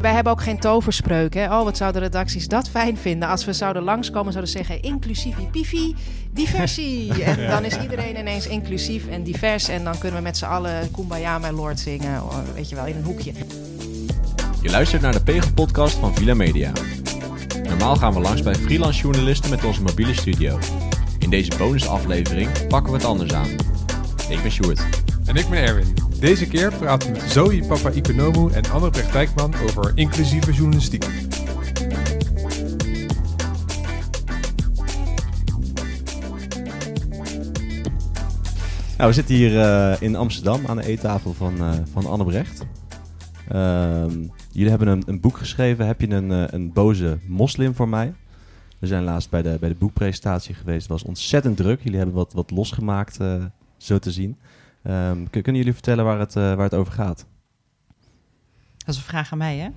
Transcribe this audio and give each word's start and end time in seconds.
Wij 0.00 0.12
hebben 0.12 0.32
ook 0.32 0.42
geen 0.42 0.58
toverspreuk. 0.58 1.34
Hè? 1.34 1.44
Oh, 1.44 1.64
wat 1.64 1.76
zouden 1.76 2.02
redacties 2.02 2.48
dat 2.48 2.68
fijn 2.68 2.96
vinden 2.96 3.28
als 3.28 3.44
we 3.44 3.52
zouden 3.52 3.82
langskomen 3.82 4.32
zouden 4.32 4.52
zeggen 4.52 4.82
inclusief, 4.82 5.36
pifi, 5.50 5.94
diversie. 6.30 7.12
En 7.24 7.50
dan 7.50 7.64
is 7.64 7.78
iedereen 7.78 8.18
ineens 8.18 8.46
inclusief 8.46 9.08
en 9.08 9.22
divers 9.22 9.68
en 9.68 9.84
dan 9.84 9.98
kunnen 9.98 10.18
we 10.18 10.24
met 10.24 10.36
z'n 10.36 10.44
allen 10.44 10.90
Kumbaya, 10.90 11.38
mijn 11.38 11.54
lord 11.54 11.80
zingen, 11.80 12.22
oh, 12.22 12.38
weet 12.54 12.68
je 12.68 12.74
wel, 12.74 12.86
in 12.86 12.96
een 12.96 13.04
hoekje. 13.04 13.32
Je 14.62 14.70
luistert 14.70 15.02
naar 15.02 15.12
de 15.12 15.22
Pegel-podcast 15.22 15.96
van 15.96 16.14
Villa 16.14 16.34
Media. 16.34 16.72
Normaal 17.62 17.96
gaan 17.96 18.14
we 18.14 18.20
langs 18.20 18.42
bij 18.42 18.54
freelance 18.54 19.00
journalisten 19.00 19.50
met 19.50 19.64
onze 19.64 19.82
mobiele 19.82 20.14
studio. 20.14 20.58
In 21.18 21.30
deze 21.30 21.56
bonusaflevering 21.58 22.66
pakken 22.68 22.92
we 22.92 22.98
het 22.98 23.06
anders 23.06 23.32
aan. 23.32 23.48
Ik 24.28 24.42
ben 24.42 24.50
Sjoerd. 24.50 24.80
En 25.24 25.36
ik 25.36 25.48
ben 25.48 25.58
Erwin. 25.58 26.09
Deze 26.20 26.48
keer 26.48 26.72
praten 26.72 27.12
we 27.12 27.18
met 27.18 27.30
Zoe 27.30 27.64
Papa 27.66 27.90
Economo 27.90 28.48
en 28.48 28.70
Anne 28.70 28.90
Brecht 28.90 29.12
Dijkman 29.12 29.54
over 29.54 29.92
inclusieve 29.94 30.52
journalistiek. 30.52 31.06
Nou, 38.96 39.08
we 39.08 39.12
zitten 39.12 39.34
hier 39.34 39.52
uh, 39.52 40.00
in 40.00 40.16
Amsterdam 40.16 40.66
aan 40.66 40.76
de 40.76 40.86
eettafel 40.86 41.32
van, 41.32 41.54
uh, 41.56 41.72
van 41.92 42.06
Anne 42.06 42.24
Brecht. 42.24 42.66
Uh, 43.52 44.04
jullie 44.50 44.70
hebben 44.70 44.88
een, 44.88 45.02
een, 45.06 45.20
boek 45.20 45.36
geschreven. 45.36 45.86
Heb 45.86 46.00
je 46.00 46.10
een, 46.10 46.30
uh, 46.30 46.44
een 46.46 46.72
boze 46.72 47.18
moslim 47.26 47.74
voor 47.74 47.88
mij? 47.88 48.14
We 48.78 48.86
zijn 48.86 49.04
laatst 49.04 49.30
bij 49.30 49.42
de, 49.42 49.56
bij 49.60 49.68
de 49.68 49.74
boekpresentatie 49.74 50.54
geweest. 50.54 50.80
Het 50.82 50.90
was 50.90 51.02
ontzettend 51.02 51.56
druk. 51.56 51.80
Jullie 51.82 51.98
hebben 51.98 52.16
wat, 52.16 52.32
wat 52.32 52.50
losgemaakt, 52.50 53.18
zo 53.76 53.98
te 53.98 54.10
zien. 54.12 54.36
Um, 54.82 55.30
kunnen 55.30 55.56
jullie 55.56 55.72
vertellen 55.72 56.04
waar 56.04 56.18
het, 56.18 56.34
waar 56.34 56.58
het 56.58 56.74
over 56.74 56.92
gaat? 56.92 57.26
Dat 58.76 58.94
is 58.94 58.96
een 58.96 59.02
vraag 59.02 59.32
aan 59.32 59.38
mij, 59.38 59.56
hè? 59.56 59.68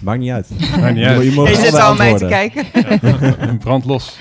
Maakt 0.00 0.18
niet 0.18 0.30
uit. 0.30 0.50
Maakt 0.80 0.94
niet 0.94 1.04
uit. 1.04 1.22
Je, 1.22 1.40
je 1.40 1.54
zit 1.54 1.74
al 1.74 1.96
mee 1.96 2.14
te 2.14 2.26
kijken. 2.26 2.66
Ja. 3.08 3.54
Brand 3.54 3.84
los. 3.84 4.18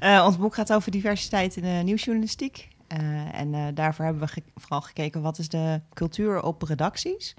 Ja. 0.00 0.26
ons 0.26 0.38
boek 0.38 0.54
gaat 0.54 0.72
over 0.72 0.90
diversiteit 0.90 1.56
in 1.56 1.62
de 1.62 1.80
nieuwsjournalistiek. 1.84 2.68
Uh, 3.00 3.38
en 3.38 3.52
uh, 3.52 3.66
daarvoor 3.74 4.04
hebben 4.04 4.22
we 4.22 4.28
ge 4.28 4.42
vooral 4.54 4.80
gekeken 4.80 5.22
wat 5.22 5.38
is 5.38 5.48
de 5.48 5.80
cultuur 5.94 6.42
op 6.42 6.62
redacties. 6.62 7.34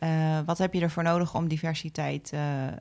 Uh, 0.00 0.38
wat 0.46 0.58
heb 0.58 0.74
je 0.74 0.80
ervoor 0.80 1.02
nodig 1.02 1.34
om 1.34 1.48
diversiteit 1.48 2.32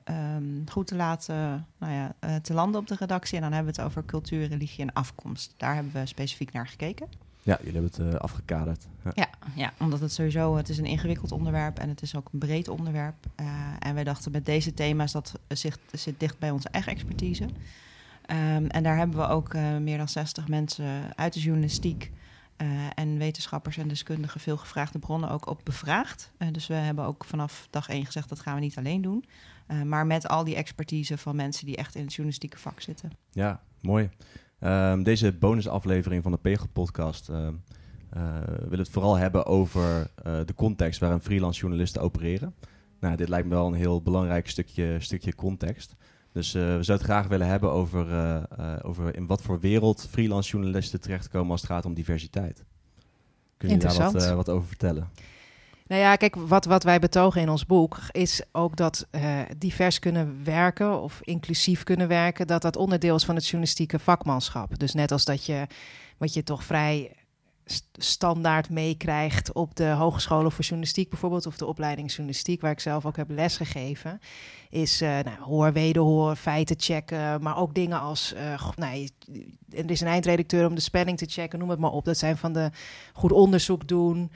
um, 0.10 0.64
goed 0.72 0.88
te 0.88 0.96
laten 0.96 1.68
nou 1.78 1.94
ja, 1.94 2.40
te 2.42 2.54
landen 2.54 2.82
op 2.82 2.88
de 2.88 2.96
redactie? 3.00 3.36
En 3.36 3.42
dan 3.42 3.54
hebben 3.54 3.74
we 3.74 3.82
het 3.82 3.90
over 3.90 4.06
cultuur, 4.06 4.48
religie 4.48 4.82
en 4.84 4.94
afkomst. 4.94 5.54
Daar 5.58 5.76
hebben 5.76 5.94
we 5.94 6.06
specifiek 6.06 6.52
naar 6.52 6.68
gekeken. 6.68 7.08
Ja, 7.50 7.58
jullie 7.64 7.82
hebben 7.82 8.08
het 8.08 8.20
afgekaderd. 8.20 8.88
Ja. 9.04 9.12
ja. 9.16 9.28
Ja, 9.56 9.74
omdat 9.80 10.00
het 10.00 10.12
sowieso, 10.12 10.56
het 10.56 10.70
is 10.70 10.78
een 10.78 10.86
ingewikkeld 10.86 11.32
onderwerp 11.32 11.80
en 11.80 11.90
het 11.90 12.02
is 12.02 12.16
ook 12.16 12.30
een 12.32 12.40
breed 12.40 12.68
onderwerp. 12.68 13.16
en 13.80 13.94
wij 13.94 14.04
dachten 14.04 14.32
met 14.32 14.46
deze 14.46 14.74
thema's, 14.74 15.12
dat 15.12 15.40
zit, 15.48 15.80
zit 15.92 16.20
dicht 16.20 16.40
bij 16.40 16.52
onze 16.52 16.70
eigen 16.70 16.92
expertise. 16.92 17.44
Um, 17.44 18.68
en 18.68 18.84
daar 18.84 18.98
hebben 18.98 19.18
we 19.18 19.28
ook 19.28 19.54
uh, 19.54 19.78
meer 19.78 19.98
dan 19.98 20.10
60 20.10 20.48
mensen 20.48 21.18
uit 21.18 21.34
de 21.34 21.40
journalistiek 21.40 22.12
en 22.96 23.18
wetenschappers 23.18 23.78
en 23.78 23.88
deskundigen, 23.88 24.40
veel 24.40 24.58
gevraagde 24.58 25.00
bronnen 25.00 25.30
ook 25.30 25.48
op 25.48 25.62
bevraagd. 25.64 26.32
Dus 26.52 26.68
we 26.68 26.74
hebben 26.74 27.06
ook 27.06 27.26
vanaf 27.26 27.68
dag 27.70 27.90
één 27.90 28.06
gezegd 28.06 28.30
dat 28.30 28.40
gaan 28.40 28.56
we 28.56 28.60
niet 28.60 28.78
alleen 28.78 29.02
doen. 29.02 29.26
maar 29.86 30.06
met 30.06 30.28
al 30.28 30.44
die 30.44 30.56
expertise 30.56 31.18
van 31.18 31.36
mensen 31.36 31.66
die 31.66 31.76
echt 31.76 31.96
in 31.96 32.02
het 32.02 32.12
journalistieke 32.12 32.58
vak 32.58 32.82
zitten. 32.82 33.12
Ja, 33.32 33.62
mooi. 33.82 34.10
Um, 34.62 35.04
deze 35.04 35.34
bonusaflevering 35.34 36.24
van 36.24 36.32
de 36.32 36.38
Pegel 36.38 36.68
podcast 36.74 37.28
willen 37.28 38.70
we 38.70 38.78
het 38.78 38.90
vooral 38.90 39.16
hebben 39.16 39.46
over 39.46 40.12
de 40.24 40.54
context 40.56 41.00
waarin 41.00 41.20
freelance 41.20 41.60
journalisten 41.60 42.02
opereren. 42.02 42.54
Nou, 43.00 43.16
dit 43.16 43.30
lijkt 43.30 43.48
me 43.48 43.54
wel 43.54 43.68
een 43.68 43.74
heel 43.74 44.02
belangrijk 44.02 44.50
stukje, 44.50 44.96
stukje 45.00 45.36
context. 45.36 45.96
Dus 46.32 46.56
uh, 46.56 46.62
we 46.62 46.68
zouden 46.68 46.94
het 46.94 47.02
graag 47.02 47.28
willen 47.28 47.48
hebben 47.48 47.72
over, 47.72 48.10
uh, 48.10 48.42
uh, 48.60 48.76
over 48.82 49.16
in 49.16 49.28
wat 49.28 49.42
voor 49.42 49.60
wereld 49.60 50.08
freelance 50.10 50.50
journalisten 50.50 51.02
terechtkomen 51.02 51.52
als 51.52 51.62
het 51.62 51.70
gaat 51.70 51.86
om 51.86 51.94
diversiteit. 51.94 52.64
Kun 53.58 53.70
je 53.70 53.78
daar 53.78 54.12
wat, 54.12 54.30
wat 54.30 54.50
over 54.50 54.68
vertellen? 54.68 55.10
Nou 55.90 56.02
ja, 56.02 56.16
kijk, 56.16 56.36
wat, 56.36 56.66
wat 56.66 56.84
wij 56.84 57.00
betogen 57.00 57.42
in 57.42 57.50
ons 57.50 57.66
boek 57.66 58.00
is 58.12 58.42
ook 58.52 58.76
dat 58.76 59.08
divers 59.58 60.00
kunnen 60.00 60.44
werken 60.44 61.02
of 61.02 61.20
inclusief 61.22 61.84
kunnen 61.84 62.08
werken, 62.08 62.48
dat 62.48 62.62
dat 62.62 62.76
onderdeel 62.76 63.16
is 63.16 63.26
van 63.26 63.36
het 63.36 63.44
journalistieke 63.44 64.00
vakmanschap. 64.00 64.80
Dus 64.80 64.94
net 64.94 65.12
als 65.12 65.26
dat 65.26 65.46
je, 65.46 65.68
wat 66.18 66.34
je 66.34 66.44
toch 66.44 66.64
vrij 66.64 67.12
standaard 67.94 68.70
meekrijgt 68.70 69.54
op 69.54 69.76
de 69.76 69.88
hogescholen 69.88 70.52
voor 70.52 70.64
journalistiek 70.64 71.10
bijvoorbeeld, 71.10 71.46
of 71.46 71.58
de 71.58 71.66
opleiding 71.66 72.10
journalistiek, 72.10 72.62
waar 72.62 72.72
ik 72.72 72.80
zelf 72.80 73.06
ook 73.06 73.18
heb 73.18 73.30
lesgegeven, 73.30 74.20
is 74.70 75.02
uh, 75.02 75.10
nou, 75.10 75.42
hoor, 75.42 75.74
wederhoor, 75.74 76.36
feiten 76.36 76.76
checken, 76.80 77.42
maar 77.42 77.58
ook 77.58 77.74
dingen 77.74 78.00
als, 78.00 78.34
uh, 78.34 78.70
nou, 78.76 79.10
er 79.70 79.92
is 79.92 80.02
een 80.02 80.08
eindredacteur 80.08 80.68
om 80.68 80.76
de 80.76 80.82
spelling 80.82 81.18
te 81.18 81.26
checken, 81.26 81.60
noem 81.60 81.70
het 81.70 81.80
maar 81.80 81.92
op. 81.92 82.06
Dat 82.06 82.18
zijn 82.18 82.38
van 82.38 82.54
de 82.54 82.70
goed 83.14 83.32
onderzoek 83.32 83.88
doen. 83.88 84.32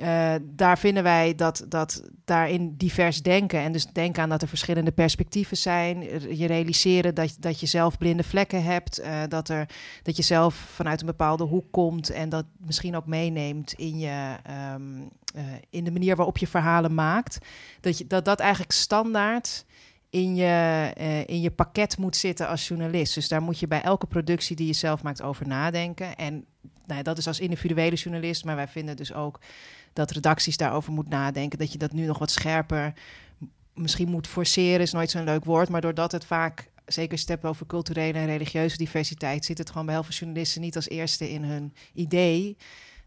Uh, 0.00 0.34
daar 0.42 0.78
vinden 0.78 1.02
wij 1.02 1.34
dat, 1.34 1.64
dat 1.68 2.02
daarin 2.24 2.74
divers 2.76 3.22
denken. 3.22 3.60
En 3.60 3.72
dus 3.72 3.86
denken 3.86 4.22
aan 4.22 4.28
dat 4.28 4.42
er 4.42 4.48
verschillende 4.48 4.92
perspectieven 4.92 5.56
zijn. 5.56 6.02
Je 6.36 6.46
realiseren 6.46 7.14
dat, 7.14 7.36
dat 7.38 7.60
je 7.60 7.66
zelf 7.66 7.98
blinde 7.98 8.22
vlekken 8.22 8.62
hebt. 8.62 9.00
Uh, 9.00 9.22
dat, 9.28 9.48
er, 9.48 9.68
dat 10.02 10.16
je 10.16 10.22
zelf 10.22 10.54
vanuit 10.54 11.00
een 11.00 11.06
bepaalde 11.06 11.44
hoek 11.44 11.72
komt. 11.72 12.10
En 12.10 12.28
dat 12.28 12.44
misschien 12.56 12.96
ook 12.96 13.06
meeneemt 13.06 13.72
in, 13.72 13.98
je, 13.98 14.36
um, 14.74 15.10
uh, 15.36 15.42
in 15.70 15.84
de 15.84 15.92
manier 15.92 16.16
waarop 16.16 16.38
je 16.38 16.46
verhalen 16.46 16.94
maakt. 16.94 17.38
Dat 17.80 17.98
je, 17.98 18.06
dat, 18.06 18.24
dat 18.24 18.40
eigenlijk 18.40 18.72
standaard 18.72 19.64
in 20.10 20.34
je, 20.34 20.90
in 21.26 21.40
je 21.40 21.50
pakket 21.50 21.98
moet 21.98 22.16
zitten 22.16 22.48
als 22.48 22.68
journalist. 22.68 23.14
Dus 23.14 23.28
daar 23.28 23.42
moet 23.42 23.58
je 23.58 23.66
bij 23.66 23.82
elke 23.82 24.06
productie 24.06 24.56
die 24.56 24.66
je 24.66 24.72
zelf 24.72 25.02
maakt 25.02 25.22
over 25.22 25.48
nadenken. 25.48 26.16
En 26.16 26.44
nou, 26.86 27.02
dat 27.02 27.18
is 27.18 27.26
als 27.26 27.40
individuele 27.40 27.96
journalist. 27.96 28.44
Maar 28.44 28.56
wij 28.56 28.68
vinden 28.68 28.96
dus 28.96 29.12
ook 29.12 29.40
dat 29.94 30.10
redacties 30.10 30.56
daarover 30.56 30.92
moet 30.92 31.08
nadenken. 31.08 31.58
Dat 31.58 31.72
je 31.72 31.78
dat 31.78 31.92
nu 31.92 32.06
nog 32.06 32.18
wat 32.18 32.30
scherper 32.30 32.92
misschien 33.74 34.08
moet 34.08 34.26
forceren, 34.26 34.80
is 34.80 34.92
nooit 34.92 35.10
zo'n 35.10 35.24
leuk 35.24 35.44
woord. 35.44 35.68
Maar 35.68 35.80
doordat 35.80 36.12
het 36.12 36.24
vaak, 36.24 36.70
zeker 36.86 37.10
als 37.10 37.20
je 37.20 37.26
het 37.26 37.40
hebt 37.40 37.52
over 37.52 37.66
culturele 37.66 38.18
en 38.18 38.26
religieuze 38.26 38.76
diversiteit, 38.76 39.44
zit 39.44 39.58
het 39.58 39.70
gewoon 39.70 39.86
bij 39.86 39.94
heel 39.94 40.04
veel 40.04 40.14
journalisten 40.14 40.60
niet 40.60 40.76
als 40.76 40.88
eerste 40.88 41.30
in 41.30 41.42
hun 41.42 41.74
idee. 41.92 42.56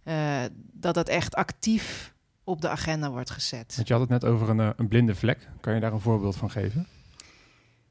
Uh, 0.04 0.42
dat 0.72 0.94
dat 0.94 1.10
echt 1.10 1.36
actief 1.36 2.14
op 2.44 2.62
de 2.62 2.70
agenda 2.70 3.10
wordt 3.10 3.30
gezet. 3.30 3.74
Want 3.76 3.88
je 3.88 3.94
had 3.94 4.02
het 4.02 4.12
net 4.12 4.26
over 4.26 4.50
een, 4.50 4.74
een 4.78 4.88
blinde 4.88 5.16
vlek. 5.16 5.50
Kan 5.62 5.74
je 5.74 5.80
daar 5.80 5.94
een 5.94 6.00
voorbeeld 6.00 6.36
van 6.36 6.52
geven? 6.52 6.88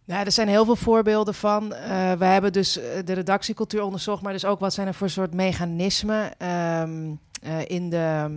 Ja, 0.04 0.24
er 0.24 0.32
zijn 0.32 0.48
heel 0.48 0.64
veel 0.64 0.76
voorbeelden 0.76 1.34
van. 1.34 1.64
Uh, 1.72 2.12
we 2.12 2.24
hebben 2.24 2.52
dus 2.52 2.72
de 3.04 3.12
redactiecultuur 3.12 3.82
onderzocht, 3.82 4.22
maar 4.22 4.32
dus 4.32 4.44
ook 4.44 4.60
wat 4.60 4.74
zijn 4.74 4.86
er 4.86 4.94
voor 4.94 5.10
soort 5.10 5.34
mechanismen 5.34 6.46
um, 6.48 7.20
uh, 7.42 7.64
in 7.66 7.90
de 7.90 8.28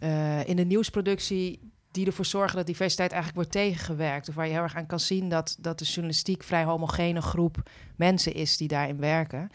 uh, 0.00 0.48
in 0.48 0.56
de 0.56 0.64
nieuwsproductie 0.64 1.72
die 1.90 2.06
ervoor 2.06 2.24
zorgen 2.24 2.56
dat 2.56 2.66
diversiteit 2.66 3.12
eigenlijk 3.12 3.42
wordt 3.42 3.64
tegengewerkt. 3.64 4.28
Of 4.28 4.34
waar 4.34 4.46
je 4.46 4.52
heel 4.52 4.62
erg 4.62 4.76
aan 4.76 4.86
kan 4.86 5.00
zien 5.00 5.28
dat, 5.28 5.56
dat 5.60 5.78
de 5.78 5.84
journalistiek 5.84 6.42
vrij 6.42 6.64
homogene 6.64 7.22
groep 7.22 7.56
mensen 7.96 8.34
is 8.34 8.56
die 8.56 8.68
daarin 8.68 9.00
werken. 9.00 9.50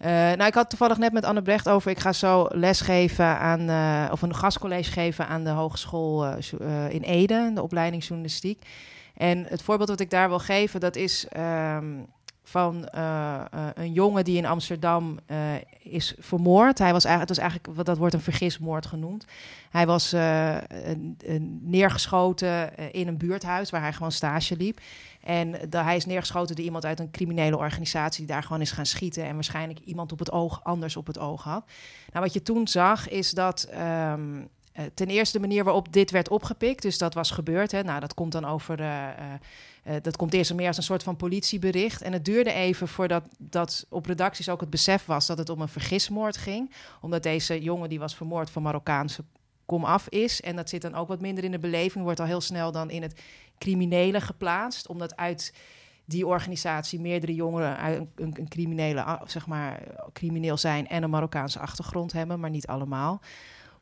Uh, 0.00 0.08
nou, 0.10 0.44
ik 0.44 0.54
had 0.54 0.68
toevallig 0.68 0.98
net 0.98 1.12
met 1.12 1.24
Anne 1.24 1.42
Brecht 1.42 1.68
over. 1.68 1.90
Ik 1.90 1.98
ga 1.98 2.12
zo 2.12 2.48
lesgeven 2.50 3.38
aan, 3.38 3.70
uh, 3.70 4.12
of 4.12 4.22
een 4.22 4.34
gastcollege 4.34 4.92
geven 4.92 5.26
aan 5.26 5.44
de 5.44 5.50
hogeschool 5.50 6.26
in 6.88 7.02
Ede, 7.02 7.50
de 7.54 7.62
opleiding 7.62 8.04
journalistiek. 8.04 8.66
En 9.14 9.44
het 9.48 9.62
voorbeeld 9.62 9.88
wat 9.88 10.00
ik 10.00 10.10
daar 10.10 10.28
wil 10.28 10.38
geven, 10.38 10.80
dat 10.80 10.96
is 10.96 11.26
um, 11.36 12.06
van 12.46 12.88
uh, 12.94 13.40
uh, 13.54 13.66
een 13.74 13.92
jongen 13.92 14.24
die 14.24 14.36
in 14.36 14.46
Amsterdam 14.46 15.18
uh, 15.26 15.38
is 15.78 16.14
vermoord. 16.18 16.78
Hij 16.78 16.92
was 16.92 17.04
eigenlijk, 17.04 17.28
het 17.28 17.38
was 17.38 17.38
eigenlijk, 17.38 17.86
dat 17.86 17.98
wordt 17.98 18.14
een 18.14 18.20
vergismoord 18.20 18.86
genoemd. 18.86 19.24
Hij 19.70 19.86
was 19.86 20.14
neergeschoten 21.60 22.76
in 22.92 23.08
een 23.08 23.16
buurthuis 23.16 23.70
waar 23.70 23.80
hij 23.80 23.92
gewoon 23.92 24.12
stage 24.12 24.56
liep. 24.56 24.80
En 25.20 25.54
de, 25.68 25.78
hij 25.78 25.96
is 25.96 26.06
neergeschoten 26.06 26.56
door 26.56 26.64
iemand 26.64 26.84
uit 26.84 27.00
een 27.00 27.10
criminele 27.10 27.56
organisatie 27.56 28.26
die 28.26 28.34
daar 28.34 28.42
gewoon 28.42 28.60
is 28.60 28.70
gaan 28.70 28.86
schieten 28.86 29.24
en 29.24 29.34
waarschijnlijk 29.34 29.78
iemand 29.78 30.12
op 30.12 30.18
het 30.18 30.32
oog 30.32 30.60
anders 30.64 30.96
op 30.96 31.06
het 31.06 31.18
oog 31.18 31.42
had. 31.42 31.64
Nou, 32.12 32.24
wat 32.24 32.32
je 32.32 32.42
toen 32.42 32.68
zag 32.68 33.08
is 33.08 33.30
dat 33.30 33.68
uh, 33.74 34.12
ten 34.94 35.06
eerste 35.06 35.38
de 35.38 35.46
manier 35.46 35.64
waarop 35.64 35.92
dit 35.92 36.10
werd 36.10 36.28
opgepikt, 36.28 36.82
dus 36.82 36.98
dat 36.98 37.14
was 37.14 37.30
gebeurd. 37.30 37.72
Hè. 37.72 37.82
Nou, 37.82 38.00
dat 38.00 38.14
komt 38.14 38.32
dan 38.32 38.44
over. 38.44 38.80
Uh, 38.80 39.08
uh, 39.86 39.94
dat 40.02 40.16
komt 40.16 40.34
eerst 40.34 40.54
meer 40.54 40.66
als 40.66 40.76
een 40.76 40.82
soort 40.82 41.02
van 41.02 41.16
politiebericht. 41.16 42.02
En 42.02 42.12
het 42.12 42.24
duurde 42.24 42.52
even 42.52 42.88
voordat 42.88 43.24
dat 43.38 43.86
op 43.88 44.06
redacties 44.06 44.48
ook 44.48 44.60
het 44.60 44.70
besef 44.70 45.04
was 45.04 45.26
dat 45.26 45.38
het 45.38 45.48
om 45.48 45.60
een 45.60 45.68
vergismoord 45.68 46.36
ging. 46.36 46.72
Omdat 47.00 47.22
deze 47.22 47.62
jongen 47.62 47.88
die 47.88 47.98
was 47.98 48.16
vermoord 48.16 48.50
van 48.50 48.62
Marokkaanse 48.62 49.24
kom 49.66 49.84
af 49.84 50.08
is. 50.08 50.40
En 50.40 50.56
dat 50.56 50.68
zit 50.68 50.82
dan 50.82 50.94
ook 50.94 51.08
wat 51.08 51.20
minder 51.20 51.44
in 51.44 51.50
de 51.50 51.58
beleving. 51.58 52.04
Wordt 52.04 52.20
al 52.20 52.26
heel 52.26 52.40
snel 52.40 52.72
dan 52.72 52.90
in 52.90 53.02
het 53.02 53.20
criminele 53.58 54.20
geplaatst. 54.20 54.88
Omdat 54.88 55.16
uit 55.16 55.52
die 56.04 56.26
organisatie 56.26 57.00
meerdere 57.00 57.34
jongeren 57.34 57.86
een, 57.86 58.10
een, 58.14 58.34
een 58.38 58.48
criminele, 58.48 59.20
zeg 59.24 59.46
maar, 59.46 59.82
crimineel 60.12 60.56
zijn 60.56 60.88
en 60.88 61.02
een 61.02 61.10
Marokkaanse 61.10 61.58
achtergrond 61.58 62.12
hebben, 62.12 62.40
maar 62.40 62.50
niet 62.50 62.66
allemaal. 62.66 63.20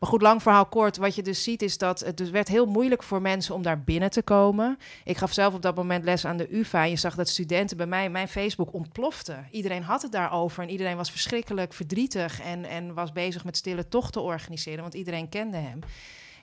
Maar 0.02 0.10
goed, 0.10 0.22
lang 0.22 0.42
verhaal 0.42 0.66
kort. 0.66 0.96
Wat 0.96 1.14
je 1.14 1.22
dus 1.22 1.42
ziet 1.42 1.62
is 1.62 1.78
dat 1.78 2.00
het 2.00 2.16
dus 2.16 2.30
werd 2.30 2.48
heel 2.48 2.66
moeilijk 2.66 3.02
voor 3.02 3.22
mensen 3.22 3.54
om 3.54 3.62
daar 3.62 3.82
binnen 3.82 4.10
te 4.10 4.22
komen. 4.22 4.78
Ik 5.04 5.16
gaf 5.16 5.32
zelf 5.32 5.54
op 5.54 5.62
dat 5.62 5.76
moment 5.76 6.04
les 6.04 6.24
aan 6.24 6.36
de 6.36 6.56
UvA. 6.56 6.82
En 6.82 6.90
je 6.90 6.96
zag 6.96 7.14
dat 7.14 7.28
studenten 7.28 7.76
bij 7.76 7.86
mij, 7.86 8.10
mijn 8.10 8.28
Facebook 8.28 8.72
ontplofte. 8.72 9.36
Iedereen 9.50 9.82
had 9.82 10.02
het 10.02 10.12
daarover 10.12 10.62
en 10.62 10.70
iedereen 10.70 10.96
was 10.96 11.10
verschrikkelijk 11.10 11.72
verdrietig 11.72 12.40
en, 12.40 12.64
en 12.64 12.94
was 12.94 13.12
bezig 13.12 13.44
met 13.44 13.56
stille 13.56 13.88
tochten 13.88 14.22
organiseren, 14.22 14.80
want 14.80 14.94
iedereen 14.94 15.28
kende 15.28 15.56
hem. 15.56 15.78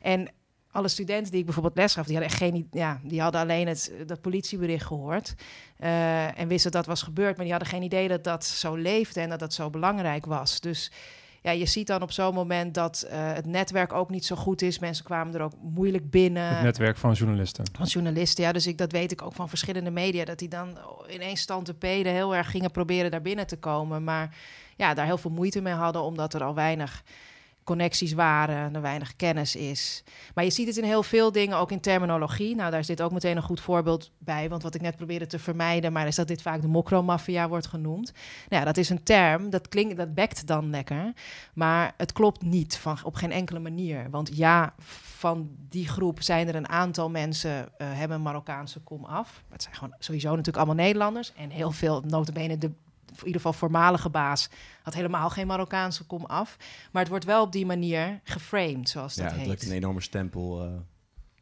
En 0.02 0.32
alle 0.72 0.88
studenten 0.88 1.32
die 1.32 1.40
ik 1.40 1.46
bijvoorbeeld 1.46 1.78
les 1.78 1.94
gaf, 1.94 2.06
die 2.06 2.18
hadden, 2.18 2.38
geen, 2.38 2.68
ja, 2.72 3.00
die 3.04 3.22
hadden 3.22 3.42
alleen 3.42 3.68
het, 3.68 3.92
dat 4.06 4.22
politiebericht 4.22 4.86
gehoord. 4.86 5.34
Uh, 5.80 6.40
en 6.40 6.48
wisten 6.48 6.72
dat 6.72 6.86
dat 6.86 6.96
was 6.96 7.02
gebeurd, 7.02 7.36
maar 7.36 7.46
die 7.46 7.54
hadden 7.54 7.72
geen 7.72 7.84
idee 7.84 8.08
dat 8.08 8.24
dat 8.24 8.46
zo 8.46 8.76
leefde 8.76 9.22
en 9.22 9.30
dat 9.30 9.40
dat 9.40 9.54
zo 9.54 9.70
belangrijk 9.70 10.26
was. 10.26 10.60
Dus 10.60 10.92
ja, 11.42 11.52
je 11.52 11.66
ziet 11.66 11.88
dan 11.88 12.02
op 12.02 12.12
zo'n 12.12 12.34
moment 12.34 12.74
dat 12.74 13.08
uh, 13.08 13.34
het 13.34 13.46
netwerk 13.46 13.94
ook 13.94 14.10
niet 14.10 14.26
zo 14.26 14.36
goed 14.36 14.62
is. 14.62 14.80
Mensen 14.80 15.06
kwamen 15.06 15.34
er 15.34 15.42
ook 15.42 15.54
moeilijk 15.62 16.10
binnen. 16.10 16.48
Het 16.48 16.64
netwerk 16.64 16.98
van 16.98 17.14
journalisten. 17.14 17.66
Van 17.74 17.86
journalisten, 17.86 18.44
ja. 18.44 18.52
Dus 18.52 18.68
ik, 18.68 18.78
dat 18.78 18.92
weet 18.92 19.12
ik 19.12 19.22
ook 19.22 19.34
van 19.34 19.50
verschillende 19.50 19.92
media. 19.92 20.26
Dat 20.26 20.40
die 20.40 20.48
dan 20.48 20.78
ineens 21.10 21.42
stand 21.42 21.66
te 21.66 21.74
peden 21.74 22.14
heel 22.14 22.36
erg 22.36 22.52
gingen 22.52 22.72
proberen 22.72 23.12
daar 23.12 23.22
binnen 23.22 23.48
te 23.48 23.58
komen. 23.58 24.04
Maar 24.04 24.36
ja, 24.76 24.94
daar 24.94 25.06
heel 25.06 25.18
veel 25.18 25.32
moeite 25.32 25.62
mee 25.62 25.74
hadden, 25.74 26.02
omdat 26.02 26.34
er 26.34 26.44
al 26.44 26.56
weinig 26.56 27.04
connecties 27.69 28.13
waren, 28.13 28.75
er 28.75 28.81
weinig 28.81 29.16
kennis 29.16 29.56
is. 29.56 30.04
Maar 30.33 30.44
je 30.44 30.50
ziet 30.50 30.68
het 30.68 30.77
in 30.77 30.83
heel 30.83 31.04
veel 31.04 31.31
dingen, 31.31 31.57
ook 31.57 31.71
in 31.71 31.80
terminologie. 31.80 32.56
Nou, 32.56 32.71
daar 32.71 32.80
is 32.80 32.88
dit 32.88 33.01
ook 33.01 33.12
meteen 33.12 33.38
een 33.38 33.44
goed 33.44 33.62
voorbeeld 33.62 34.12
bij. 34.18 34.50
Want 34.50 34.63
wat 34.63 34.75
ik 34.75 34.81
net 34.81 34.95
probeerde 34.95 35.27
te 35.27 35.39
vermijden, 35.39 35.92
maar 35.92 36.07
is 36.07 36.16
dat 36.16 36.27
dit 36.27 36.42
vaak 36.42 36.62
de 36.62 36.68
mokromafia 36.68 37.48
wordt 37.48 37.68
genoemd. 37.68 38.12
Nou 38.50 38.62
ja, 38.62 38.63
dat 38.63 38.77
is 38.77 38.89
een 38.89 39.04
term, 39.04 39.50
dat 39.50 39.68
klinkt, 39.68 39.98
dat 39.98 40.13
bekt 40.13 40.48
dan 40.48 40.69
lekker. 40.69 41.13
Maar 41.54 41.94
het 41.98 42.12
klopt 42.12 42.42
niet 42.42 42.77
van, 42.77 42.98
op 43.04 43.16
geen 43.16 43.31
enkele 43.31 43.60
manier. 43.60 44.10
Want 44.10 44.38
ja, 44.38 44.74
van 45.18 45.50
die 45.69 45.88
groep 45.88 46.21
zijn 46.21 46.48
er 46.48 46.56
een 46.56 46.69
aantal 46.69 47.10
mensen 47.10 47.51
uh, 47.51 47.66
hebben 47.77 48.21
Marokkaanse 48.21 48.80
kom 48.80 49.06
af. 49.06 49.44
Het 49.50 49.63
zijn 49.63 49.75
gewoon 49.75 49.95
sowieso 50.00 50.30
natuurlijk 50.30 50.57
allemaal 50.57 50.86
Nederlanders. 50.86 51.33
En 51.33 51.50
heel 51.50 51.71
veel, 51.71 52.01
notabene 52.06 52.57
de 52.57 52.71
in 53.10 53.18
ieder 53.18 53.36
geval 53.36 53.54
voormalige 53.54 54.10
baas, 54.10 54.50
had 54.84 54.94
helemaal 54.94 55.30
geen 55.30 55.48
Marokkaanse 55.48 56.06
kom 56.06 56.26
af. 56.26 56.58
Maar 56.92 57.02
het 57.02 57.12
wordt 57.12 57.26
wel 57.26 57.42
op 57.42 57.52
die 57.52 57.66
manier 57.66 58.20
geframed, 58.24 58.90
zoals 58.90 59.16
dat 59.16 59.26
ja, 59.30 59.36
heet. 59.36 59.46
Ja, 59.46 59.52
het 59.52 59.66
een 59.66 59.72
enorme 59.72 60.02
stempel 60.02 60.66
uh, 60.66 60.72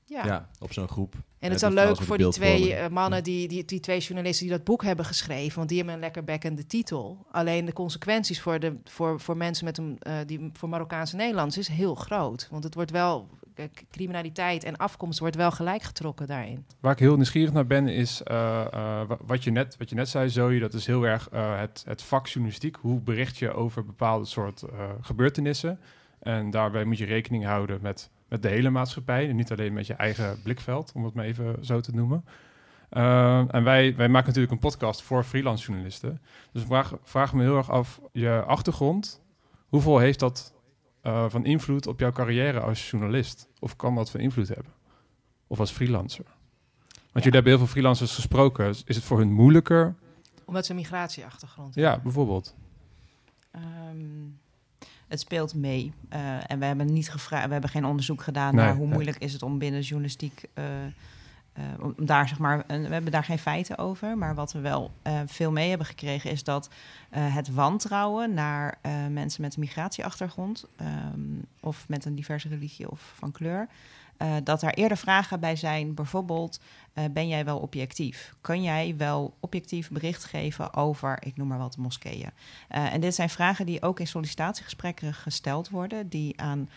ja. 0.05 0.25
ja. 0.25 0.49
op 0.59 0.73
zo'n 0.73 0.87
groep. 0.87 1.15
En 1.39 1.47
het 1.47 1.55
is 1.55 1.61
dan 1.61 1.73
leuk 1.73 2.01
voor 2.01 2.17
die 2.17 2.29
twee 2.29 2.71
uh, 2.71 2.87
mannen, 2.87 3.23
die, 3.23 3.47
die, 3.47 3.65
die 3.65 3.79
twee 3.79 3.99
journalisten 3.99 4.47
die 4.47 4.55
dat 4.55 4.65
boek 4.65 4.83
hebben 4.83 5.05
geschreven, 5.05 5.57
want 5.57 5.69
die 5.69 5.77
hebben 5.77 5.95
een 5.95 6.01
lekker 6.01 6.23
bekkende 6.23 6.65
titel. 6.65 7.25
Alleen 7.31 7.65
de 7.65 7.73
consequenties 7.73 8.41
voor, 8.41 8.59
de, 8.59 8.75
voor, 8.83 9.19
voor 9.19 9.37
mensen 9.37 9.65
met 9.65 9.77
een, 9.77 9.99
uh, 10.07 10.13
die 10.25 10.49
voor 10.53 10.69
Marokkaanse 10.69 11.15
Nederlands 11.15 11.57
is 11.57 11.67
heel 11.67 11.95
groot. 11.95 12.47
Want 12.51 12.63
het 12.63 12.73
wordt 12.73 12.91
wel 12.91 13.29
criminaliteit 13.91 14.63
en 14.63 14.77
afkomst 14.77 15.19
wordt 15.19 15.35
wel 15.35 15.51
gelijk 15.51 15.81
getrokken 15.81 16.27
daarin. 16.27 16.65
Waar 16.79 16.91
ik 16.91 16.99
heel 16.99 17.15
nieuwsgierig 17.15 17.53
naar 17.53 17.67
ben, 17.67 17.87
is 17.87 18.21
uh, 18.31 18.65
uh, 18.73 19.01
wat, 19.25 19.43
je 19.43 19.51
net, 19.51 19.77
wat 19.77 19.89
je 19.89 19.95
net 19.95 20.09
zei, 20.09 20.29
Zoe, 20.29 20.59
dat 20.59 20.73
is 20.73 20.85
heel 20.85 21.03
erg 21.03 21.29
uh, 21.33 21.59
het, 21.59 21.83
het 21.87 22.01
vak 22.01 22.27
journalistiek. 22.27 22.75
Hoe 22.81 22.99
bericht 22.99 23.37
je 23.37 23.53
over 23.53 23.85
bepaalde 23.85 24.25
soort 24.25 24.63
gebeurtenissen? 25.01 25.79
En 26.19 26.49
daarbij 26.49 26.83
moet 26.83 26.97
je 26.97 27.05
rekening 27.05 27.45
houden 27.45 27.79
met, 27.81 28.09
met 28.27 28.41
de 28.41 28.47
hele 28.47 28.69
maatschappij 28.69 29.29
en 29.29 29.35
niet 29.35 29.51
alleen 29.51 29.73
met 29.73 29.87
je 29.87 29.93
eigen 29.93 30.41
blikveld, 30.43 30.91
om 30.95 31.03
het 31.03 31.13
maar 31.13 31.25
even 31.25 31.65
zo 31.65 31.79
te 31.79 31.91
noemen. 31.91 32.25
en 32.89 33.63
wij, 33.63 33.95
wij 33.95 34.09
maken 34.09 34.27
natuurlijk 34.27 34.53
een 34.53 34.59
podcast 34.59 35.01
voor 35.01 35.23
freelance 35.23 35.65
journalisten. 35.65 36.21
Dus 36.51 36.61
ik 36.61 36.67
vraag, 36.67 36.93
vraag 37.03 37.33
me 37.33 37.43
heel 37.43 37.57
erg 37.57 37.71
af, 37.71 38.01
je 38.11 38.43
achtergrond, 38.45 39.21
hoeveel 39.67 39.97
heeft 39.97 40.19
dat 40.19 40.53
uh, 41.03 41.25
van 41.29 41.45
invloed 41.45 41.87
op 41.87 41.99
jouw 41.99 42.11
carrière 42.11 42.59
als 42.59 42.89
journalist? 42.89 43.49
Of 43.59 43.75
kan 43.75 43.95
dat 43.95 44.09
van 44.09 44.19
invloed 44.19 44.47
hebben? 44.47 44.73
Of 45.47 45.59
als 45.59 45.71
freelancer? 45.71 46.25
Want 46.25 47.25
ja. 47.25 47.31
jullie 47.31 47.31
hebben 47.31 47.51
heel 47.51 47.57
veel 47.57 47.67
freelancers 47.67 48.15
gesproken. 48.15 48.69
Is 48.69 48.95
het 48.95 49.03
voor 49.03 49.17
hun 49.17 49.31
moeilijker? 49.31 49.95
Omdat 50.45 50.65
ze 50.65 50.71
een 50.71 50.77
migratieachtergrond 50.77 51.75
hebben. 51.75 51.93
Ja, 51.93 51.99
bijvoorbeeld. 51.99 52.55
Um, 53.55 54.39
het 55.07 55.19
speelt 55.19 55.53
mee. 55.53 55.93
Uh, 56.13 56.51
en 56.51 56.59
we 56.59 56.65
hebben 56.65 56.93
niet 56.93 57.09
gevraagd, 57.09 57.45
we 57.45 57.51
hebben 57.51 57.69
geen 57.69 57.85
onderzoek 57.85 58.21
gedaan 58.21 58.55
nee, 58.55 58.65
naar 58.65 58.75
hoe 58.75 58.87
moeilijk 58.87 59.17
is 59.17 59.33
het 59.33 59.43
om 59.43 59.57
binnen 59.57 59.81
journalistiek. 59.81 60.43
Uh, 60.53 60.63
uh, 61.57 61.63
om 61.97 62.05
daar, 62.05 62.27
zeg 62.27 62.39
maar, 62.39 62.63
we 62.67 62.73
hebben 62.73 63.11
daar 63.11 63.23
geen 63.23 63.39
feiten 63.39 63.77
over. 63.77 64.17
Maar 64.17 64.35
wat 64.35 64.51
we 64.51 64.59
wel 64.59 64.91
veel 65.25 65.51
mee 65.51 65.69
hebben 65.69 65.87
gekregen 65.87 66.31
is 66.31 66.43
dat 66.43 66.69
het 67.09 67.53
wantrouwen 67.53 68.33
naar 68.33 68.77
mensen 69.09 69.41
met 69.41 69.55
een 69.55 69.59
migratieachtergrond 69.59 70.65
um, 71.13 71.45
of 71.59 71.85
met 71.87 72.05
een 72.05 72.15
diverse 72.15 72.47
religie 72.47 72.91
of 72.91 73.13
van 73.15 73.31
kleur. 73.31 73.67
Dat 74.43 74.59
daar 74.59 74.73
eerder 74.73 74.97
vragen 74.97 75.39
bij 75.39 75.55
zijn, 75.55 75.93
bijvoorbeeld, 75.93 76.59
ben 77.11 77.27
jij 77.27 77.45
wel 77.45 77.59
objectief? 77.59 78.35
Kan 78.41 78.61
jij 78.61 78.93
wel 78.97 79.37
objectief 79.39 79.89
bericht 79.89 80.23
geven 80.23 80.73
over, 80.73 81.17
ik 81.19 81.37
noem 81.37 81.47
maar 81.47 81.57
wat, 81.57 81.77
moskeeën? 81.77 82.29
en 82.67 83.01
dit 83.01 83.15
zijn 83.15 83.29
vragen 83.29 83.65
die 83.65 83.81
ook 83.81 83.99
in 83.99 84.07
sollicitatiegesprekken 84.07 85.13
gesteld 85.13 85.69
worden, 85.69 86.09
die 86.09 86.41
aan 86.41 86.69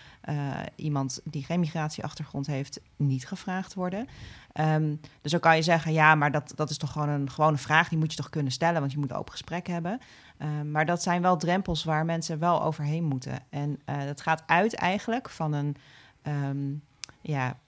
iemand 0.75 1.21
die 1.25 1.45
geen 1.45 1.61
migratieachtergrond 1.61 2.47
heeft 2.47 2.81
niet 2.97 3.27
gevraagd 3.27 3.75
worden. 3.75 4.09
Um, 4.55 5.01
dus 5.21 5.31
dan 5.31 5.41
kan 5.41 5.57
je 5.57 5.63
zeggen, 5.63 5.93
ja, 5.93 6.15
maar 6.15 6.31
dat, 6.31 6.53
dat 6.57 6.71
is 6.71 6.79
toch 6.79 6.93
gewoon 6.93 7.09
een 7.09 7.31
gewone 7.31 7.57
vraag, 7.57 7.89
die 7.89 7.99
moet 7.99 8.11
je 8.11 8.17
toch 8.17 8.31
kunnen 8.31 8.53
stellen, 8.53 8.81
want 8.81 8.93
je 8.93 8.99
moet 8.99 9.11
een 9.11 9.17
open 9.17 9.33
gesprek 9.33 9.67
hebben. 9.67 10.01
Um, 10.39 10.71
maar 10.71 10.87
dat 10.87 11.03
zijn 11.03 11.23
wel 11.23 11.37
drempels 11.37 11.85
waar 11.85 12.05
mensen 12.05 12.39
wel 12.39 12.63
overheen 12.63 13.05
moeten. 13.05 13.39
En 13.51 13.81
dat 13.85 14.21
gaat 14.21 14.43
uit 14.47 14.75
eigenlijk 14.75 15.31
van 15.31 15.53
een, 15.53 15.77
um, 16.23 16.83
ja, 17.21 17.59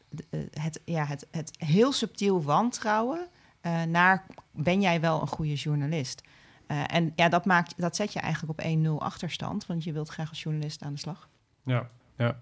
het, 0.50 0.80
ja, 0.84 1.04
het, 1.04 1.26
het 1.30 1.50
heel 1.58 1.92
subtiel 1.92 2.42
wantrouwen 2.42 3.28
uh, 3.62 3.82
naar 3.82 4.26
ben 4.50 4.80
jij 4.80 5.00
wel 5.00 5.20
een 5.20 5.26
goede 5.26 5.54
journalist? 5.54 6.22
Uh, 6.68 6.82
en 6.86 7.12
ja, 7.16 7.28
dat, 7.28 7.44
maakt, 7.44 7.74
dat 7.76 7.96
zet 7.96 8.12
je 8.12 8.20
eigenlijk 8.20 8.60
op 8.60 8.66
1-0 9.00 9.04
achterstand, 9.04 9.66
want 9.66 9.84
je 9.84 9.92
wilt 9.92 10.08
graag 10.08 10.28
als 10.28 10.42
journalist 10.42 10.82
aan 10.82 10.92
de 10.92 10.98
slag. 10.98 11.28
Ja, 11.64 11.88
ja. 12.16 12.40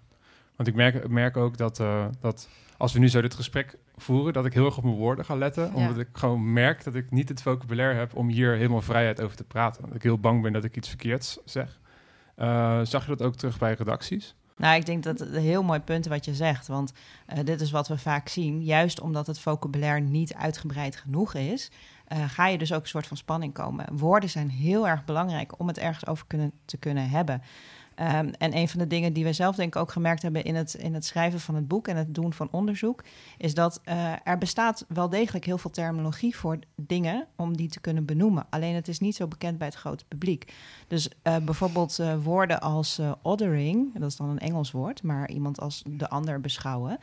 Want 0.56 0.68
ik 0.68 0.74
merk, 0.74 1.08
merk 1.08 1.36
ook 1.36 1.56
dat, 1.56 1.78
uh, 1.78 2.06
dat 2.20 2.48
als 2.76 2.92
we 2.92 2.98
nu 2.98 3.08
zo 3.08 3.20
dit 3.20 3.34
gesprek 3.34 3.78
voeren, 3.96 4.32
dat 4.32 4.46
ik 4.46 4.52
heel 4.52 4.64
erg 4.64 4.76
op 4.76 4.84
mijn 4.84 4.96
woorden 4.96 5.24
ga 5.24 5.34
letten. 5.34 5.64
Ja. 5.64 5.74
Omdat 5.74 5.98
ik 5.98 6.08
gewoon 6.12 6.52
merk 6.52 6.84
dat 6.84 6.94
ik 6.94 7.10
niet 7.10 7.28
het 7.28 7.42
vocabulaire 7.42 7.98
heb 7.98 8.16
om 8.16 8.28
hier 8.28 8.54
helemaal 8.56 8.80
vrijheid 8.80 9.20
over 9.22 9.36
te 9.36 9.44
praten. 9.44 9.86
Dat 9.86 9.94
ik 9.94 10.02
heel 10.02 10.18
bang 10.18 10.42
ben 10.42 10.52
dat 10.52 10.64
ik 10.64 10.76
iets 10.76 10.88
verkeerds 10.88 11.38
zeg. 11.44 11.80
Zag 12.82 13.02
je 13.02 13.16
dat 13.16 13.22
ook 13.22 13.36
terug 13.36 13.58
bij 13.58 13.74
redacties? 13.74 14.34
Nou, 14.60 14.76
ik 14.76 14.86
denk 14.86 15.02
dat 15.02 15.18
het 15.18 15.34
een 15.34 15.42
heel 15.42 15.62
mooi 15.62 15.80
punt 15.80 16.06
wat 16.06 16.24
je 16.24 16.34
zegt. 16.34 16.66
Want 16.66 16.92
uh, 17.32 17.38
dit 17.44 17.60
is 17.60 17.70
wat 17.70 17.88
we 17.88 17.98
vaak 17.98 18.28
zien. 18.28 18.64
Juist 18.64 19.00
omdat 19.00 19.26
het 19.26 19.38
vocabulaire 19.38 20.00
niet 20.00 20.34
uitgebreid 20.34 20.96
genoeg 20.96 21.34
is, 21.34 21.70
uh, 22.12 22.24
ga 22.28 22.46
je 22.46 22.58
dus 22.58 22.72
ook 22.72 22.82
een 22.82 22.88
soort 22.88 23.06
van 23.06 23.16
spanning 23.16 23.52
komen. 23.52 23.86
Woorden 23.92 24.30
zijn 24.30 24.50
heel 24.50 24.88
erg 24.88 25.04
belangrijk 25.04 25.58
om 25.58 25.68
het 25.68 25.78
ergens 25.78 26.06
over 26.06 26.26
kunnen, 26.26 26.52
te 26.64 26.76
kunnen 26.76 27.10
hebben. 27.10 27.42
Um, 28.00 28.30
en 28.38 28.56
een 28.56 28.68
van 28.68 28.78
de 28.78 28.86
dingen 28.86 29.12
die 29.12 29.24
wij 29.24 29.32
zelf 29.32 29.56
denk 29.56 29.74
ik 29.74 29.80
ook 29.80 29.92
gemerkt 29.92 30.22
hebben 30.22 30.44
in 30.44 30.54
het, 30.54 30.74
in 30.74 30.94
het 30.94 31.04
schrijven 31.04 31.40
van 31.40 31.54
het 31.54 31.68
boek 31.68 31.88
en 31.88 31.96
het 31.96 32.14
doen 32.14 32.32
van 32.32 32.48
onderzoek, 32.50 33.04
is 33.38 33.54
dat 33.54 33.80
uh, 33.84 34.12
er 34.24 34.38
bestaat 34.38 34.84
wel 34.88 35.08
degelijk 35.08 35.44
heel 35.44 35.58
veel 35.58 35.70
terminologie 35.70 36.36
voor 36.36 36.58
dingen 36.76 37.26
om 37.36 37.56
die 37.56 37.68
te 37.68 37.80
kunnen 37.80 38.04
benoemen. 38.04 38.46
Alleen 38.50 38.74
het 38.74 38.88
is 38.88 38.98
niet 38.98 39.16
zo 39.16 39.26
bekend 39.26 39.58
bij 39.58 39.66
het 39.66 39.76
grote 39.76 40.04
publiek. 40.04 40.52
Dus 40.88 41.08
uh, 41.08 41.36
bijvoorbeeld 41.36 41.98
uh, 41.98 42.14
woorden 42.22 42.60
als 42.60 43.00
othering, 43.22 43.98
dat 43.98 44.10
is 44.10 44.16
dan 44.16 44.28
een 44.28 44.38
Engels 44.38 44.70
woord, 44.70 45.02
maar 45.02 45.30
iemand 45.30 45.60
als 45.60 45.82
de 45.86 46.08
ander 46.08 46.40
beschouwen. 46.40 46.98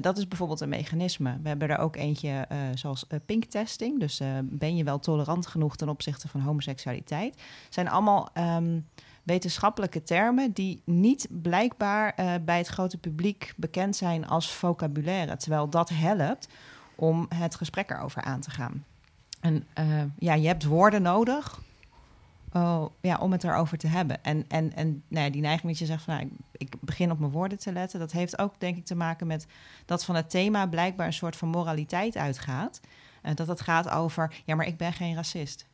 Dat 0.00 0.18
is 0.18 0.28
bijvoorbeeld 0.28 0.60
een 0.60 0.68
mechanisme. 0.68 1.38
We 1.42 1.48
hebben 1.48 1.68
er 1.68 1.78
ook 1.78 1.96
eentje 1.96 2.48
zoals 2.74 3.04
uh, 3.08 3.18
pink 3.26 3.44
testing. 3.44 4.00
Dus 4.00 4.20
ben 4.42 4.76
je 4.76 4.84
wel 4.84 4.98
tolerant 4.98 5.46
genoeg 5.46 5.76
ten 5.76 5.88
opzichte 5.88 6.28
van 6.28 6.40
homoseksualiteit? 6.40 7.42
Zijn 7.68 7.88
allemaal 7.88 8.28
um, 8.34 8.86
wetenschappelijke 9.30 10.02
termen 10.02 10.52
die 10.52 10.82
niet 10.84 11.28
blijkbaar 11.30 12.14
uh, 12.20 12.34
bij 12.44 12.58
het 12.58 12.66
grote 12.66 12.98
publiek 12.98 13.52
bekend 13.56 13.96
zijn 13.96 14.26
als 14.26 14.52
vocabulaire. 14.52 15.36
Terwijl 15.36 15.68
dat 15.68 15.88
helpt 15.88 16.48
om 16.94 17.26
het 17.34 17.54
gesprek 17.54 17.90
erover 17.90 18.22
aan 18.22 18.40
te 18.40 18.50
gaan. 18.50 18.84
En 19.40 19.66
uh, 19.78 20.02
ja, 20.18 20.34
je 20.34 20.46
hebt 20.46 20.64
woorden 20.64 21.02
nodig 21.02 21.60
uh, 22.56 22.84
ja, 23.00 23.16
om 23.16 23.32
het 23.32 23.44
erover 23.44 23.78
te 23.78 23.86
hebben. 23.86 24.24
En, 24.24 24.44
en, 24.48 24.74
en 24.74 25.02
nou 25.08 25.24
ja, 25.24 25.30
die 25.30 25.40
neiging 25.40 25.68
dat 25.68 25.78
je 25.78 25.86
zegt 25.86 26.02
van 26.02 26.14
nou, 26.14 26.30
ik, 26.52 26.74
begin 26.80 27.10
op 27.10 27.18
mijn 27.18 27.32
woorden 27.32 27.58
te 27.58 27.72
letten, 27.72 27.98
dat 27.98 28.12
heeft 28.12 28.38
ook 28.38 28.54
denk 28.58 28.76
ik 28.76 28.84
te 28.84 28.94
maken 28.94 29.26
met 29.26 29.46
dat 29.86 30.04
van 30.04 30.14
het 30.14 30.30
thema 30.30 30.66
blijkbaar 30.66 31.06
een 31.06 31.12
soort 31.12 31.36
van 31.36 31.48
moraliteit 31.48 32.16
uitgaat. 32.16 32.80
Uh, 33.22 33.34
dat 33.34 33.46
het 33.46 33.60
gaat 33.60 33.90
over, 33.90 34.34
ja, 34.44 34.54
maar 34.54 34.66
ik 34.66 34.76
ben 34.76 34.92
geen 34.92 35.14
racist. 35.14 35.66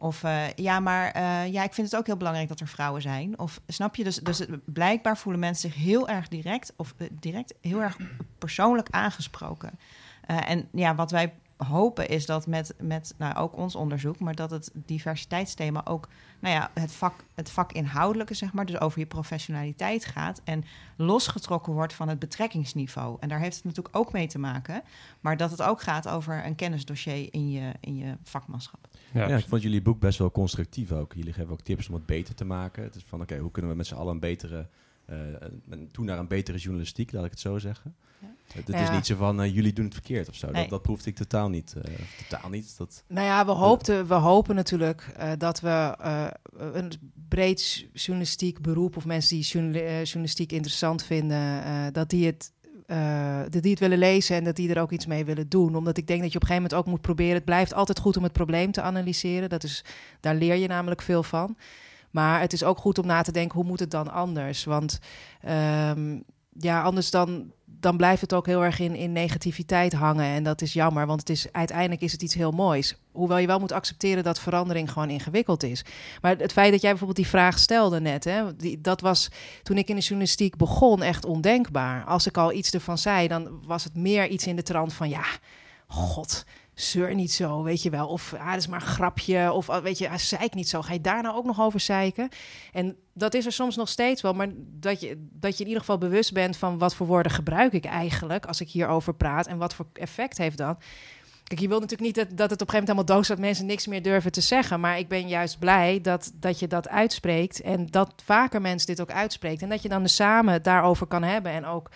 Of 0.00 0.22
uh, 0.22 0.52
ja, 0.54 0.80
maar 0.80 1.16
uh, 1.16 1.52
ja, 1.52 1.62
ik 1.62 1.74
vind 1.74 1.90
het 1.90 2.00
ook 2.00 2.06
heel 2.06 2.16
belangrijk 2.16 2.48
dat 2.48 2.60
er 2.60 2.68
vrouwen 2.68 3.02
zijn. 3.02 3.38
Of 3.38 3.60
snap 3.66 3.96
je? 3.96 4.04
Dus, 4.04 4.16
dus 4.16 4.46
blijkbaar 4.64 5.16
voelen 5.16 5.40
mensen 5.40 5.70
zich 5.70 5.82
heel 5.82 6.08
erg 6.08 6.28
direct 6.28 6.72
of 6.76 6.94
uh, 6.98 7.08
direct 7.12 7.54
heel 7.60 7.82
erg 7.82 7.96
persoonlijk 8.38 8.88
aangesproken. 8.90 9.78
en 10.26 10.68
ja, 10.72 10.94
wat 10.94 11.10
wij 11.10 11.32
hopen 11.66 12.08
is 12.08 12.26
dat 12.26 12.46
met, 12.46 12.74
met 12.80 13.14
nou, 13.18 13.36
ook 13.36 13.56
ons 13.56 13.74
onderzoek, 13.74 14.18
maar 14.18 14.34
dat 14.34 14.50
het 14.50 14.70
diversiteitsthema 14.74 15.84
ook 15.84 16.08
nou 16.40 16.54
ja, 16.54 16.70
het, 16.74 16.92
vak, 16.92 17.24
het 17.34 17.50
vak 17.50 17.72
inhoudelijke, 17.72 18.34
zeg 18.34 18.52
maar, 18.52 18.66
dus 18.66 18.80
over 18.80 18.98
je 18.98 19.06
professionaliteit 19.06 20.04
gaat 20.04 20.40
en 20.44 20.64
losgetrokken 20.96 21.72
wordt 21.72 21.92
van 21.92 22.08
het 22.08 22.18
betrekkingsniveau. 22.18 23.16
En 23.20 23.28
daar 23.28 23.40
heeft 23.40 23.56
het 23.56 23.64
natuurlijk 23.64 23.96
ook 23.96 24.12
mee 24.12 24.26
te 24.26 24.38
maken, 24.38 24.82
maar 25.20 25.36
dat 25.36 25.50
het 25.50 25.62
ook 25.62 25.82
gaat 25.82 26.08
over 26.08 26.44
een 26.44 26.54
kennisdossier 26.54 27.28
in 27.30 27.50
je, 27.50 27.72
in 27.80 27.96
je 27.96 28.16
vakmanschap. 28.22 28.88
Ja, 29.12 29.26
ik 29.26 29.48
vond 29.48 29.62
jullie 29.62 29.82
boek 29.82 30.00
best 30.00 30.18
wel 30.18 30.30
constructief 30.30 30.92
ook. 30.92 31.12
Jullie 31.14 31.32
geven 31.32 31.52
ook 31.52 31.62
tips 31.62 31.88
om 31.88 31.94
het 31.94 32.06
beter 32.06 32.34
te 32.34 32.44
maken. 32.44 32.82
Het 32.82 32.94
is 32.94 33.04
van, 33.06 33.20
oké, 33.20 33.38
hoe 33.38 33.50
kunnen 33.50 33.70
we 33.70 33.76
met 33.76 33.86
z'n 33.86 33.94
allen 33.94 34.12
een 34.12 34.20
betere, 34.20 34.68
toe 35.92 36.04
naar 36.04 36.18
een 36.18 36.28
betere 36.28 36.58
journalistiek, 36.58 37.12
laat 37.12 37.24
ik 37.24 37.30
het 37.30 37.40
zo 37.40 37.58
zeggen. 37.58 37.94
Het, 38.52 38.68
is 38.68 38.90
niet 38.90 39.06
zo 39.06 39.16
van 39.16 39.42
uh, 39.42 39.54
jullie 39.54 39.72
doen 39.72 39.84
het 39.84 39.94
verkeerd 39.94 40.28
of 40.28 40.34
zo. 40.34 40.50
Dat, 40.52 40.68
dat 40.68 40.82
proefde 40.82 41.10
ik 41.10 41.16
totaal 41.16 41.48
niet. 41.48 41.74
Uh, 41.76 41.94
totaal 42.28 42.50
niet. 42.50 42.74
Dat, 42.78 43.04
nou 43.06 43.26
ja, 43.26 43.46
we, 43.46 43.50
hoopten, 43.50 44.06
we 44.06 44.14
hopen 44.14 44.54
natuurlijk 44.54 45.14
uh, 45.18 45.30
dat 45.38 45.60
we 45.60 45.94
een 46.58 46.92
breed 47.28 47.86
journalistiek 47.92 48.60
beroep 48.60 48.96
of 48.96 49.04
mensen 49.04 49.36
die 49.36 49.44
journalistiek 49.44 50.52
interessant 50.52 51.02
vinden, 51.02 51.62
dat 51.92 52.10
die 52.10 52.26
het. 52.26 52.52
dat 53.52 53.62
die 53.62 53.70
het 53.70 53.80
willen 53.80 53.98
lezen 53.98 54.36
en 54.36 54.44
dat 54.44 54.56
die 54.56 54.74
er 54.74 54.80
ook 54.80 54.92
iets 54.92 55.06
mee 55.06 55.24
willen 55.24 55.48
doen. 55.48 55.76
Omdat 55.76 55.96
ik 55.96 56.06
denk 56.06 56.22
dat 56.22 56.32
je 56.32 56.36
op 56.36 56.42
een 56.42 56.48
gegeven 56.48 56.70
moment 56.70 56.86
ook 56.86 56.92
moet 56.92 57.06
proberen. 57.06 57.34
Het 57.34 57.44
blijft 57.44 57.74
altijd 57.74 57.98
goed 57.98 58.16
om 58.16 58.22
het 58.22 58.32
probleem 58.32 58.72
te 58.72 58.82
analyseren. 58.82 59.48
Dat 59.48 59.64
is, 59.64 59.84
daar 60.20 60.34
leer 60.34 60.54
je 60.54 60.68
namelijk 60.68 61.02
veel 61.02 61.22
van. 61.22 61.56
Maar 62.10 62.40
het 62.40 62.52
is 62.52 62.64
ook 62.64 62.78
goed 62.78 62.98
om 62.98 63.06
na 63.06 63.22
te 63.22 63.32
denken, 63.32 63.56
hoe 63.56 63.68
moet 63.68 63.80
het 63.80 63.90
dan 63.90 64.12
anders? 64.12 64.64
Want 64.64 64.98
um, 65.48 66.24
ja, 66.58 66.82
anders 66.82 67.10
dan, 67.10 67.52
dan 67.64 67.96
blijft 67.96 68.20
het 68.20 68.34
ook 68.34 68.46
heel 68.46 68.64
erg 68.64 68.78
in, 68.78 68.94
in 68.94 69.12
negativiteit 69.12 69.92
hangen. 69.92 70.24
En 70.24 70.42
dat 70.42 70.62
is 70.62 70.72
jammer, 70.72 71.06
want 71.06 71.20
het 71.20 71.30
is, 71.30 71.52
uiteindelijk 71.52 72.00
is 72.00 72.12
het 72.12 72.22
iets 72.22 72.34
heel 72.34 72.50
moois. 72.50 72.96
Hoewel 73.12 73.38
je 73.38 73.46
wel 73.46 73.58
moet 73.58 73.72
accepteren 73.72 74.24
dat 74.24 74.40
verandering 74.40 74.92
gewoon 74.92 75.10
ingewikkeld 75.10 75.62
is. 75.62 75.84
Maar 76.20 76.36
het 76.36 76.52
feit 76.52 76.72
dat 76.72 76.80
jij 76.80 76.90
bijvoorbeeld 76.90 77.18
die 77.18 77.28
vraag 77.28 77.58
stelde 77.58 78.00
net, 78.00 78.24
hè, 78.24 78.56
die, 78.56 78.80
dat 78.80 79.00
was 79.00 79.30
toen 79.62 79.78
ik 79.78 79.88
in 79.88 79.96
de 79.96 80.02
journalistiek 80.02 80.56
begon 80.56 81.02
echt 81.02 81.24
ondenkbaar. 81.24 82.04
Als 82.04 82.26
ik 82.26 82.36
al 82.36 82.52
iets 82.52 82.70
ervan 82.70 82.98
zei, 82.98 83.28
dan 83.28 83.60
was 83.66 83.84
het 83.84 83.94
meer 83.94 84.28
iets 84.28 84.46
in 84.46 84.56
de 84.56 84.62
trant 84.62 84.92
van 84.92 85.08
ja, 85.08 85.24
god, 85.86 86.44
zeur 86.80 87.14
niet 87.14 87.32
zo, 87.32 87.62
weet 87.62 87.82
je 87.82 87.90
wel. 87.90 88.08
Of 88.08 88.34
ah, 88.34 88.50
dat 88.50 88.56
is 88.56 88.66
maar 88.66 88.80
een 88.80 88.86
grapje. 88.86 89.52
Of 89.52 89.70
ah, 89.70 89.82
weet 89.82 89.98
je, 89.98 90.08
ah, 90.08 90.16
zeik 90.16 90.54
niet 90.54 90.68
zo. 90.68 90.82
Ga 90.82 90.92
je 90.92 91.00
daar 91.00 91.22
nou 91.22 91.36
ook 91.36 91.44
nog 91.44 91.60
over 91.60 91.80
zeiken? 91.80 92.28
En 92.72 92.96
dat 93.12 93.34
is 93.34 93.46
er 93.46 93.52
soms 93.52 93.76
nog 93.76 93.88
steeds 93.88 94.22
wel. 94.22 94.32
Maar 94.32 94.48
dat 94.56 95.00
je, 95.00 95.28
dat 95.32 95.52
je 95.52 95.58
in 95.58 95.66
ieder 95.66 95.80
geval 95.80 95.98
bewust 95.98 96.32
bent 96.32 96.56
van 96.56 96.78
wat 96.78 96.94
voor 96.94 97.06
woorden 97.06 97.32
gebruik 97.32 97.72
ik 97.72 97.84
eigenlijk 97.84 98.46
als 98.46 98.60
ik 98.60 98.68
hierover 98.68 99.14
praat. 99.14 99.46
En 99.46 99.58
wat 99.58 99.74
voor 99.74 99.86
effect 99.92 100.38
heeft 100.38 100.58
dat. 100.58 100.78
Kijk, 101.44 101.60
je 101.60 101.68
wil 101.68 101.80
natuurlijk 101.80 102.16
niet 102.16 102.38
dat, 102.38 102.50
het 102.50 102.62
op 102.62 102.68
een 102.68 102.74
gegeven 102.74 102.74
moment 102.74 102.88
helemaal 102.88 103.16
dood 103.16 103.26
dat 103.26 103.38
mensen 103.38 103.66
niks 103.66 103.86
meer 103.86 104.02
durven 104.02 104.32
te 104.32 104.40
zeggen. 104.40 104.80
Maar 104.80 104.98
ik 104.98 105.08
ben 105.08 105.28
juist 105.28 105.58
blij 105.58 106.00
dat, 106.00 106.32
dat 106.34 106.58
je 106.58 106.66
dat 106.66 106.88
uitspreekt. 106.88 107.60
En 107.60 107.86
dat 107.86 108.12
vaker 108.24 108.60
mensen 108.60 108.86
dit 108.86 109.00
ook 109.00 109.10
uitspreekt. 109.10 109.62
En 109.62 109.68
dat 109.68 109.82
je 109.82 109.88
dan 109.88 110.08
samen 110.08 110.62
daarover 110.62 111.06
kan 111.06 111.22
hebben. 111.22 111.52
En 111.52 111.64
ook 111.64 111.90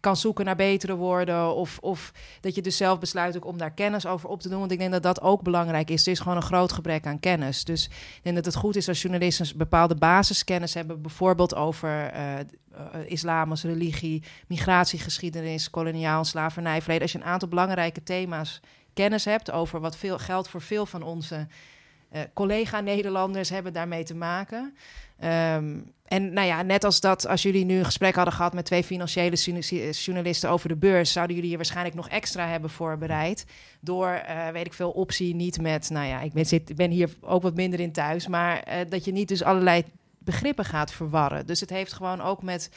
kan 0.00 0.16
zoeken 0.16 0.44
naar 0.44 0.56
betere 0.56 0.94
woorden. 0.94 1.54
Of, 1.54 1.78
of 1.78 2.12
dat 2.40 2.54
je 2.54 2.62
dus 2.62 2.76
zelf 2.76 2.98
besluit 2.98 3.36
ook 3.36 3.44
om 3.44 3.58
daar 3.58 3.70
kennis 3.70 4.06
over 4.06 4.28
op 4.28 4.40
te 4.40 4.48
doen. 4.48 4.58
Want 4.58 4.72
ik 4.72 4.78
denk 4.78 4.92
dat 4.92 5.02
dat 5.02 5.20
ook 5.20 5.42
belangrijk 5.42 5.90
is. 5.90 6.06
Er 6.06 6.12
is 6.12 6.18
gewoon 6.18 6.36
een 6.36 6.42
groot 6.42 6.72
gebrek 6.72 7.06
aan 7.06 7.20
kennis. 7.20 7.64
Dus 7.64 7.84
ik 7.86 8.20
denk 8.22 8.36
dat 8.36 8.44
het 8.44 8.54
goed 8.54 8.76
is 8.76 8.88
als 8.88 9.02
journalisten 9.02 9.58
bepaalde 9.58 9.94
basiskennis 9.94 10.74
hebben. 10.74 11.02
Bijvoorbeeld 11.02 11.54
over 11.54 12.14
uh, 12.14 12.38
islam 13.06 13.50
als 13.50 13.62
religie, 13.62 14.22
migratiegeschiedenis, 14.46 15.70
koloniaal 15.70 16.24
slavernijverleden. 16.24 17.02
Als 17.02 17.12
je 17.12 17.18
een 17.18 17.24
aantal 17.24 17.48
belangrijke 17.48 18.02
thema's 18.02 18.60
kennis 18.94 19.24
hebt 19.24 19.50
over 19.50 19.80
wat 19.80 19.96
veel 19.96 20.18
geldt 20.18 20.48
voor 20.48 20.60
veel 20.62 20.86
van 20.86 21.02
onze 21.02 21.46
uh, 22.12 22.20
collega-Nederlanders 22.34 23.50
hebben 23.50 23.72
daarmee 23.72 24.04
te 24.04 24.14
maken. 24.14 24.74
Um, 25.24 25.92
en 26.04 26.32
nou 26.32 26.46
ja, 26.46 26.62
net 26.62 26.84
als 26.84 27.00
dat, 27.00 27.26
als 27.26 27.42
jullie 27.42 27.64
nu 27.64 27.78
een 27.78 27.84
gesprek 27.84 28.14
hadden 28.14 28.34
gehad 28.34 28.52
met 28.52 28.64
twee 28.64 28.84
financiële 28.84 29.36
journalisten 29.92 30.50
over 30.50 30.68
de 30.68 30.76
beurs, 30.76 31.12
zouden 31.12 31.34
jullie 31.34 31.50
hier 31.50 31.58
waarschijnlijk 31.58 31.96
nog 31.96 32.08
extra 32.08 32.46
hebben 32.46 32.70
voorbereid. 32.70 33.44
Door, 33.80 34.22
uh, 34.28 34.48
weet 34.48 34.66
ik 34.66 34.72
veel, 34.72 34.90
optie 34.90 35.34
niet 35.34 35.60
met, 35.60 35.90
nou 35.90 36.06
ja, 36.06 36.20
ik 36.20 36.32
ben, 36.32 36.46
zit, 36.46 36.76
ben 36.76 36.90
hier 36.90 37.10
ook 37.20 37.42
wat 37.42 37.54
minder 37.54 37.80
in 37.80 37.92
thuis, 37.92 38.26
maar 38.26 38.64
dat 38.88 39.04
je 39.04 39.12
niet 39.12 39.28
dus 39.28 39.42
allerlei 39.42 39.84
begrippen 40.18 40.64
gaat 40.64 40.92
verwarren. 40.92 41.46
Dus 41.46 41.60
het 41.60 41.70
heeft 41.70 41.92
gewoon 41.92 42.20
ook 42.20 42.42
met 42.42 42.70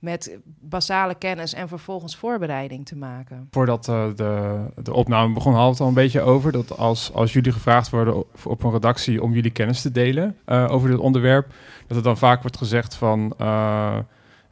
met 0.00 0.38
basale 0.60 1.14
kennis 1.14 1.54
en 1.54 1.68
vervolgens 1.68 2.16
voorbereiding 2.16 2.86
te 2.86 2.96
maken. 2.96 3.48
Voordat 3.50 3.88
uh, 3.88 4.04
de, 4.16 4.60
de 4.82 4.92
opname 4.92 5.34
begon, 5.34 5.52
hadden 5.52 5.68
we 5.68 5.72
het 5.72 5.80
al 5.80 5.88
een 5.88 6.04
beetje 6.04 6.20
over 6.20 6.52
dat 6.52 6.78
als, 6.78 7.12
als 7.12 7.32
jullie 7.32 7.52
gevraagd 7.52 7.90
worden 7.90 8.16
op, 8.16 8.28
op 8.44 8.62
een 8.62 8.70
redactie 8.70 9.22
om 9.22 9.32
jullie 9.32 9.50
kennis 9.50 9.82
te 9.82 9.92
delen 9.92 10.36
uh, 10.46 10.66
over 10.70 10.88
dit 10.90 10.98
onderwerp, 10.98 11.52
dat 11.86 11.96
er 11.96 12.02
dan 12.02 12.18
vaak 12.18 12.40
wordt 12.40 12.56
gezegd 12.56 12.94
van, 12.94 13.34
uh, 13.40 13.98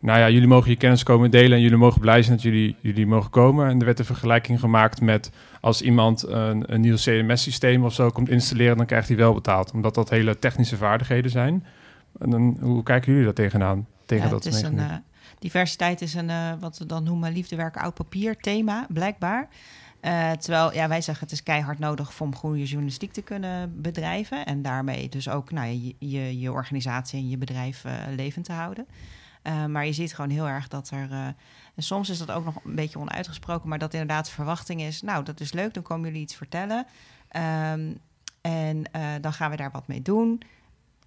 nou 0.00 0.18
ja, 0.18 0.30
jullie 0.30 0.48
mogen 0.48 0.70
je 0.70 0.76
kennis 0.76 1.02
komen 1.02 1.30
delen 1.30 1.56
en 1.56 1.62
jullie 1.62 1.78
mogen 1.78 2.00
blij 2.00 2.22
zijn 2.22 2.36
dat 2.36 2.44
jullie, 2.44 2.76
jullie 2.80 3.06
mogen 3.06 3.30
komen. 3.30 3.68
En 3.68 3.78
er 3.78 3.84
werd 3.84 3.98
een 3.98 4.04
vergelijking 4.04 4.60
gemaakt 4.60 5.00
met 5.00 5.30
als 5.60 5.82
iemand 5.82 6.28
een, 6.28 6.74
een 6.74 6.80
nieuw 6.80 6.96
CMS-systeem 6.96 7.84
of 7.84 7.94
zo 7.94 8.10
komt 8.10 8.28
installeren, 8.28 8.76
dan 8.76 8.86
krijgt 8.86 9.08
hij 9.08 9.16
wel 9.16 9.34
betaald, 9.34 9.72
omdat 9.72 9.94
dat 9.94 10.10
hele 10.10 10.38
technische 10.38 10.76
vaardigheden 10.76 11.30
zijn. 11.30 11.66
En 12.18 12.30
dan, 12.30 12.58
hoe 12.60 12.82
kijken 12.82 13.10
jullie 13.10 13.24
daar 13.24 13.34
tegenaan? 13.34 13.86
Tegen 14.06 14.24
ja, 14.24 14.30
dat 14.30 14.44
het 14.44 14.54
is 14.54 14.62
een, 14.62 14.80
Diversiteit 15.38 16.00
is 16.00 16.14
een, 16.14 16.28
uh, 16.28 16.52
wat 16.61 16.78
we 16.78 16.87
dan 16.87 17.02
noemen, 17.04 17.33
liefdewerk 17.33 17.76
oud 17.76 17.95
papier 17.95 18.37
thema, 18.37 18.87
blijkbaar. 18.88 19.49
Uh, 20.02 20.30
terwijl 20.30 20.75
ja, 20.75 20.88
wij 20.88 21.00
zeggen 21.00 21.25
het 21.25 21.33
is 21.33 21.42
keihard 21.42 21.78
nodig 21.78 22.21
om 22.21 22.35
goede 22.35 22.64
journalistiek 22.64 23.12
te 23.12 23.23
kunnen 23.23 23.83
bedrijven. 23.83 24.47
En 24.47 24.62
daarmee 24.62 25.09
dus 25.09 25.28
ook 25.28 25.50
nou, 25.50 25.68
je, 25.68 25.95
je, 25.99 26.40
je 26.40 26.52
organisatie 26.52 27.18
en 27.18 27.28
je 27.28 27.38
bedrijf 27.38 27.85
uh, 27.85 27.92
levend 28.16 28.45
te 28.45 28.52
houden. 28.52 28.87
Maar 29.68 29.87
je 29.87 29.92
ziet 29.92 30.14
gewoon 30.14 30.30
heel 30.30 30.49
erg 30.49 30.68
dat 30.68 30.90
er. 30.90 31.11
en 31.11 31.83
soms 31.83 32.09
is 32.09 32.18
dat 32.18 32.30
ook 32.30 32.45
nog 32.45 32.64
een 32.64 32.75
beetje 32.75 32.99
onuitgesproken, 32.99 33.68
maar 33.68 33.78
dat 33.78 33.92
inderdaad 33.92 34.25
de 34.25 34.30
verwachting 34.30 34.80
is. 34.80 35.02
Nou, 35.02 35.25
dat 35.25 35.40
is 35.40 35.52
leuk, 35.52 35.75
dan 35.75 35.83
komen 35.83 36.07
jullie 36.07 36.23
iets 36.23 36.35
vertellen. 36.35 36.87
Um, 37.73 37.99
en 38.40 38.83
dan 39.21 39.33
gaan 39.33 39.50
we 39.50 39.57
daar 39.57 39.71
wat 39.71 39.87
mee 39.87 40.02
doen. 40.02 40.42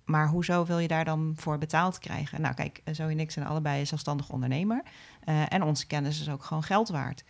Maar 0.05 0.27
hoezo 0.27 0.65
wil 0.65 0.79
je 0.79 0.87
daar 0.87 1.05
dan 1.05 1.33
voor 1.35 1.57
betaald 1.57 1.99
krijgen? 1.99 2.41
Nou, 2.41 2.53
kijk, 2.53 2.81
zo 2.93 3.07
en 3.07 3.19
ik 3.19 3.31
zijn 3.31 3.45
allebei 3.45 3.85
zelfstandig 3.85 4.29
ondernemer. 4.29 4.81
Uh, 5.25 5.53
en 5.53 5.63
onze 5.63 5.87
kennis 5.87 6.21
is 6.21 6.29
ook 6.29 6.43
gewoon 6.43 6.63
geld 6.63 6.89
waard. 6.89 7.23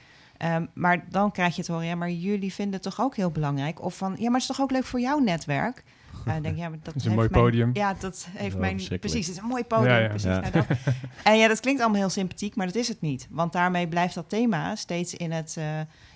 Um, 0.46 0.70
maar 0.74 1.10
dan 1.10 1.32
krijg 1.32 1.56
je 1.56 1.62
het 1.62 1.70
horen, 1.70 1.86
ja, 1.86 1.96
maar 1.96 2.10
jullie 2.10 2.54
vinden 2.54 2.74
het 2.74 2.84
toch 2.84 3.02
ook 3.02 3.16
heel 3.16 3.32
belangrijk? 3.32 3.82
Of 3.82 3.98
van, 3.98 4.16
ja, 4.18 4.24
maar 4.24 4.40
het 4.40 4.50
is 4.50 4.56
toch 4.56 4.62
ook 4.62 4.72
leuk 4.72 4.86
voor 4.86 5.00
jouw 5.00 5.20
netwerk? 5.20 5.84
Uh, 6.28 6.34
denk, 6.42 6.58
ja, 6.58 6.70
maar 6.70 6.78
dat, 6.82 6.96
is 7.02 7.06
een 7.06 7.14
mooi 7.14 7.30
podium. 7.30 7.70
Ja, 7.74 7.94
dat 7.94 8.28
heeft 8.32 8.58
mijn... 8.58 8.76
Precies, 9.00 9.28
het 9.28 9.36
is 9.36 9.42
een 9.42 9.48
mooi 9.48 9.64
podium. 9.64 9.90
Ja, 9.90 9.98
ja. 9.98 10.08
Precies, 10.08 10.24
ja. 10.24 10.40
Nou, 10.40 10.52
dat, 10.52 10.66
en 11.24 11.38
ja, 11.38 11.48
dat 11.48 11.60
klinkt 11.60 11.82
allemaal 11.82 12.00
heel 12.00 12.10
sympathiek, 12.10 12.56
maar 12.56 12.66
dat 12.66 12.76
is 12.76 12.88
het 12.88 13.02
niet. 13.02 13.28
Want 13.30 13.54
daarmee 13.54 13.88
blijft 13.88 14.16
dat 14.16 14.30
thema 14.30 14.76
steeds 14.76 15.14
in 15.14 15.32
het... 15.32 15.56
Uh, 15.58 15.66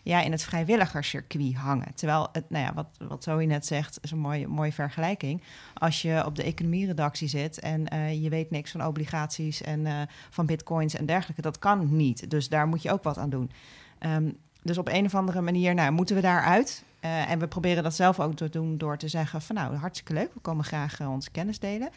ja, 0.05 0.21
in 0.21 0.31
het 0.31 0.43
vrijwilligerscircuit 0.43 1.55
hangen. 1.55 1.95
Terwijl, 1.95 2.29
het, 2.31 2.49
nou 2.49 2.65
ja, 2.65 2.73
wat, 2.73 2.87
wat 3.07 3.23
Zoe 3.23 3.45
net 3.45 3.65
zegt, 3.65 3.97
is 4.01 4.11
een 4.11 4.17
mooie, 4.17 4.47
mooie 4.47 4.71
vergelijking. 4.71 5.41
Als 5.73 6.01
je 6.01 6.23
op 6.25 6.35
de 6.35 6.43
economieredactie 6.43 7.27
zit 7.27 7.59
en 7.59 7.93
uh, 7.93 8.23
je 8.23 8.29
weet 8.29 8.51
niks 8.51 8.71
van 8.71 8.85
obligaties 8.85 9.61
en 9.61 9.85
uh, 9.85 10.01
van 10.29 10.45
bitcoins 10.45 10.95
en 10.95 11.05
dergelijke, 11.05 11.41
dat 11.41 11.59
kan 11.59 11.95
niet. 11.95 12.29
Dus 12.29 12.49
daar 12.49 12.67
moet 12.67 12.81
je 12.81 12.91
ook 12.91 13.03
wat 13.03 13.17
aan 13.17 13.29
doen. 13.29 13.51
Um, 13.99 14.37
dus 14.61 14.77
op 14.77 14.87
een 14.87 15.05
of 15.05 15.15
andere 15.15 15.41
manier 15.41 15.73
nou, 15.73 15.91
moeten 15.91 16.15
we 16.15 16.21
daaruit. 16.21 16.83
Uh, 17.05 17.31
en 17.31 17.39
we 17.39 17.47
proberen 17.47 17.83
dat 17.83 17.95
zelf 17.95 18.19
ook 18.19 18.35
te 18.35 18.49
doen 18.49 18.77
door 18.77 18.97
te 18.97 19.07
zeggen 19.07 19.41
van 19.41 19.55
nou, 19.55 19.75
hartstikke 19.75 20.13
leuk, 20.13 20.33
we 20.33 20.39
komen 20.39 20.65
graag 20.65 21.01
onze 21.01 21.31
kennis 21.31 21.59
delen. 21.59 21.89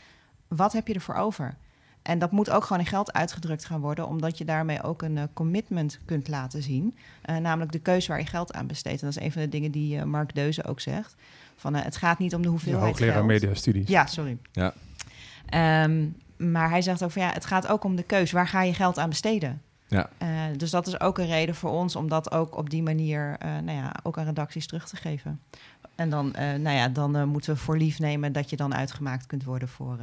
Wat 0.49 0.73
heb 0.73 0.89
je 0.89 0.95
ervoor 0.95 1.15
over? 1.15 1.57
En 2.03 2.19
dat 2.19 2.31
moet 2.31 2.51
ook 2.51 2.63
gewoon 2.63 2.83
in 2.83 2.89
geld 2.89 3.13
uitgedrukt 3.13 3.65
gaan 3.65 3.81
worden, 3.81 4.09
omdat 4.09 4.39
je 4.39 4.45
daarmee 4.45 4.83
ook 4.83 5.03
een 5.03 5.17
uh, 5.17 5.23
commitment 5.33 5.99
kunt 6.05 6.29
laten 6.29 6.63
zien. 6.63 6.97
Uh, 7.31 7.37
namelijk 7.37 7.73
de 7.73 7.79
keuze 7.79 8.09
waar 8.09 8.19
je 8.19 8.27
geld 8.27 8.53
aan 8.53 8.67
besteedt. 8.67 9.01
En 9.01 9.07
dat 9.07 9.17
is 9.17 9.25
een 9.25 9.33
van 9.33 9.43
de 9.43 9.49
dingen 9.49 9.71
die 9.71 9.97
uh, 9.97 10.03
Mark 10.03 10.35
Deuze 10.35 10.65
ook 10.65 10.81
zegt. 10.81 11.15
Van, 11.57 11.75
het 11.75 11.97
gaat 11.97 12.19
niet 12.19 12.35
om 12.35 12.43
de 12.43 12.49
hoeveelheid 12.49 12.83
ja, 12.83 12.89
hoogleraar 12.89 13.25
media 13.25 13.55
studies. 13.55 13.89
Ja, 13.89 14.07
sorry. 14.07 14.39
Ja. 14.53 14.75
Um, 15.85 16.17
maar 16.37 16.71
hij 16.71 16.83
zegt 16.83 17.03
ook 17.03 17.11
van 17.11 17.23
ja, 17.23 17.33
het 17.33 17.45
gaat 17.45 17.67
ook 17.67 17.85
om 17.85 17.97
de 17.97 18.03
keuze. 18.03 18.35
Waar 18.35 18.49
ga 18.49 18.63
je 18.63 18.75
geld 18.75 18.99
aan 18.99 19.09
besteden? 19.09 19.63
Ja. 19.89 20.11
dus 20.57 20.71
dat 20.71 20.87
is 20.87 21.01
ook 21.01 21.19
een 21.19 21.27
reden 21.27 21.55
voor 21.55 21.71
ons 21.71 21.97
om 21.97 22.09
dat 22.09 22.33
ook 22.33 22.57
op 22.57 22.71
die 22.71 22.83
manier 22.83 23.37
nou 23.41 23.71
ja, 23.71 23.95
ook 24.03 24.19
aan 24.19 24.25
redacties 24.25 24.67
terug 24.67 24.89
te 24.89 24.97
geven. 24.97 25.41
En 25.95 26.11
dan, 26.11 26.31
nou 26.39 26.71
ja, 26.71 26.89
dan 26.89 27.29
moeten 27.29 27.53
we 27.53 27.61
voor 27.61 27.77
lief 27.77 27.99
nemen 27.99 28.33
dat 28.33 28.51
je 28.51 28.57
dan 28.57 28.75
uitgemaakt 28.75 29.27
kunt 29.27 29.45
worden 29.45 29.69
voor 29.69 29.99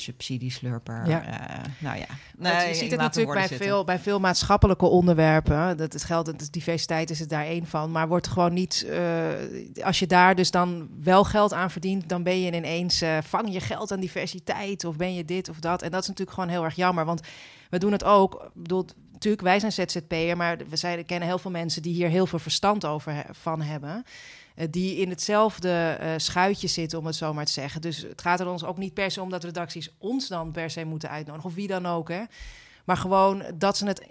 subsidieslurper. 0.00 1.06
Ja. 1.08 1.22
eh, 1.24 1.64
nou 1.78 1.98
ja, 1.98 2.06
Nee, 2.36 2.68
je 2.68 2.74
ziet 2.74 2.80
het 2.80 2.90
de 2.90 2.96
natuurlijk 2.96 3.34
bij 3.38 3.48
zitten. 3.48 3.66
veel, 3.66 3.84
bij 3.84 3.98
veel 3.98 4.20
maatschappelijke 4.20 4.86
onderwerpen. 4.86 5.76
Dat 5.76 5.92
het 5.92 6.04
geldt, 6.04 6.38
dat 6.38 6.48
diversiteit 6.52 7.10
is 7.10 7.18
het 7.18 7.28
daar 7.28 7.44
één 7.44 7.66
van. 7.66 7.90
Maar 7.90 8.08
wordt 8.08 8.26
gewoon 8.28 8.52
niet. 8.52 8.86
eh, 8.90 9.84
als 9.84 9.98
je 9.98 10.06
daar 10.06 10.34
dus 10.34 10.50
dan 10.50 10.88
wel 11.02 11.24
geld 11.24 11.52
aan 11.52 11.70
verdient, 11.70 12.08
dan 12.08 12.22
ben 12.22 12.40
je 12.40 12.52
ineens. 12.52 13.00
eh, 13.00 13.18
vang 13.22 13.52
je 13.52 13.60
geld 13.60 13.92
aan 13.92 14.00
diversiteit 14.00 14.84
of 14.84 14.96
ben 14.96 15.14
je 15.14 15.24
dit 15.24 15.48
of 15.48 15.58
dat. 15.58 15.82
En 15.82 15.90
dat 15.90 16.02
is 16.02 16.08
natuurlijk 16.08 16.36
gewoon 16.36 16.50
heel 16.52 16.64
erg 16.64 16.74
jammer. 16.74 17.04
Want 17.04 17.20
we 17.70 17.78
doen 17.78 17.92
het 17.92 18.04
ook. 18.04 18.34
Ik 18.34 18.62
bedoel, 18.62 18.84
natuurlijk, 19.12 19.42
wij 19.42 19.60
zijn 19.60 19.72
ZZP'er, 19.72 20.36
maar 20.36 20.56
we 20.68 20.76
zijn, 20.76 21.04
kennen 21.06 21.28
heel 21.28 21.38
veel 21.38 21.50
mensen 21.50 21.82
die 21.82 21.94
hier 21.94 22.08
heel 22.08 22.26
veel 22.26 22.38
verstand 22.38 22.84
over 22.86 23.12
he- 23.14 23.20
van 23.32 23.62
hebben. 23.62 24.04
Eh, 24.60 24.66
die 24.70 24.96
in 24.96 25.08
hetzelfde 25.10 25.96
eh, 26.00 26.12
schuitje 26.16 26.68
zitten, 26.68 26.98
om 26.98 27.06
het 27.06 27.14
zo 27.16 27.34
maar 27.34 27.44
te 27.44 27.52
zeggen. 27.52 27.80
Dus 27.80 27.98
het 28.02 28.20
gaat 28.20 28.40
er 28.40 28.48
ons 28.48 28.64
ook 28.64 28.76
niet 28.78 28.94
per 28.94 29.10
se 29.10 29.22
om 29.22 29.30
dat 29.30 29.44
redacties 29.44 29.94
ons 29.98 30.28
dan 30.28 30.50
per 30.50 30.70
se 30.70 30.84
moeten 30.84 31.10
uitnodigen, 31.10 31.48
of 31.48 31.54
wie 31.54 31.66
dan 31.66 31.86
ook. 31.86 32.08
Hè. 32.08 32.22
Maar 32.84 32.96
gewoon 32.96 33.42
dat 33.54 33.76
ze 33.76 33.86
het, 33.86 34.06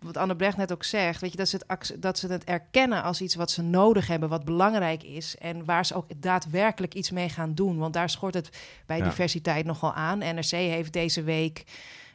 wat 0.00 0.16
Anne 0.16 0.36
Brecht 0.36 0.56
net 0.56 0.72
ook 0.72 0.84
zegt, 0.84 1.20
weet 1.20 1.30
je, 1.30 1.36
dat 1.36 1.48
ze, 1.48 1.60
het, 1.66 1.96
dat 2.02 2.18
ze 2.18 2.26
het 2.26 2.44
erkennen 2.44 3.02
als 3.02 3.20
iets 3.20 3.34
wat 3.34 3.50
ze 3.50 3.62
nodig 3.62 4.06
hebben, 4.06 4.28
wat 4.28 4.44
belangrijk 4.44 5.02
is. 5.02 5.36
En 5.36 5.64
waar 5.64 5.86
ze 5.86 5.94
ook 5.94 6.06
daadwerkelijk 6.16 6.94
iets 6.94 7.10
mee 7.10 7.28
gaan 7.28 7.54
doen. 7.54 7.78
Want 7.78 7.94
daar 7.94 8.10
schort 8.10 8.34
het 8.34 8.50
bij 8.86 8.98
Ja. 8.98 9.04
diversiteit 9.04 9.64
nogal 9.64 9.92
aan. 9.92 10.18
NRC 10.18 10.50
heeft 10.50 10.92
deze 10.92 11.22
week. 11.22 11.64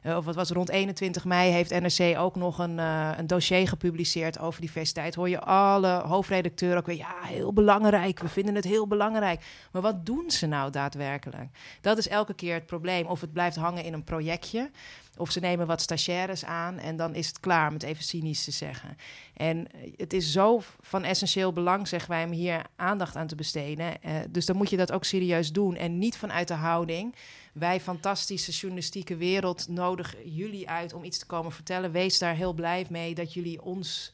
Eh, 0.08 0.18
Of 0.18 0.26
wat 0.26 0.36
was 0.36 0.50
rond 0.50 0.70
21 0.70 1.26
mei 1.26 1.52
heeft 1.52 1.80
NRC 1.80 2.18
ook 2.18 2.36
nog 2.36 2.60
een, 2.60 2.80
eh, 2.80 3.12
een 3.18 3.28
dossier 3.28 3.68
gepubliceerd 3.68 4.40
over 4.40 4.62
diversiteit. 4.62 5.16
Hoor 5.16 5.30
je 5.30 5.40
alle 5.40 5.88
hoofdredacteuren 5.88 6.78
ook 6.78 6.86
weer, 6.86 6.98
ja, 6.98 7.16
heel 7.22 7.54
belangrijk. 7.54 8.20
We 8.20 8.28
vinden 8.28 8.56
het 8.56 8.64
heel 8.64 8.88
belangrijk. 8.88 9.42
Maar 9.72 9.82
wat 9.82 10.06
doen 10.06 10.32
ze 10.32 10.46
nou 10.46 10.72
daadwerkelijk? 10.72 11.50
Dat 11.82 11.98
is 11.98 12.08
elke 12.08 12.34
keer 12.34 12.54
het 12.54 12.66
probleem. 12.66 13.06
Of 13.06 13.22
het 13.22 13.34
blijft 13.34 13.56
hangen 13.56 13.84
in 13.84 13.94
een 13.94 14.04
projectje. 14.04 14.70
Of 15.18 15.32
ze 15.32 15.40
nemen 15.40 15.68
wat 15.68 15.82
stagiaires 15.82 16.46
aan 16.46 16.78
en 16.78 16.96
dan 16.96 17.16
is 17.16 17.28
het 17.28 17.40
klaar, 17.40 17.68
om 17.68 17.74
het 17.74 17.84
even 17.84 18.04
cynisch 18.04 18.44
te 18.44 18.52
zeggen. 18.52 18.98
En 19.34 19.72
eh, 19.72 19.92
het 19.96 20.14
is 20.14 20.32
zo 20.32 20.62
van 20.80 21.04
essentieel 21.04 21.54
belang, 21.54 21.88
zeggen 21.88 22.10
wij, 22.10 22.24
om 22.24 22.32
hier 22.32 22.66
aandacht 22.76 23.16
aan 23.16 23.28
te 23.28 23.36
besteden. 23.36 24.02
Eh, 24.02 24.16
dus 24.30 24.46
dan 24.46 24.56
moet 24.56 24.70
je 24.70 24.78
dat 24.78 24.92
ook 24.92 25.04
serieus 25.04 25.52
doen. 25.52 25.76
En 25.76 25.98
niet 25.98 26.18
vanuit 26.18 26.48
de 26.48 26.54
houding. 26.54 27.16
Wij, 27.54 27.80
fantastische 27.80 28.52
journalistieke 28.52 29.16
wereld, 29.16 29.68
nodigen 29.68 30.30
jullie 30.30 30.70
uit 30.70 30.94
om 30.94 31.04
iets 31.04 31.18
te 31.18 31.26
komen 31.26 31.52
vertellen. 31.52 31.92
Wees 31.92 32.20
daar 32.20 32.36
heel 32.36 32.54
blij 32.54 32.86
mee 32.90 33.16
dat 33.16 33.34
jullie 33.34 33.62
ons, 33.62 34.14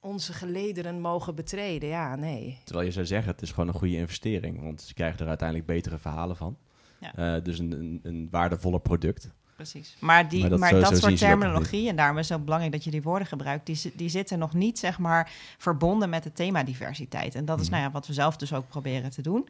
onze 0.00 0.32
gelederen 0.32 1.00
mogen 1.00 1.34
betreden. 1.34 1.88
Ja, 1.88 2.16
nee. 2.16 2.58
Terwijl 2.64 2.86
je 2.86 2.92
zou 2.92 3.06
zeggen, 3.06 3.32
het 3.32 3.42
is 3.42 3.50
gewoon 3.50 3.68
een 3.68 3.74
goede 3.74 3.96
investering. 3.96 4.62
Want 4.62 4.82
ze 4.82 4.94
krijgen 4.94 5.20
er 5.20 5.28
uiteindelijk 5.28 5.68
betere 5.68 5.98
verhalen 5.98 6.36
van. 6.36 6.56
Ja. 7.00 7.36
Eh, 7.36 7.44
dus 7.44 7.58
een, 7.58 7.72
een, 7.72 8.00
een 8.02 8.28
waardevoller 8.30 8.80
product. 8.80 9.30
Precies. 9.70 9.96
Maar, 9.98 10.28
die, 10.28 10.48
Maar 10.48 10.58
maar 10.58 10.70
dat 10.74 10.88
zo- 10.88 10.94
soort 10.94 11.18
terminologie, 11.18 11.88
en 11.88 11.96
daarom 11.96 12.18
is 12.18 12.28
het 12.28 12.38
ook 12.38 12.44
belangrijk 12.44 12.72
dat 12.74 12.84
je 12.84 12.90
die 12.90 13.02
woorden 13.02 13.26
gebruikt, 13.28 13.66
die, 13.66 13.92
die 13.94 14.08
zitten 14.08 14.38
nog 14.38 14.54
niet 14.54 14.78
zeg 14.78 14.98
maar 14.98 15.30
verbonden 15.58 16.08
met 16.10 16.24
het 16.24 16.36
thema 16.36 16.62
diversiteit. 16.64 17.34
En 17.34 17.44
dat 17.44 17.60
is 17.60 17.64
Mhm. 17.68 17.74
nou 17.74 17.86
ja, 17.86 17.90
wat 17.92 18.06
we 18.06 18.12
zelf 18.12 18.36
dus 18.36 18.52
ook 18.52 18.68
proberen 18.68 19.10
te 19.10 19.22
doen. 19.22 19.48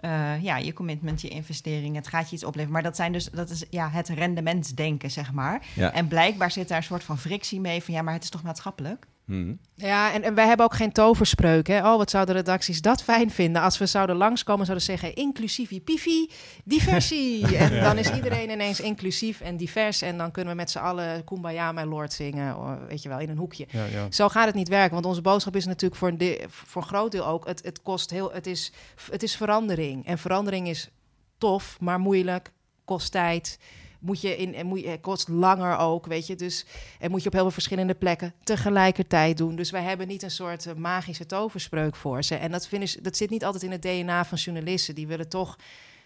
Eh, 0.00 0.42
ja, 0.42 0.56
je 0.56 0.72
commitment, 0.72 1.20
je 1.20 1.28
investering, 1.28 1.96
het 1.96 2.08
gaat 2.08 2.28
je 2.28 2.34
iets 2.34 2.44
opleveren. 2.44 2.72
Maar 2.72 2.82
dat 2.82 2.96
zijn 2.96 3.12
dus 3.12 3.24
dat 3.30 3.50
is 3.50 3.64
ja, 3.70 3.90
het 3.90 4.08
rendementsdenken, 4.08 5.10
zeg 5.10 5.32
maar. 5.32 5.62
Ja. 5.74 5.92
En 5.92 6.08
blijkbaar 6.08 6.50
zit 6.50 6.68
daar 6.68 6.78
een 6.78 6.82
soort 6.84 7.04
van 7.04 7.18
frictie 7.18 7.60
mee 7.60 7.82
van 7.82 7.94
ja, 7.94 8.02
maar 8.02 8.14
het 8.14 8.22
is 8.22 8.30
toch 8.30 8.42
maatschappelijk? 8.42 9.06
Mhm. 9.26 9.54
Ja, 9.74 10.12
en, 10.12 10.22
en 10.22 10.34
wij 10.34 10.46
hebben 10.46 10.66
ook 10.66 10.74
geen 10.74 10.92
toverspreuk. 10.92 11.66
Hè? 11.66 11.78
Oh, 11.90 11.96
wat 11.96 12.10
zouden 12.10 12.34
redacties 12.34 12.80
dat 12.80 13.02
fijn 13.02 13.30
vinden 13.30 13.62
als 13.62 13.78
we 13.78 13.86
zouden 13.86 14.16
langskomen, 14.16 14.66
zouden 14.66 14.86
zeggen 14.86 15.14
inclusief, 15.14 15.70
pifi, 15.84 16.30
diversie. 16.64 17.46
En 17.56 17.80
dan 17.80 17.98
is 17.98 18.10
iedereen 18.10 18.50
ineens 18.50 18.80
inclusief 18.80 19.40
en 19.40 19.56
divers. 19.56 20.02
En 20.02 20.18
dan 20.18 20.30
kunnen 20.30 20.52
we 20.52 20.58
met 20.58 20.70
z'n 20.70 20.78
allen 20.78 21.24
Kumbaya, 21.24 21.72
my 21.72 21.82
lord 21.82 22.12
zingen, 22.12 22.56
oh, 22.56 22.72
weet 22.88 23.02
je 23.02 23.08
wel, 23.08 23.18
in 23.18 23.28
een 23.28 23.36
hoekje. 23.36 23.66
Ja, 23.70 23.84
ja. 23.84 24.06
Zo 24.10 24.28
gaat 24.28 24.46
het 24.46 24.54
niet 24.54 24.68
werken, 24.68 24.92
want 24.94 25.06
onze 25.06 25.20
boodschap 25.22 25.56
is 25.56 25.66
natuurlijk 25.66 26.00
voor 26.00 26.08
een, 26.08 26.18
de- 26.18 26.44
voor 26.48 26.82
een 26.82 26.88
groot 26.88 27.12
deel 27.12 27.26
ook, 27.26 27.46
het, 27.46 27.64
het 27.64 27.82
kost 27.82 28.10
heel, 28.10 28.32
het 28.32 28.46
is, 28.46 28.72
het 29.10 29.22
is 29.22 29.36
verandering. 29.36 30.06
En 30.06 30.18
verandering 30.18 30.68
is 30.68 30.90
tof, 31.38 31.76
maar 31.80 31.98
moeilijk, 32.00 32.50
kost 32.84 33.12
tijd. 33.12 33.58
Moet 34.06 34.20
je 34.20 34.36
in, 34.36 34.54
en 34.54 34.66
moet 34.66 34.80
je, 34.80 34.88
het 34.88 35.00
kost 35.00 35.28
langer 35.28 35.76
ook, 35.76 36.06
weet 36.06 36.26
je. 36.26 36.34
Dus 36.36 36.66
en 36.98 37.10
moet 37.10 37.20
je 37.20 37.26
op 37.26 37.32
heel 37.32 37.42
veel 37.42 37.50
verschillende 37.50 37.94
plekken 37.94 38.34
tegelijkertijd 38.44 39.36
doen. 39.36 39.56
Dus 39.56 39.70
wij 39.70 39.82
hebben 39.82 40.08
niet 40.08 40.22
een 40.22 40.30
soort 40.30 40.66
eh, 40.66 40.74
magische 40.74 41.26
toverspreuk 41.26 41.96
voor 41.96 42.22
ze. 42.22 42.34
En 42.34 42.50
dat, 42.50 42.68
dat 43.02 43.16
zit 43.16 43.30
niet 43.30 43.44
altijd 43.44 43.62
in 43.62 43.70
het 43.70 43.82
DNA 43.82 44.24
van 44.24 44.38
journalisten. 44.38 44.94
Die 44.94 45.06
willen 45.06 45.28
toch 45.28 45.56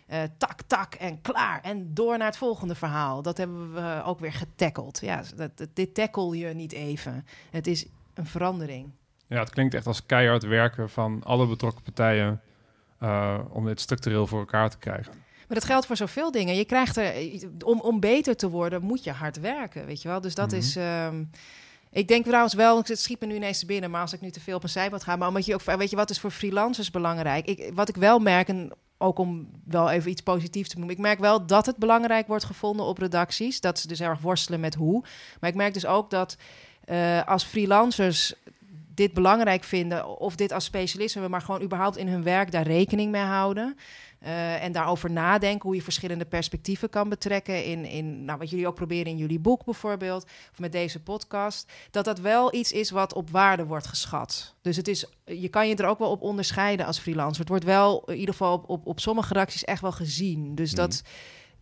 eh, 0.07 0.23
tak, 0.39 0.63
tak 0.67 0.95
en 0.95 1.21
klaar. 1.21 1.61
En 1.63 1.95
door 1.95 2.19
naar 2.19 2.27
het 2.27 2.37
volgende 2.37 2.75
verhaal. 2.75 3.23
Dat 3.23 3.37
hebben 3.37 3.75
we 3.75 4.03
ook 4.05 4.21
weer 4.21 4.33
getackeld. 4.33 5.01
Ja, 5.03 5.23
dat- 5.37 5.67
dit 5.75 5.95
tackle 5.95 6.37
je 6.39 6.47
niet 6.55 6.73
even. 6.73 7.27
Het 7.51 7.67
is 7.67 7.87
een 8.15 8.27
verandering. 8.27 8.91
Ja, 9.27 9.39
het 9.41 9.51
klinkt 9.51 9.75
echt 9.75 9.87
als 9.87 10.07
keihard 10.07 10.43
werken 10.43 10.91
van 10.91 11.23
alle 11.25 11.47
betrokken 11.47 11.83
partijen 11.83 12.41
eh, 12.99 13.39
om 13.51 13.65
dit 13.65 13.81
structureel 13.81 14.27
voor 14.27 14.39
elkaar 14.39 14.71
te 14.71 14.79
krijgen. 14.79 15.13
Maar 15.51 15.59
dat 15.59 15.69
geldt 15.69 15.87
voor 15.87 15.97
zoveel 15.97 16.31
dingen. 16.31 16.55
Je 16.55 16.65
krijgt 16.65 16.97
er, 16.97 17.13
om, 17.65 17.81
om 17.81 18.01
beter 18.01 18.37
te 18.37 18.49
worden, 18.51 18.83
moet 18.83 19.05
je 19.05 19.11
hard 19.13 19.41
werken, 19.41 19.87
weet 19.87 20.03
je 20.03 20.09
wel. 20.09 20.21
Dus 20.21 20.35
dat 20.35 20.47
Mhm. 20.51 20.57
is. 20.57 20.77
ehm, 20.77 21.25
ik 21.91 22.09
denk 22.09 22.25
trouwens 22.25 22.55
wel, 22.55 22.77
het 22.77 23.01
schiet 23.01 23.21
me 23.21 23.27
nu 23.27 23.35
ineens 23.35 23.65
binnen, 23.65 23.91
maar 23.91 24.01
als 24.01 24.13
ik 24.13 24.21
nu 24.21 24.31
te 24.31 24.41
veel 24.41 24.57
op 24.57 24.63
een 24.63 24.69
zijpad 24.69 25.03
ga, 25.05 25.17
maar 25.17 25.29
omdat 25.29 25.47
je 25.47 25.55
ook, 25.55 25.63
weet 25.63 25.91
je, 25.91 25.97
wat 25.97 26.11
is 26.11 26.21
voor 26.21 26.31
freelancers 26.31 26.91
belangrijk? 26.91 27.47
Ik, 27.47 27.71
wat 27.75 27.89
ik 27.89 27.97
wel 27.97 28.19
merk, 28.19 28.49
en 28.49 28.73
ook 28.99 29.19
om 29.19 29.49
wel 29.65 29.91
even 29.91 30.11
iets 30.11 30.21
positiefs 30.23 30.69
te 30.69 30.77
noemen, 30.77 30.95
ik 30.95 31.01
merk 31.01 31.19
wel 31.19 31.47
dat 31.47 31.67
het 31.67 31.77
belangrijk 31.77 32.27
wordt 32.27 32.45
gevonden 32.45 32.87
op 32.87 32.99
redacties, 32.99 33.61
dat 33.61 33.79
ze 33.79 33.89
dus 33.89 34.01
erg 34.01 34.21
worstelen 34.21 34.61
met 34.61 34.75
hoe. 34.75 35.05
Maar 35.41 35.51
ik 35.51 35.57
merk 35.57 35.75
dus 35.75 35.87
ook 35.87 36.11
dat 36.11 36.37
eh, 36.85 37.27
als 37.27 37.45
freelancers 37.45 38.35
dit 38.95 39.13
belangrijk 39.13 39.65
vinden, 39.65 40.19
of 40.19 40.37
dit 40.37 40.53
als 40.53 40.65
specialist 40.65 41.13
hebben, 41.13 41.31
maar 41.31 41.41
gewoon 41.43 41.63
überhaupt 41.63 41.97
in 41.97 42.09
hun 42.09 42.23
werk 42.23 42.51
daar 42.53 42.67
rekening 42.67 43.11
mee 43.11 43.23
houden. 43.23 43.77
Eh, 44.21 44.65
en 44.65 44.73
daarover 44.73 45.11
nadenken 45.11 45.67
hoe 45.67 45.75
je 45.75 45.83
verschillende 45.83 46.25
perspectieven 46.25 46.89
kan 46.89 47.09
betrekken. 47.09 47.65
In, 47.65 47.85
in 47.85 48.25
nou, 48.25 48.39
wat 48.39 48.51
jullie 48.51 48.67
ook 48.67 48.75
proberen 48.75 49.07
in 49.07 49.17
jullie 49.17 49.39
boek 49.39 49.65
bijvoorbeeld, 49.65 50.25
of 50.25 50.59
met 50.59 50.73
deze 50.73 51.03
podcast. 51.03 51.73
Dat 51.91 52.05
dat 52.05 52.19
wel 52.19 52.55
iets 52.55 52.73
is 52.73 52.91
wat 52.91 53.15
op 53.15 53.31
waarde 53.31 53.65
wordt 53.65 53.87
geschat. 53.87 54.55
Dus 54.63 54.77
het 54.77 54.89
is, 54.89 55.07
je 55.25 55.49
kan 55.49 55.69
je 55.69 55.77
er 55.77 55.87
ook 55.87 55.99
wel 55.99 56.11
op 56.11 56.23
onderscheiden 56.23 56.87
als 56.87 56.99
freelancer. 56.99 57.41
Het 57.41 57.49
wordt 57.49 57.65
wel 57.65 58.03
in 58.07 58.17
ieder 58.17 58.35
geval 58.35 58.53
op, 58.53 58.69
op, 58.69 58.87
op 58.87 59.01
sommige 59.01 59.33
redacties 59.33 59.65
echt 59.65 59.81
wel 59.81 59.93
gezien. 59.93 60.55
Dus 60.55 60.73
dat. 60.73 61.03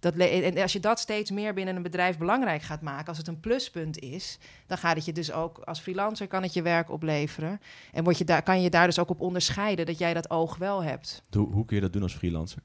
Dat, 0.00 0.14
en 0.16 0.58
als 0.58 0.72
je 0.72 0.80
dat 0.80 1.00
steeds 1.00 1.30
meer 1.30 1.54
binnen 1.54 1.76
een 1.76 1.82
bedrijf 1.82 2.18
belangrijk 2.18 2.62
gaat 2.62 2.80
maken, 2.80 3.08
als 3.08 3.18
het 3.18 3.28
een 3.28 3.40
pluspunt 3.40 3.98
is, 3.98 4.38
dan 4.66 4.78
gaat 4.78 4.96
het 4.96 5.04
je 5.04 5.12
dus 5.12 5.32
ook 5.32 5.58
als 5.58 5.80
freelancer 5.80 6.26
kan 6.26 6.42
het 6.42 6.52
je 6.52 6.62
werk 6.62 6.90
opleveren. 6.90 7.60
En 7.92 8.04
word 8.04 8.18
je 8.18 8.24
daar, 8.24 8.42
kan 8.42 8.62
je 8.62 8.70
daar 8.70 8.86
dus 8.86 8.98
ook 8.98 9.10
op 9.10 9.20
onderscheiden 9.20 9.86
dat 9.86 9.98
jij 9.98 10.14
dat 10.14 10.30
oog 10.30 10.56
wel 10.56 10.82
hebt. 10.82 11.22
Hoe, 11.30 11.52
hoe 11.52 11.64
kun 11.64 11.76
je 11.76 11.82
dat 11.82 11.92
doen 11.92 12.02
als 12.02 12.14
freelancer? 12.14 12.62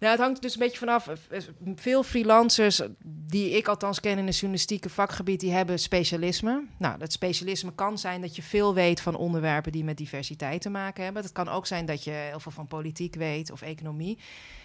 Nou, 0.00 0.12
het 0.12 0.20
hangt 0.20 0.42
dus 0.42 0.52
een 0.52 0.58
beetje 0.58 0.78
vanaf. 0.78 1.08
Eh, 1.08 1.40
Veel 1.74 2.02
freelancers, 2.02 2.80
die 3.04 3.50
ik 3.50 3.68
althans 3.68 4.00
ken 4.00 4.18
in 4.18 4.26
het 4.26 4.34
journalistieke 4.34 4.90
vakgebied, 4.90 5.40
die 5.40 5.52
hebben 5.52 5.78
specialisme. 5.78 6.64
Nou, 6.78 6.98
dat 6.98 7.12
specialisme 7.12 7.74
kan 7.74 7.98
zijn 7.98 8.20
dat 8.20 8.36
je 8.36 8.42
veel 8.42 8.74
weet 8.74 9.00
van 9.00 9.16
onderwerpen 9.16 9.72
die 9.72 9.84
met 9.84 9.96
diversiteit 9.96 10.60
te 10.60 10.70
maken 10.70 11.04
hebben. 11.04 11.22
Het 11.22 11.32
kan 11.32 11.48
ook 11.48 11.66
zijn 11.66 11.86
dat 11.86 12.04
je 12.04 12.10
heel 12.10 12.40
veel 12.40 12.52
van 12.52 12.66
politiek 12.66 13.14
weet 13.14 13.50
of 13.50 13.62
economie. 13.62 14.18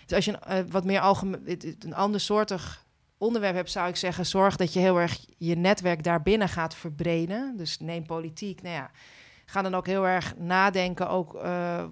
Dus 0.05 0.15
als 0.15 0.25
je 0.25 0.31
een, 0.31 0.65
eh, 0.65 0.71
wat 0.71 0.85
meer 0.85 0.99
algemeen, 0.99 1.75
een 1.79 1.95
ander 1.95 2.19
soortig 2.19 2.85
onderwerp 3.17 3.55
hebt, 3.55 3.71
zou 3.71 3.89
ik 3.89 3.95
zeggen, 3.95 4.25
zorg 4.25 4.55
dat 4.55 4.73
je 4.73 4.79
heel 4.79 4.99
erg 4.99 5.25
je 5.37 5.55
netwerk 5.55 6.03
daarbinnen 6.03 6.49
gaat 6.49 6.75
verbreden. 6.75 7.53
Dus 7.57 7.79
neem 7.79 8.05
politiek, 8.05 8.61
nou 8.61 8.75
ja, 8.75 8.91
ga 9.45 9.61
dan 9.61 9.75
ook 9.75 9.87
heel 9.87 10.07
erg 10.07 10.37
nadenken, 10.37 11.09
ook 11.09 11.35
eh, 11.35 11.83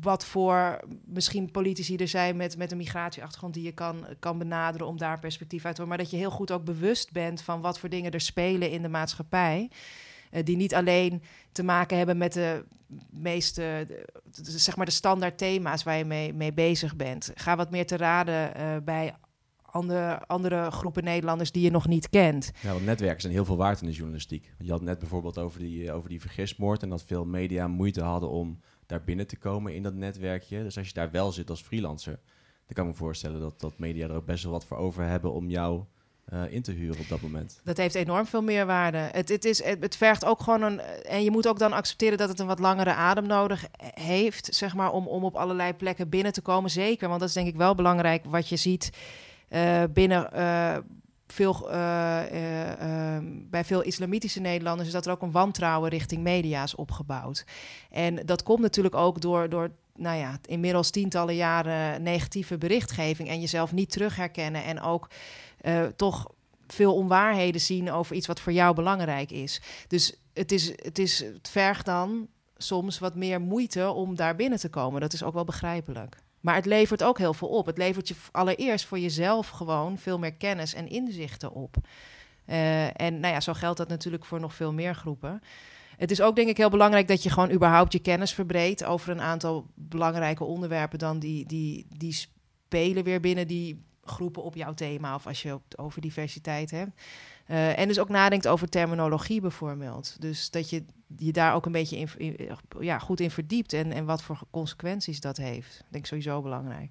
wat 0.00 0.24
voor 0.24 0.80
misschien 1.04 1.50
politici 1.50 1.96
er 1.96 2.08
zijn 2.08 2.36
met, 2.36 2.56
met 2.56 2.70
een 2.70 2.76
migratieachtergrond 2.76 3.54
die 3.54 3.62
je 3.62 3.72
kan, 3.72 4.06
kan 4.18 4.38
benaderen 4.38 4.86
om 4.86 4.98
daar 4.98 5.18
perspectief 5.18 5.64
uit 5.64 5.74
te 5.74 5.82
horen. 5.82 5.96
Maar 5.96 6.04
dat 6.04 6.14
je 6.14 6.20
heel 6.20 6.30
goed 6.30 6.50
ook 6.50 6.64
bewust 6.64 7.12
bent 7.12 7.42
van 7.42 7.60
wat 7.60 7.78
voor 7.78 7.88
dingen 7.88 8.12
er 8.12 8.20
spelen 8.20 8.70
in 8.70 8.82
de 8.82 8.88
maatschappij. 8.88 9.70
eh, 10.30 10.44
die 10.44 10.56
niet 10.56 10.74
alleen 10.74 11.22
te 11.52 11.62
maken 11.62 11.96
hebben 11.96 12.18
met 12.18 12.32
de 12.32 12.64
meeste, 13.10 13.86
zeg 14.42 14.76
maar 14.76 14.86
de 14.86 14.92
standaard 14.92 15.38
thema's 15.38 15.82
waar 15.82 15.96
je 15.96 16.04
mee, 16.04 16.32
mee 16.32 16.52
bezig 16.52 16.96
bent. 16.96 17.30
Ga 17.34 17.56
wat 17.56 17.70
meer 17.70 17.86
te 17.86 17.96
raden 17.96 18.54
eh, 18.54 18.76
bij 18.84 19.14
andere, 19.72 20.26
andere 20.26 20.70
groepen 20.70 21.04
Nederlanders 21.04 21.52
die 21.52 21.62
je 21.62 21.70
nog 21.70 21.86
niet 21.86 22.08
kent. 22.08 22.50
Ja, 22.62 22.72
want 22.72 22.84
netwerken 22.84 23.20
zijn 23.20 23.32
heel 23.32 23.44
veel 23.44 23.56
waard 23.56 23.80
in 23.80 23.86
de 23.86 23.92
journalistiek. 23.92 24.52
Je 24.58 24.70
had 24.70 24.82
net 24.82 24.98
bijvoorbeeld 24.98 25.38
over 25.38 25.60
die, 25.60 25.88
eh, 25.88 25.94
over 25.94 26.08
die 26.08 26.20
vergismoord 26.20 26.82
en 26.82 26.88
dat 26.88 27.04
veel 27.04 27.24
media 27.24 27.68
moeite 27.68 28.02
hadden 28.02 28.30
om 28.30 28.60
daar 28.90 29.04
binnen 29.04 29.26
te 29.26 29.36
komen 29.36 29.74
in 29.74 29.82
dat 29.82 29.94
netwerkje. 29.94 30.62
Dus 30.62 30.78
als 30.78 30.86
je 30.86 30.94
daar 30.94 31.10
wel 31.10 31.32
zit 31.32 31.50
als 31.50 31.62
freelancer, 31.62 32.18
dan 32.66 32.74
kan 32.74 32.84
ik 32.84 32.90
me 32.90 32.96
voorstellen 32.96 33.40
dat, 33.40 33.60
dat 33.60 33.78
media 33.78 34.08
er 34.08 34.14
ook 34.14 34.26
best 34.26 34.42
wel 34.42 34.52
wat 34.52 34.64
voor 34.64 34.76
over 34.76 35.04
hebben 35.04 35.32
om 35.32 35.50
jou 35.50 35.84
eh, 36.24 36.52
in 36.52 36.62
te 36.62 36.72
huren 36.72 37.00
op 37.00 37.08
dat 37.08 37.20
moment. 37.20 37.60
Dat 37.64 37.76
heeft 37.76 37.94
enorm 37.94 38.26
veel 38.26 38.42
meerwaarde. 38.42 38.98
Het, 38.98 39.28
het, 39.28 39.44
is, 39.44 39.64
het, 39.64 39.96
vergt 39.96 40.24
ook 40.24 40.40
gewoon 40.40 40.62
een. 40.62 40.80
En 40.80 41.24
je 41.24 41.30
moet 41.30 41.48
ook 41.48 41.58
dan 41.58 41.72
accepteren 41.72 42.18
dat 42.18 42.28
het 42.28 42.38
een 42.38 42.46
wat 42.46 42.58
langere 42.58 42.92
adem 42.92 43.26
nodig 43.26 43.66
heeft, 43.94 44.54
zeg 44.54 44.74
maar, 44.74 44.92
om, 44.92 45.06
om 45.06 45.24
op 45.24 45.36
allerlei 45.36 45.74
plekken 45.74 46.08
binnen 46.08 46.32
te 46.32 46.42
komen. 46.42 46.70
Zeker, 46.70 47.08
want 47.08 47.20
dat 47.20 47.28
is 47.28 47.34
denk 47.34 47.48
ik 47.48 47.56
wel 47.56 47.74
belangrijk 47.74 48.24
wat 48.24 48.48
je 48.48 48.56
ziet. 48.56 48.90
eh, 49.48 49.82
binnen 49.92 50.32
eh, 50.32 50.76
veel, 51.32 51.70
eh, 51.70 52.22
eh, 52.22 53.14
ehm, 53.16 53.24
bij 53.50 53.64
veel 53.64 53.82
islamitische 53.82 54.40
Nederlanders 54.40 54.88
is 54.88 54.94
dat 54.94 55.06
er 55.06 55.12
ook 55.12 55.22
een 55.22 55.30
wantrouwen 55.30 55.90
richting 55.90 56.22
media 56.22 56.62
is 56.62 56.74
opgebouwd. 56.74 57.44
En 57.90 58.26
dat 58.26 58.42
komt 58.42 58.60
natuurlijk 58.60 58.94
ook 58.94 59.20
door, 59.20 59.48
door 59.48 59.70
nou 59.94 60.18
ja, 60.18 60.38
inmiddels 60.46 60.90
tientallen 60.90 61.34
jaren 61.34 62.02
negatieve 62.02 62.58
berichtgeving 62.58 63.28
en 63.28 63.40
jezelf 63.40 63.72
niet 63.72 63.90
terug 63.90 64.16
herkennen 64.16 64.64
en 64.64 64.80
ook 64.80 65.10
eh, 65.60 65.84
toch 65.84 66.30
veel 66.66 66.94
onwaarheden 66.94 67.60
zien 67.60 67.90
over 67.90 68.16
iets 68.16 68.26
wat 68.26 68.40
voor 68.40 68.52
jou 68.52 68.74
belangrijk 68.74 69.30
is. 69.30 69.60
Dus 69.88 70.20
het, 70.32 70.52
is, 70.52 70.72
het, 70.76 70.98
is, 70.98 71.18
het 71.18 71.48
vergt 71.48 71.86
dan 71.86 72.28
soms 72.56 72.98
wat 72.98 73.14
meer 73.14 73.40
moeite 73.40 73.90
om 73.90 74.16
daar 74.16 74.36
binnen 74.36 74.58
te 74.58 74.68
komen. 74.68 75.00
Dat 75.00 75.12
is 75.12 75.22
ook 75.22 75.34
wel 75.34 75.44
begrijpelijk. 75.44 76.16
Maar 76.40 76.54
het 76.54 76.66
levert 76.66 77.02
ook 77.02 77.18
heel 77.18 77.34
veel 77.34 77.48
op. 77.48 77.66
Het 77.66 77.78
levert 77.78 78.08
je 78.08 78.14
allereerst 78.30 78.84
voor 78.84 78.98
jezelf 78.98 79.48
gewoon 79.48 79.98
veel 79.98 80.18
meer 80.18 80.34
kennis 80.34 80.74
en 80.74 80.88
inzichten 80.88 81.52
op. 81.52 81.76
Uh, 82.46 83.00
en 83.00 83.20
nou 83.20 83.34
ja, 83.34 83.40
zo 83.40 83.52
geldt 83.52 83.78
dat 83.78 83.88
natuurlijk 83.88 84.24
voor 84.24 84.40
nog 84.40 84.54
veel 84.54 84.72
meer 84.72 84.94
groepen. 84.94 85.42
Het 85.96 86.10
is 86.10 86.20
ook 86.20 86.36
denk 86.36 86.48
ik 86.48 86.56
heel 86.56 86.70
belangrijk 86.70 87.08
dat 87.08 87.22
je 87.22 87.30
gewoon 87.30 87.50
überhaupt 87.50 87.92
je 87.92 87.98
kennis 87.98 88.34
verbreedt 88.34 88.84
over 88.84 89.10
een 89.10 89.20
aantal 89.20 89.66
belangrijke 89.74 90.44
onderwerpen 90.44 90.98
dan 90.98 91.18
die, 91.18 91.46
die, 91.46 91.86
die 91.96 92.12
spelen 92.12 93.04
weer 93.04 93.20
binnen 93.20 93.46
die 93.46 93.84
groepen 94.10 94.42
op 94.42 94.54
jouw 94.54 94.74
thema 94.74 95.14
of 95.14 95.26
als 95.26 95.42
je 95.42 95.48
het 95.48 95.78
over 95.78 96.00
diversiteit 96.00 96.70
hebt. 96.70 96.90
Uh, 97.50 97.78
en 97.78 97.88
dus 97.88 97.98
ook 97.98 98.08
nadenkt 98.08 98.48
over 98.48 98.68
terminologie 98.68 99.40
bijvoorbeeld. 99.40 100.16
Dus 100.20 100.50
dat 100.50 100.70
je 100.70 100.84
je 101.16 101.32
daar 101.32 101.54
ook 101.54 101.66
een 101.66 101.72
beetje 101.72 101.96
in, 102.16 102.36
ja, 102.80 102.98
goed 102.98 103.20
in 103.20 103.30
verdiept 103.30 103.72
en, 103.72 103.92
en 103.92 104.04
wat 104.04 104.22
voor 104.22 104.38
consequenties 104.50 105.20
dat 105.20 105.36
heeft. 105.36 105.78
Ik 105.78 105.86
denk 105.88 106.06
sowieso 106.06 106.42
belangrijk. 106.42 106.90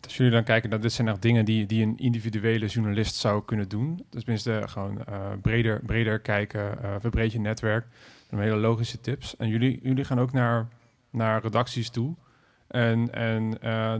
Als 0.00 0.16
jullie 0.16 0.32
dan 0.32 0.44
kijken, 0.44 0.70
dat 0.70 0.82
dit 0.82 0.92
zijn 0.92 1.08
echt 1.08 1.22
dingen 1.22 1.44
die, 1.44 1.66
die 1.66 1.82
een 1.82 1.96
individuele 1.96 2.66
journalist 2.66 3.14
zou 3.14 3.44
kunnen 3.44 3.68
doen. 3.68 4.04
Dus 4.10 4.20
tenminste, 4.20 4.62
gewoon 4.66 5.04
uh, 5.08 5.26
breder, 5.42 5.80
breder 5.86 6.18
kijken, 6.18 6.78
verbreed 7.00 7.32
je 7.32 7.40
netwerk. 7.40 7.86
Dat 8.30 8.40
hele 8.40 8.56
logische 8.56 9.00
tips. 9.00 9.36
En 9.36 9.48
jullie, 9.48 9.80
jullie 9.82 10.04
gaan 10.04 10.20
ook 10.20 10.32
naar, 10.32 10.68
naar 11.10 11.42
redacties 11.42 11.90
toe. 11.90 12.14
En, 12.66 13.12
en 13.12 13.50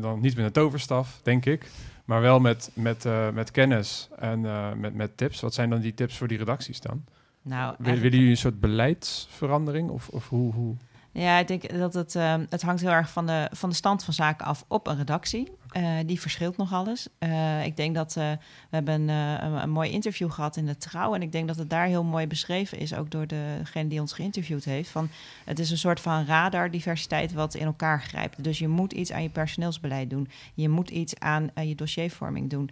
dan 0.00 0.20
niet 0.20 0.36
met 0.36 0.44
een 0.44 0.52
toverstaf, 0.52 1.20
denk 1.22 1.46
ik. 1.46 1.66
Maar 2.06 2.20
wel 2.20 2.40
met, 2.40 2.70
met, 2.74 3.04
uh, 3.04 3.30
met 3.30 3.50
kennis 3.50 4.08
en 4.18 4.40
uh, 4.40 4.72
met, 4.72 4.94
met 4.94 5.16
tips. 5.16 5.40
Wat 5.40 5.54
zijn 5.54 5.70
dan 5.70 5.80
die 5.80 5.94
tips 5.94 6.16
voor 6.16 6.28
die 6.28 6.38
redacties 6.38 6.80
dan? 6.80 7.04
Nou, 7.42 7.74
Willen 7.78 8.00
jullie 8.00 8.30
een 8.30 8.36
soort 8.36 8.60
beleidsverandering? 8.60 9.90
Of, 9.90 10.08
of 10.08 10.28
hoe, 10.28 10.52
hoe? 10.52 10.74
Ja, 11.12 11.38
ik 11.38 11.48
denk 11.48 11.78
dat 11.78 11.94
het, 11.94 12.14
uh, 12.14 12.34
het 12.48 12.62
hangt 12.62 12.80
heel 12.80 12.90
erg 12.90 13.10
van 13.10 13.26
de, 13.26 13.48
van 13.52 13.68
de 13.68 13.74
stand 13.74 14.04
van 14.04 14.14
zaken 14.14 14.46
af 14.46 14.64
op 14.68 14.86
een 14.86 14.96
redactie. 14.96 15.55
Uh, 15.76 15.96
die 16.06 16.20
verschilt 16.20 16.56
nog 16.56 16.72
alles. 16.72 17.08
Uh, 17.18 17.64
ik 17.64 17.76
denk 17.76 17.94
dat 17.94 18.14
we 18.14 18.38
hebben 18.70 19.08
een, 19.08 19.52
een, 19.62 19.70
mooi 19.70 19.90
interview 19.90 20.30
gehad 20.30 20.56
in 20.56 20.66
de 20.66 20.76
Trouw. 20.76 21.14
En 21.14 21.22
ik 21.22 21.32
denk 21.32 21.46
dat 21.48 21.56
het 21.56 21.70
daar 21.70 21.86
heel 21.86 22.04
mooi 22.04 22.26
beschreven 22.26 22.78
is, 22.78 22.94
ook 22.94 23.10
door 23.10 23.26
degene 23.26 23.88
die 23.88 24.00
ons 24.00 24.12
geïnterviewd 24.12 24.64
heeft. 24.64 24.90
Van, 24.90 25.08
het 25.44 25.58
is 25.58 25.70
een 25.70 25.78
soort 25.78 26.00
van 26.00 26.24
radardiversiteit 26.26 27.32
wat 27.32 27.54
in 27.54 27.66
elkaar 27.66 28.02
grijpt. 28.02 28.44
Dus 28.44 28.58
je 28.58 28.68
moet 28.68 28.92
iets 28.92 29.12
aan 29.12 29.22
je 29.22 29.28
personeelsbeleid 29.28 30.10
doen. 30.10 30.28
Je 30.54 30.68
moet 30.68 30.90
iets 30.90 31.18
aan 31.18 31.50
je 31.54 31.74
dossiervorming 31.74 32.50
doen. 32.50 32.70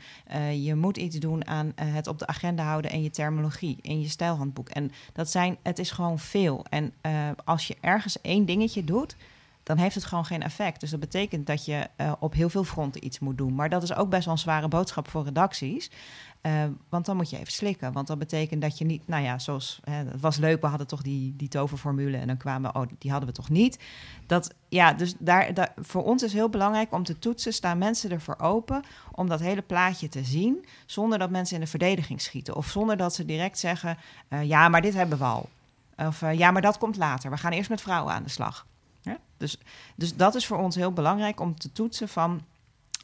je 0.62 0.75
moet 0.75 0.97
iets 0.97 1.17
doen 1.19 1.47
aan 1.47 1.73
het 1.75 2.07
op 2.07 2.19
de 2.19 2.27
agenda 2.27 2.64
houden 2.64 2.90
en 2.90 3.03
je 3.03 3.11
terminologie 3.11 3.79
in 3.81 4.01
je 4.01 4.09
stijlhandboek. 4.09 4.69
En 4.69 4.93
dat 5.12 5.31
zijn, 5.31 5.57
het 5.62 5.79
is 5.79 5.90
gewoon 5.90 6.19
veel. 6.19 6.64
En 6.71 6.93
als 7.45 7.67
je 7.67 7.77
ergens 7.81 8.21
één 8.21 8.45
dingetje 8.45 8.85
doet, 8.85 9.17
dan 9.64 9.77
heeft 9.77 9.94
het 9.94 10.05
gewoon 10.05 10.24
geen 10.24 10.42
effect. 10.42 10.81
Dus 10.81 10.90
dat 10.90 11.00
betekent 11.00 11.46
dat 11.46 11.64
je 11.64 11.88
uh, 11.96 12.12
op 12.18 12.35
heel 12.35 12.48
veel 12.48 12.64
fronten 12.64 13.05
iets 13.05 13.18
moet 13.18 13.38
doen. 13.38 13.55
Maar 13.55 13.68
dat 13.68 13.83
is 13.83 13.94
ook 13.94 14.11
best 14.11 14.24
wel 14.24 14.35
een 14.35 14.40
zware 14.40 14.68
boodschap 14.68 15.09
voor 15.09 15.24
redacties. 15.24 15.90
Uh, 16.42 16.64
want 16.88 17.07
dan 17.07 17.16
moet 17.16 17.31
je 17.31 17.38
even 17.38 17.53
slikken. 17.53 17.92
Want 17.92 18.07
dat 18.07 18.18
betekent 18.18 18.62
dat 18.62 18.79
je 18.79 18.85
niet, 18.85 19.09
nou 19.09 19.22
ja, 19.22 19.38
zoals 19.38 19.81
hè, 19.85 19.94
het 19.94 20.20
was 20.20 20.37
leuk, 20.37 20.61
we 20.61 20.66
hadden 20.66 20.87
toch 20.87 21.03
die, 21.03 21.37
die 21.37 21.48
toverformule 21.48 22.16
en 22.16 22.27
dan 22.27 22.37
kwamen, 22.37 22.74
oh, 22.74 22.83
die 22.98 23.11
hadden 23.11 23.29
we 23.29 23.35
toch 23.35 23.48
niet. 23.48 23.79
Dat, 24.27 24.55
ja, 24.68 24.92
dus 24.92 25.14
daar, 25.18 25.55
daar, 25.55 25.72
voor 25.77 26.05
ons 26.05 26.22
is 26.22 26.33
heel 26.33 26.48
belangrijk 26.48 26.92
om 26.92 27.03
te 27.03 27.18
toetsen, 27.18 27.53
staan 27.53 27.79
mensen 27.79 28.11
ervoor 28.11 28.38
open 28.38 28.83
om 29.12 29.29
dat 29.29 29.40
hele 29.40 29.62
plaatje 29.62 30.09
te 30.09 30.24
zien, 30.24 30.66
zonder 30.87 31.18
dat 31.18 31.31
mensen 31.31 31.55
in 31.55 31.62
de 31.62 31.70
verdediging 31.70 32.20
schieten. 32.20 32.57
Of 32.57 32.66
zonder 32.66 32.96
dat 32.96 33.14
ze 33.14 33.24
direct 33.24 33.59
zeggen, 33.59 33.98
uh, 34.29 34.42
ja, 34.42 34.68
maar 34.68 34.83
dit 34.83 34.94
hebben 34.94 35.18
we 35.18 35.24
al. 35.24 35.48
Of 35.96 36.20
ja, 36.33 36.50
maar 36.50 36.62
dat 36.62 36.79
komt 36.79 36.96
later. 36.96 37.31
We 37.31 37.37
gaan 37.37 37.53
eerst 37.53 37.70
met 37.70 37.81
vrouwen 37.81 38.12
aan 38.12 38.22
de 38.22 38.29
slag. 38.29 38.66
Ja? 39.05 39.19
Dus, 39.37 39.59
dus 39.97 40.17
dat 40.17 40.35
is 40.35 40.47
voor 40.47 40.59
ons 40.59 40.75
heel 40.75 40.93
belangrijk 40.93 41.40
om 41.40 41.57
te 41.57 41.73
toetsen 41.73 42.09
van 42.09 42.43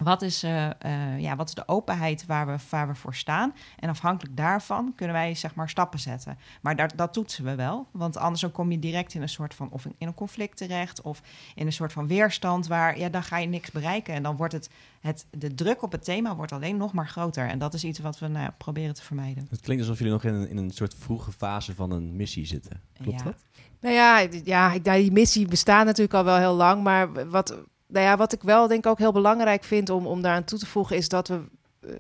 wat 0.03 0.23
is, 0.23 0.45
uh, 0.45 0.65
uh, 0.87 1.21
ja, 1.21 1.37
wat 1.37 1.49
is 1.49 1.55
de 1.55 1.69
openheid 1.69 2.27
waar 2.27 2.47
we, 2.47 2.57
waar 2.71 2.89
we 2.89 2.95
voor 2.95 3.15
staan? 3.15 3.55
En 3.79 3.89
afhankelijk 3.89 4.37
daarvan 4.37 4.93
kunnen 4.97 5.17
wij 5.17 5.35
zeg 5.35 5.55
maar 5.55 5.69
stappen 5.69 5.99
zetten. 5.99 6.39
Maar 6.61 6.77
dat, 6.77 6.93
dat 6.97 7.13
toetsen 7.13 7.45
we 7.45 7.55
wel. 7.55 7.87
Want 7.91 8.17
anders 8.17 8.41
dan 8.41 8.53
kom 8.53 8.71
je 8.71 8.79
direct 8.79 9.15
in 9.15 9.23
een 9.23 9.29
soort 9.29 9.55
van 9.55 9.71
of 9.71 9.85
in, 9.85 9.95
een 9.99 10.15
conflict 10.15 10.57
terecht 10.57 11.03
of 11.03 11.23
in 11.55 11.67
een 11.67 11.73
soort 11.73 11.93
van 11.93 12.07
weerstand 12.07 12.67
waar 12.67 12.99
ja, 12.99 13.09
dan 13.09 13.23
ga 13.23 13.39
je 13.39 13.47
niks 13.47 13.71
bereiken. 13.71 14.15
En 14.15 14.23
dan 14.23 14.37
wordt 14.37 14.53
het, 14.53 14.71
het 15.01 15.27
de 15.31 15.55
druk 15.55 15.83
op 15.83 15.93
het 15.93 16.05
thema 16.05 16.37
wordt 16.37 16.53
alleen 16.53 16.77
nog 16.77 16.93
maar 16.93 17.09
groter. 17.09 17.49
En 17.49 17.59
dat 17.59 17.75
is 17.75 17.85
iets 17.85 17.99
wat 17.99 18.19
we 18.19 18.29
nou, 18.29 18.51
proberen 18.59 18.95
te 18.95 19.03
vermijden. 19.03 19.47
Het 19.51 19.61
klinkt 19.61 19.83
alsof 19.83 19.99
jullie 19.99 20.13
nog 20.13 20.25
in 20.25 20.35
een, 20.35 20.49
in 20.49 20.57
een 20.57 20.71
soort 20.71 20.95
vroege 20.99 21.33
fase 21.33 21.75
van 21.75 21.91
een 21.91 22.17
missie 22.17 22.47
zitten. 22.47 22.81
Klopt 23.03 23.19
Ja. 23.19 23.25
dat? 23.25 23.45
Nou 23.81 23.95
ja, 23.95 24.27
ja 24.45 24.75
nou, 24.83 25.01
die 25.01 25.13
missie 25.13 25.49
bestaat 25.49 25.85
natuurlijk 25.85 26.15
al 26.15 26.25
wel 26.25 26.37
heel 26.37 26.55
lang. 26.55 26.83
Maar 26.83 27.29
wat, 27.31 27.49
nou 27.87 28.05
ja, 28.07 28.17
wat 28.17 28.33
ik 28.33 28.43
wel 28.43 28.69
denk 28.69 28.87
ook 28.87 28.99
heel 28.99 29.13
belangrijk 29.13 29.65
vind 29.65 29.91
om, 29.91 30.07
om 30.07 30.23
daaraan 30.23 30.45
toe 30.45 30.59
te 30.59 30.67
voegen, 30.67 30.97
is 30.97 31.09
dat 31.09 31.29
we. 31.29 31.45
eh, 31.81 31.91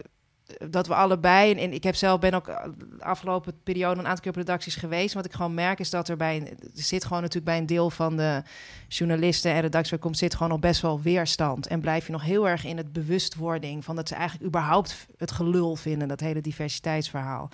dat 0.69 0.87
we 0.87 0.95
allebei, 0.95 1.55
en, 1.55 1.73
ik 1.73 1.83
heb 1.83 1.95
zelf 1.95 2.21
ben 2.21 2.35
ook 2.35 2.47
de 2.47 2.87
afgelopen 2.99 3.63
periode 3.63 4.01
een 4.01 4.07
aantal 4.07 4.21
keer 4.21 4.31
op 4.31 4.37
redacties 4.37 4.77
geweest. 4.77 5.15
Wat 5.15 5.25
ik 5.25 5.33
gewoon 5.33 5.55
merk 5.55 5.79
is 5.79 5.91
dat 5.91 6.09
er 6.09 6.17
bij 6.17 6.37
een, 6.37 6.47
er 6.49 6.57
zit 6.73 7.05
gewoon 7.05 7.23
natuurlijk 7.23 7.47
bij 7.47 7.59
een 7.59 7.67
deel 7.67 7.91
van 7.91 8.17
de 8.17 8.43
journalisten 8.89 9.53
en 9.53 9.61
redacties 9.61 9.91
waar 9.91 10.01
komt, 10.01 10.19
zit 10.19 10.35
gewoon 10.35 10.49
nog 10.49 10.59
best 10.61 10.81
wel 10.81 11.01
weerstand. 11.01 11.67
En 11.67 11.81
blijf 11.81 12.07
je 12.07 12.13
nog 12.13 12.23
heel 12.23 12.49
erg 12.49 12.65
in 12.65 12.77
het 12.77 12.93
bewustwording 12.93 13.85
van 13.85 13.97
dat 13.97 14.09
ze 14.09 14.15
eigenlijk 14.15 14.47
überhaupt 14.47 15.07
het 15.17 15.31
gelul 15.31 15.77
vinden, 15.77 16.09
dat 16.09 16.21
hele 16.21 16.41
diversiteitsverhaal. 16.41 17.51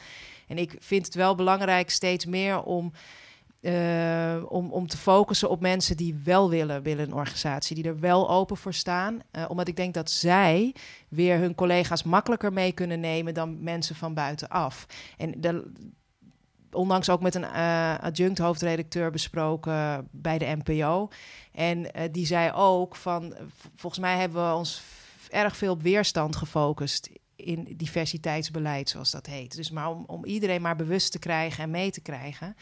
En 0.49 0.59
ik 0.59 0.77
vind 0.79 1.05
het 1.07 1.15
wel 1.15 1.35
belangrijk 1.35 1.91
steeds 1.91 2.27
meer 2.27 2.63
om. 2.63 2.93
Uh, 3.67 4.43
om, 4.49 4.73
om 4.73 4.87
te 4.87 4.97
focussen 4.97 5.51
op 5.51 5.61
mensen 5.61 5.97
die 5.97 6.21
wel 6.25 6.51
willen 6.51 6.83
binnen 6.83 7.07
een 7.07 7.15
organisatie, 7.15 7.75
die 7.75 7.85
er 7.85 8.01
wel 8.01 8.31
open 8.31 8.57
voor 8.57 8.75
staan. 8.75 9.21
Uh, 9.33 9.45
omdat 9.49 9.69
ik 9.69 9.77
denk 9.77 9.95
dat 9.95 10.11
zij 10.11 10.75
weer 11.09 11.39
hun 11.39 11.55
collega's 11.55 12.03
makkelijker 12.03 12.53
mee 12.53 12.73
kunnen 12.73 13.01
nemen 13.01 13.35
dan 13.35 13.63
mensen 13.63 13.95
van 13.95 14.15
buitenaf. 14.15 14.87
En 15.17 15.41
de, 15.41 15.73
onlangs 16.71 17.11
ook 17.11 17.21
met 17.21 17.35
een 17.35 17.43
uh, 17.43 17.99
adjunct 17.99 18.39
hoofdredacteur 18.39 19.11
besproken 19.11 20.09
bij 20.11 20.39
de 20.39 20.57
NPO. 20.65 21.09
En 21.53 21.87
die 22.13 22.27
zei 22.27 22.53
ook 22.53 22.97
van, 22.97 23.35
volgens 23.77 24.03
mij 24.03 24.19
hebben 24.19 24.49
we 24.49 24.55
ons 24.55 24.83
erg 25.31 25.57
veel 25.57 25.73
op 25.73 25.83
weerstand 25.83 26.37
gefocust 26.37 27.11
in 27.37 27.75
diversiteitsbeleid, 27.77 28.89
zoals 28.89 29.11
dat 29.11 29.27
heet. 29.27 29.57
Dus 29.57 29.71
maar 29.71 29.91
om, 29.91 30.05
om 30.07 30.25
iedereen 30.25 30.63
maar 30.63 30.77
bewust 30.77 31.13
te 31.13 31.19
krijgen 31.19 31.63
en 31.63 31.71
mee 31.71 31.91
te 31.91 32.01
krijgen. 32.01 32.57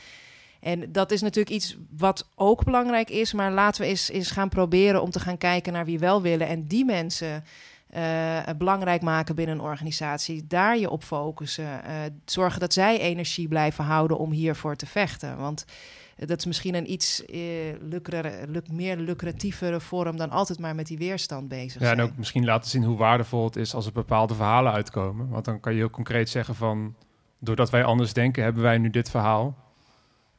En 0.64 0.92
dat 0.92 1.10
is 1.10 1.22
natuurlijk 1.22 1.54
iets 1.54 1.76
wat 1.96 2.28
ook 2.34 2.64
belangrijk 2.64 3.10
is. 3.10 3.32
Maar 3.32 3.52
laten 3.52 3.82
we 3.82 3.88
eens, 3.88 4.10
eens 4.10 4.30
gaan 4.30 4.48
proberen 4.48 5.02
om 5.02 5.10
te 5.10 5.20
gaan 5.20 5.38
kijken 5.38 5.72
naar 5.72 5.84
wie 5.84 5.98
wel 5.98 6.22
willen. 6.22 6.46
En 6.46 6.66
die 6.66 6.84
mensen 6.84 7.44
uh, 7.96 8.38
belangrijk 8.58 9.02
maken 9.02 9.34
binnen 9.34 9.54
een 9.54 9.64
organisatie. 9.64 10.46
Daar 10.46 10.78
je 10.78 10.90
op 10.90 11.02
focussen. 11.02 11.64
Uh, 11.64 11.94
zorgen 12.24 12.60
dat 12.60 12.72
zij 12.72 13.00
energie 13.00 13.48
blijven 13.48 13.84
houden 13.84 14.18
om 14.18 14.30
hiervoor 14.30 14.76
te 14.76 14.86
vechten. 14.86 15.38
Want 15.38 15.64
dat 16.16 16.38
is 16.38 16.44
misschien 16.44 16.74
een 16.74 16.90
iets 16.90 17.22
uh, 17.26 18.60
meer 18.70 18.96
lucratievere 18.96 19.80
vorm 19.80 20.16
dan 20.16 20.30
altijd 20.30 20.58
maar 20.58 20.74
met 20.74 20.86
die 20.86 20.98
weerstand 20.98 21.48
bezig 21.48 21.80
ja, 21.80 21.86
zijn. 21.86 21.98
En 21.98 22.04
ook 22.04 22.16
misschien 22.16 22.44
laten 22.44 22.70
zien 22.70 22.84
hoe 22.84 22.96
waardevol 22.96 23.44
het 23.44 23.56
is 23.56 23.74
als 23.74 23.86
er 23.86 23.92
bepaalde 23.92 24.34
verhalen 24.34 24.72
uitkomen. 24.72 25.28
Want 25.28 25.44
dan 25.44 25.60
kan 25.60 25.72
je 25.72 25.78
heel 25.78 25.90
concreet 25.90 26.28
zeggen 26.28 26.54
van... 26.54 26.94
doordat 27.38 27.70
wij 27.70 27.84
anders 27.84 28.12
denken, 28.12 28.42
hebben 28.42 28.62
wij 28.62 28.78
nu 28.78 28.90
dit 28.90 29.10
verhaal. 29.10 29.62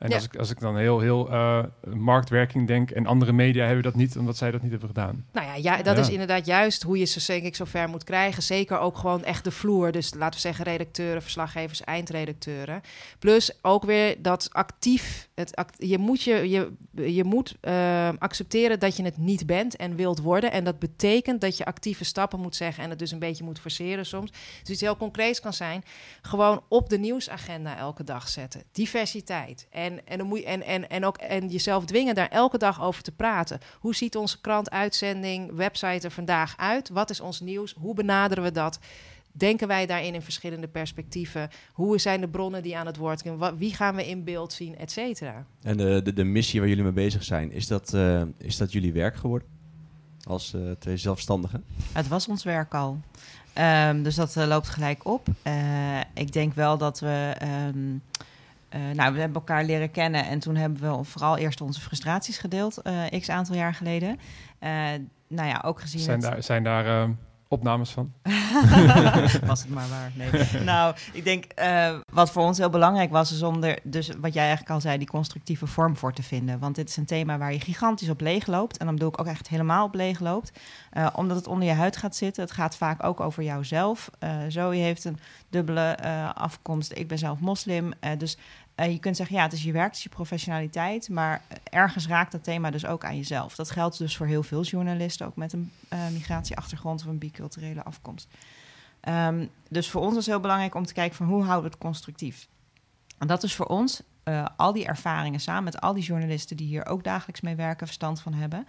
En 0.06 0.12
ja. 0.12 0.16
als, 0.16 0.26
ik, 0.26 0.36
als 0.36 0.50
ik 0.50 0.60
dan 0.60 0.78
heel, 0.78 1.00
heel 1.00 1.32
uh, 1.32 1.64
marktwerking 1.94 2.68
denk 2.68 2.92
en 2.92 3.06
andere 3.06 3.32
media 3.32 3.66
hebben 3.66 3.84
dat 3.84 3.96
niet, 3.96 4.18
omdat 4.18 4.38
zij 4.38 4.52
dat 4.52 4.62
niet 4.62 4.72
hebben 4.72 4.90
gedaan. 4.90 5.26
Nou 5.32 5.48
ja, 5.48 5.56
ja 5.56 5.84
dat 5.84 5.96
ja. 5.96 6.02
is 6.02 6.10
inderdaad 6.10 6.46
juist 6.46 6.84
hoe 6.84 6.98
je 6.98 7.06
ze 7.06 7.20
denk 7.36 7.44
ik 7.44 7.56
zo 7.56 7.66
ver 7.66 7.90
moet 7.90 8.04
krijgen. 8.04 8.44
Zeker 8.44 8.80
ook 8.80 8.98
gewoon 8.98 9.24
echt 9.24 9.44
de 9.44 9.52
vloer. 9.52 9.92
Dus 9.92 10.14
laten 10.14 10.34
we 10.34 10.40
zeggen 10.40 10.66
redacteuren, 10.66 11.22
verslaggevers, 11.22 11.84
eindredacteuren. 11.84 12.82
Plus 13.20 13.58
ook 13.62 13.84
weer 13.84 14.16
dat 14.22 14.50
actief. 14.52 15.25
Het 15.36 15.66
je 15.78 15.98
moet, 15.98 16.22
je, 16.22 16.50
je, 16.50 16.72
je 17.14 17.24
moet 17.24 17.56
uh, 17.62 18.10
accepteren 18.18 18.80
dat 18.80 18.98
je 18.98 19.04
het 19.04 19.18
niet 19.18 19.46
bent 19.46 19.76
en 19.76 19.96
wilt 19.96 20.20
worden. 20.20 20.52
En 20.52 20.64
dat 20.64 20.80
betekent 20.80 21.42
dat 21.42 21.58
je 21.58 21.66
actieve 21.66 22.04
stappen 22.04 22.40
moet 22.40 22.56
zeggen 22.56 22.84
en 22.84 22.90
het 22.90 23.00
dus 23.00 23.12
een 23.12 23.20
beetje 23.20 23.44
moet 23.44 23.60
forceren 23.60 24.06
soms. 24.06 24.32
Dus 24.32 24.70
iets 24.70 24.82
heel 24.82 24.98
concreets 24.98 25.40
kan 25.40 25.54
zijn. 25.54 25.84
Gewoon 26.22 26.64
op 26.68 26.90
de 26.90 26.98
nieuwsagenda 26.98 27.78
elke 27.78 28.04
dag 28.04 28.28
zetten. 28.28 28.64
Diversiteit. 28.72 29.68
En 29.70 29.86
en, 29.86 30.08
en, 30.08 30.18
dan 30.18 30.28
moet 30.28 30.40
je, 30.40 30.46
en, 30.46 30.64
en, 30.64 30.90
en 30.90 31.06
ook 31.06 31.18
en 31.18 31.48
jezelf 31.48 31.86
dwingen 31.86 32.16
daar 32.16 32.30
elke 32.30 32.58
dag 32.58 32.82
over 32.82 33.04
te 33.04 33.12
praten. 33.12 33.60
Hoe 33.80 33.96
ziet 33.96 34.16
onze 34.16 34.42
krant, 34.42 34.70
uitzending, 34.70 35.52
website 35.56 36.06
er 36.06 36.12
vandaag 36.12 36.54
uit? 36.58 36.90
Wat 36.90 37.10
is 37.10 37.20
ons 37.20 37.40
nieuws? 37.40 37.74
Hoe 37.80 37.94
benaderen 37.94 38.44
we 38.44 38.52
dat? 38.52 38.80
Denken 39.38 39.68
wij 39.68 39.86
daarin 39.86 40.14
in 40.14 40.22
verschillende 40.22 40.68
perspectieven? 40.68 41.50
Hoe 41.74 42.00
zijn 42.00 42.22
de 42.22 42.28
bronnen 42.28 42.64
die 42.64 42.78
aan 42.78 42.86
het 42.86 42.98
woord 42.98 43.24
komen? 43.24 43.58
Wie 43.58 43.74
gaan 43.74 43.96
we 43.96 44.08
in 44.08 44.24
beeld 44.24 44.54
zien, 44.54 44.78
et 44.78 44.92
cetera? 44.92 45.46
En 45.62 45.78
de, 45.78 46.02
de, 46.04 46.14
de, 46.14 46.24
missie 46.24 46.60
waar 46.60 46.70
jullie 46.70 46.84
mee 46.84 46.94
bezig 46.94 47.24
zijn, 47.24 47.52
is 47.52 47.68
dat, 47.68 47.94
uh, 47.94 48.22
is 48.38 48.58
dat 48.58 48.72
jullie 48.72 48.94
werk 48.94 49.16
geworden? 49.16 49.48
Als 50.24 50.54
uh, 50.54 50.72
twee 50.72 50.98
zelfstandigen? 50.98 51.64
Het 51.92 52.08
was 52.08 52.28
ons 52.28 52.44
werk 52.44 52.74
al. 52.74 53.00
Um, 53.88 54.04
dus 54.04 54.16
dat 54.16 54.36
uh, 54.36 54.48
loopt 54.48 54.70
gelijk 54.70 55.06
op. 55.06 55.28
ik 56.14 56.34
denk 56.34 56.54
wel 56.54 56.78
dat 56.78 57.00
we... 57.00 57.36
Um, 57.74 58.02
nou, 58.94 59.14
we 59.14 59.20
hebben 59.20 59.34
elkaar 59.34 59.64
leren 59.64 59.92
kennen 59.92 60.26
en 60.26 60.40
toen 60.40 60.56
hebben 60.56 60.98
we 60.98 61.04
vooral 61.04 61.38
eerst 61.38 61.62
onze 61.62 61.82
frustraties 61.82 62.38
gedeeld, 62.38 62.82
x 63.20 63.30
aantal 63.30 63.56
jaar 63.56 63.74
geleden. 63.74 64.20
nou 65.28 65.48
ja, 65.48 65.62
ook 65.66 65.82
gezien. 65.82 66.02
Zijn 66.02 66.20
daar, 66.20 66.44
zijn 66.44 66.64
daar 66.64 66.86
ehm, 66.86 67.12
opnames 67.48 67.92
van. 67.92 68.14
was 69.46 69.62
het 69.62 69.70
maar 69.70 69.88
waar. 69.90 70.12
Nee. 70.14 70.30
nou, 70.64 70.96
ik 71.14 71.24
denk 71.24 71.46
uh, 71.60 71.98
wat 72.14 72.32
voor 72.32 72.44
ons 72.44 72.58
heel 72.58 72.70
belangrijk 72.70 73.12
was, 73.12 73.32
is 73.32 73.42
om 73.42 73.64
er, 73.64 73.80
dus 73.84 74.10
wat 74.20 74.34
jij 74.34 74.44
eigenlijk 74.44 74.74
al 74.74 74.82
zei, 74.82 74.98
die 74.98 75.08
constructieve 75.08 75.68
vorm 75.68 75.96
voor 75.96 76.14
te 76.14 76.24
vinden. 76.24 76.60
Want 76.60 76.76
dit 76.76 76.90
is 76.90 76.98
een 76.98 77.06
thema 77.06 77.38
waar 77.38 77.54
je 77.54 77.60
gigantisch 77.60 78.10
op 78.10 78.22
leeg 78.22 78.48
loopt. 78.48 78.78
En 78.78 78.86
dan 78.86 78.96
bedoel 78.96 79.10
ik 79.10 79.20
ook 79.20 79.26
echt 79.26 79.48
helemaal 79.48 79.86
op 79.86 79.94
leeg 79.94 80.20
loopt. 80.20 80.60
Uh, 80.94 81.08
omdat 81.14 81.38
het 81.38 81.48
onder 81.48 81.68
je 81.68 81.74
huid 81.74 81.98
gaat 81.98 82.16
zitten. 82.16 82.44
Het 82.44 82.52
gaat 82.52 82.78
vaak 82.78 83.04
ook 83.04 83.20
over 83.20 83.44
jouzelf. 83.44 84.10
Uh, 84.20 84.38
Zoe 84.48 84.76
heeft 84.76 85.06
een 85.06 85.20
dubbele 85.50 86.04
afkomst. 86.34 86.92
Ik 86.96 87.08
ben 87.08 87.18
zelf 87.18 87.40
moslim. 87.40 87.94
dus 88.18 88.38
uh, 88.76 88.92
je 88.92 89.00
kunt 89.00 89.16
zeggen, 89.16 89.36
ja, 89.36 89.44
het 89.44 89.54
is 89.54 89.64
je 89.64 89.72
werk, 89.72 89.88
het 89.88 89.96
is 89.96 90.04
je 90.04 90.10
professionaliteit, 90.10 91.10
maar 91.10 91.42
ergens 91.64 92.08
raakt 92.08 92.32
dat 92.32 92.44
thema 92.44 92.72
dus 92.72 92.86
ook 92.86 93.06
aan 93.06 93.16
jezelf. 93.16 93.56
Dat 93.56 93.72
geldt 93.72 93.98
dus 93.98 94.18
voor 94.18 94.28
heel 94.28 94.44
veel 94.44 94.64
journalisten, 94.64 95.26
ook 95.26 95.36
met 95.36 95.54
een 95.54 95.72
uh, 95.94 96.08
migratieachtergrond 96.08 97.02
of 97.02 97.08
een 97.08 97.18
biculturele 97.18 97.84
afkomst. 97.84 98.28
Um, 99.10 99.50
dus 99.70 99.90
voor 99.90 100.02
ons 100.02 100.18
is 100.18 100.26
heel 100.26 100.40
belangrijk 100.40 100.76
om 100.76 100.86
te 100.86 100.94
kijken 100.94 101.16
van 101.16 101.28
hoe 101.28 101.44
houden 101.44 101.64
we 101.64 101.70
het 101.70 101.78
constructief. 101.78 102.48
En 103.18 103.28
dat 103.28 103.44
is 103.44 103.56
voor 103.56 103.66
ons 103.66 104.02
al 104.56 104.74
die 104.74 104.86
ervaringen 104.86 105.40
samen 105.40 105.64
met 105.64 105.82
al 105.82 105.94
die 105.94 106.04
journalisten 106.04 106.58
die 106.58 106.68
hier 106.68 106.86
ook 106.86 107.04
dagelijks 107.04 107.42
mee 107.42 107.56
werken, 107.56 107.88
verstand 107.88 108.22
van 108.22 108.34
hebben. 108.34 108.68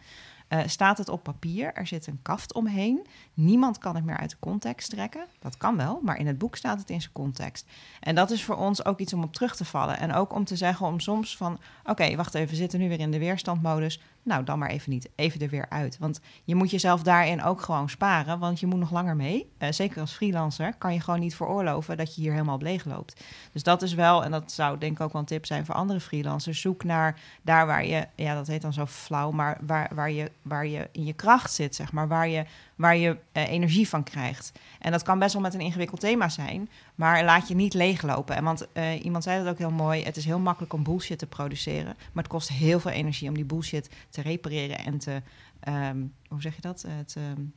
Uh, 0.49 0.61
staat 0.67 0.99
het 0.99 1.09
op 1.09 1.23
papier, 1.23 1.75
er 1.75 1.87
zit 1.87 2.07
een 2.07 2.19
kaft 2.23 2.55
omheen. 2.55 3.07
Niemand 3.35 3.79
kan 3.79 3.95
het 3.95 4.05
meer 4.05 4.17
uit 4.17 4.31
de 4.31 4.37
context 4.41 4.91
trekken. 4.91 5.27
Dat 5.39 5.57
kan 5.57 5.77
wel, 5.77 6.01
maar 6.03 6.19
in 6.19 6.27
het 6.27 6.39
boek 6.39 6.57
staat 6.57 6.81
het 6.81 6.91
in 6.91 7.01
zijn 7.01 7.13
context. 7.13 7.67
En 8.01 8.15
dat 8.15 8.31
is 8.31 8.45
voor 8.45 8.57
ons 8.57 8.85
ook 8.85 8.99
iets 8.99 9.13
om 9.13 9.23
op 9.23 9.33
terug 9.33 9.57
te 9.57 9.65
vallen. 9.65 9.99
En 9.99 10.13
ook 10.13 10.35
om 10.35 10.45
te 10.45 10.57
zeggen 10.57 10.87
om 10.87 11.01
soms 11.01 11.37
van... 11.37 11.59
oké, 11.85 12.17
wacht 12.17 12.35
even, 12.35 12.49
we 12.49 12.57
zitten 12.57 12.79
nu 12.79 12.89
weer 12.89 13.01
in 13.01 13.11
de 13.11 13.19
weerstandmodus. 13.19 14.01
Nou, 14.27 14.45
dan 14.45 14.59
maar 14.59 14.71
even 14.71 14.91
niet. 14.91 15.09
Even 15.15 15.41
er 15.41 15.49
weer 15.49 15.67
uit. 15.69 15.99
Want 15.99 16.21
je 16.45 16.55
moet 16.55 16.71
jezelf 16.71 17.03
daarin 17.03 17.43
ook 17.43 17.61
gewoon 17.61 17.89
sparen, 17.89 18.39
want 18.39 18.61
je 18.61 18.67
moet 18.67 18.79
nog 18.79 18.91
langer 18.91 19.17
mee. 19.17 19.51
Uh, 19.59 19.69
zeker 19.71 20.01
als 20.01 20.13
freelancer 20.13 20.75
kan 20.79 20.93
je 20.95 21.01
gewoon 21.01 21.21
niet 21.21 21.37
veroorloven 21.37 21.97
dat 21.97 22.15
je 22.15 22.21
hier 22.21 22.33
helemaal 22.33 22.59
leeg 22.59 22.85
loopt. 22.85 23.25
Dus 23.53 23.63
dat 23.63 23.83
is 23.83 23.95
wel, 23.95 24.25
en 24.25 24.31
dat 24.31 24.53
zou 24.53 24.79
denk 24.79 24.93
ik 24.93 25.01
ook 25.01 25.13
wel 25.13 25.21
een 25.21 25.27
tip 25.27 25.47
zijn 25.47 25.67
voor 25.67 25.75
andere 25.75 26.01
freelancers. 26.01 26.61
Zoek 26.61 26.85
naar 26.85 27.21
daar 27.43 27.67
waar 27.67 27.87
je, 27.87 28.07
ja, 28.15 28.35
dat 28.35 28.47
heet 28.47 28.63
dan 28.63 28.73
zo 28.73 28.87
flauw, 28.87 29.31
maar 29.31 29.59
waar, 29.67 29.91
waar, 29.95 30.11
je, 30.11 30.31
waar 30.43 30.67
je 30.67 30.89
in 30.93 31.05
je 31.05 31.13
kracht 31.13 31.53
zit, 31.53 31.75
zeg 31.75 31.93
maar. 31.93 32.09
Waar 32.09 32.29
je 32.29 32.45
waar 32.77 32.97
je 32.97 33.17
uh, 33.33 33.49
energie 33.49 33.89
van 33.89 34.03
krijgt. 34.03 34.53
En 34.79 34.93
dat 34.93 35.03
kan 35.03 35.19
best 35.19 35.33
wel 35.33 35.43
met 35.43 35.55
een 35.55 35.61
ingewikkeld 35.61 36.01
thema 36.01 36.29
zijn, 36.29 36.69
maar 36.95 37.25
laat 37.25 37.49
je 37.49 37.55
niet 37.55 37.75
leeglopen. 37.75 38.37
En 38.37 38.45
want 38.45 38.67
uh, 38.73 39.05
iemand 39.05 39.25
zei 39.25 39.45
dat 39.45 39.53
ook 39.53 39.59
heel 39.59 39.71
mooi: 39.71 40.05
het 40.05 40.17
is 40.17 40.25
heel 40.25 40.39
makkelijk 40.39 40.73
om 40.73 40.83
bullshit 40.83 41.19
te 41.19 41.27
produceren, 41.27 41.97
maar 42.13 42.23
het 42.23 42.33
kost 42.33 42.49
heel 42.49 42.81
veel 42.81 42.91
energie 42.91 43.29
om 43.29 43.35
die 43.35 43.45
bullshit 43.45 43.91
te 44.11 44.23
repareren 44.23 44.79
en 44.79 44.99
te, 44.99 45.23
um, 45.69 46.15
hoe 46.29 46.41
zeg 46.41 46.55
je 46.55 46.61
dat? 46.61 46.85
Het, 46.89 47.15
um, 47.19 47.55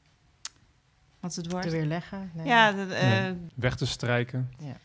wat 1.19 1.29
is 1.29 1.35
het 1.35 1.51
woord? 1.51 1.63
Te 1.63 1.69
weerleggen. 1.69 2.31
Nee. 2.33 2.45
Ja, 2.45 2.71
de, 2.71 2.85
uh, 2.85 3.09
nee. 3.09 3.35
weg 3.55 3.75
te 3.75 3.85
strijken. 3.85 4.51
Ja. 4.59 4.75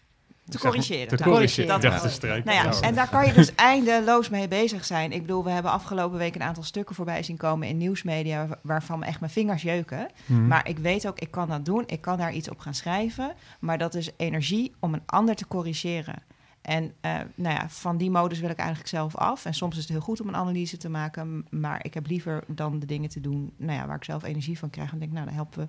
Te 0.48 0.58
corrigeren. 0.58 1.16
Te 1.16 1.22
corrigeren. 1.22 1.80
Dat 1.80 2.00
te 2.00 2.08
strijken. 2.08 2.54
Nou 2.54 2.68
ja, 2.68 2.80
en 2.80 2.94
daar 2.94 3.08
kan 3.08 3.26
je 3.26 3.32
dus 3.32 3.54
eindeloos 3.72 4.28
mee 4.28 4.48
bezig 4.48 4.84
zijn. 4.84 5.12
Ik 5.12 5.20
bedoel, 5.20 5.44
we 5.44 5.50
hebben 5.50 5.70
afgelopen 5.70 6.18
week 6.18 6.34
een 6.34 6.42
aantal 6.42 6.62
stukken 6.62 6.94
voorbij 6.94 7.22
zien 7.22 7.36
komen 7.36 7.68
in 7.68 7.76
nieuwsmedia... 7.76 8.48
waarvan 8.62 9.02
echt 9.02 9.20
mijn 9.20 9.32
vingers 9.32 9.62
jeuken. 9.62 10.08
Mhm. 10.26 10.46
Maar 10.46 10.68
ik 10.68 10.78
weet 10.78 11.06
ook, 11.06 11.18
ik 11.18 11.30
kan 11.30 11.48
dat 11.48 11.64
doen. 11.64 11.82
Ik 11.86 12.00
kan 12.00 12.18
daar 12.18 12.32
iets 12.32 12.50
op 12.50 12.58
gaan 12.58 12.74
schrijven. 12.74 13.34
Maar 13.60 13.78
dat 13.78 13.94
is 13.94 14.10
energie 14.16 14.72
om 14.78 14.94
een 14.94 15.02
ander 15.06 15.34
te 15.34 15.46
corrigeren. 15.46 16.22
En 16.62 16.84
uh, 16.84 16.90
nou 17.34 17.54
ja, 17.54 17.68
van 17.68 17.96
die 17.96 18.10
modus 18.10 18.40
wil 18.40 18.50
ik 18.50 18.58
eigenlijk 18.58 18.88
zelf 18.88 19.16
af. 19.16 19.44
En 19.44 19.54
soms 19.54 19.76
is 19.76 19.82
het 19.82 19.90
heel 19.90 20.00
goed 20.00 20.20
om 20.20 20.28
een 20.28 20.36
analyse 20.36 20.76
te 20.76 20.88
maken. 20.88 21.46
Maar 21.50 21.84
ik 21.84 21.94
heb 21.94 22.06
liever 22.06 22.44
dan 22.46 22.78
de 22.78 22.86
dingen 22.86 23.08
te 23.08 23.20
doen 23.20 23.52
nou 23.56 23.78
ja, 23.78 23.86
waar 23.86 23.96
ik 23.96 24.04
zelf 24.04 24.22
energie 24.22 24.58
van 24.58 24.70
krijg. 24.70 24.92
En 24.92 24.98
denk, 24.98 25.12
nou, 25.12 25.24
dan 25.24 25.34
helpen 25.34 25.60
we 25.60 25.68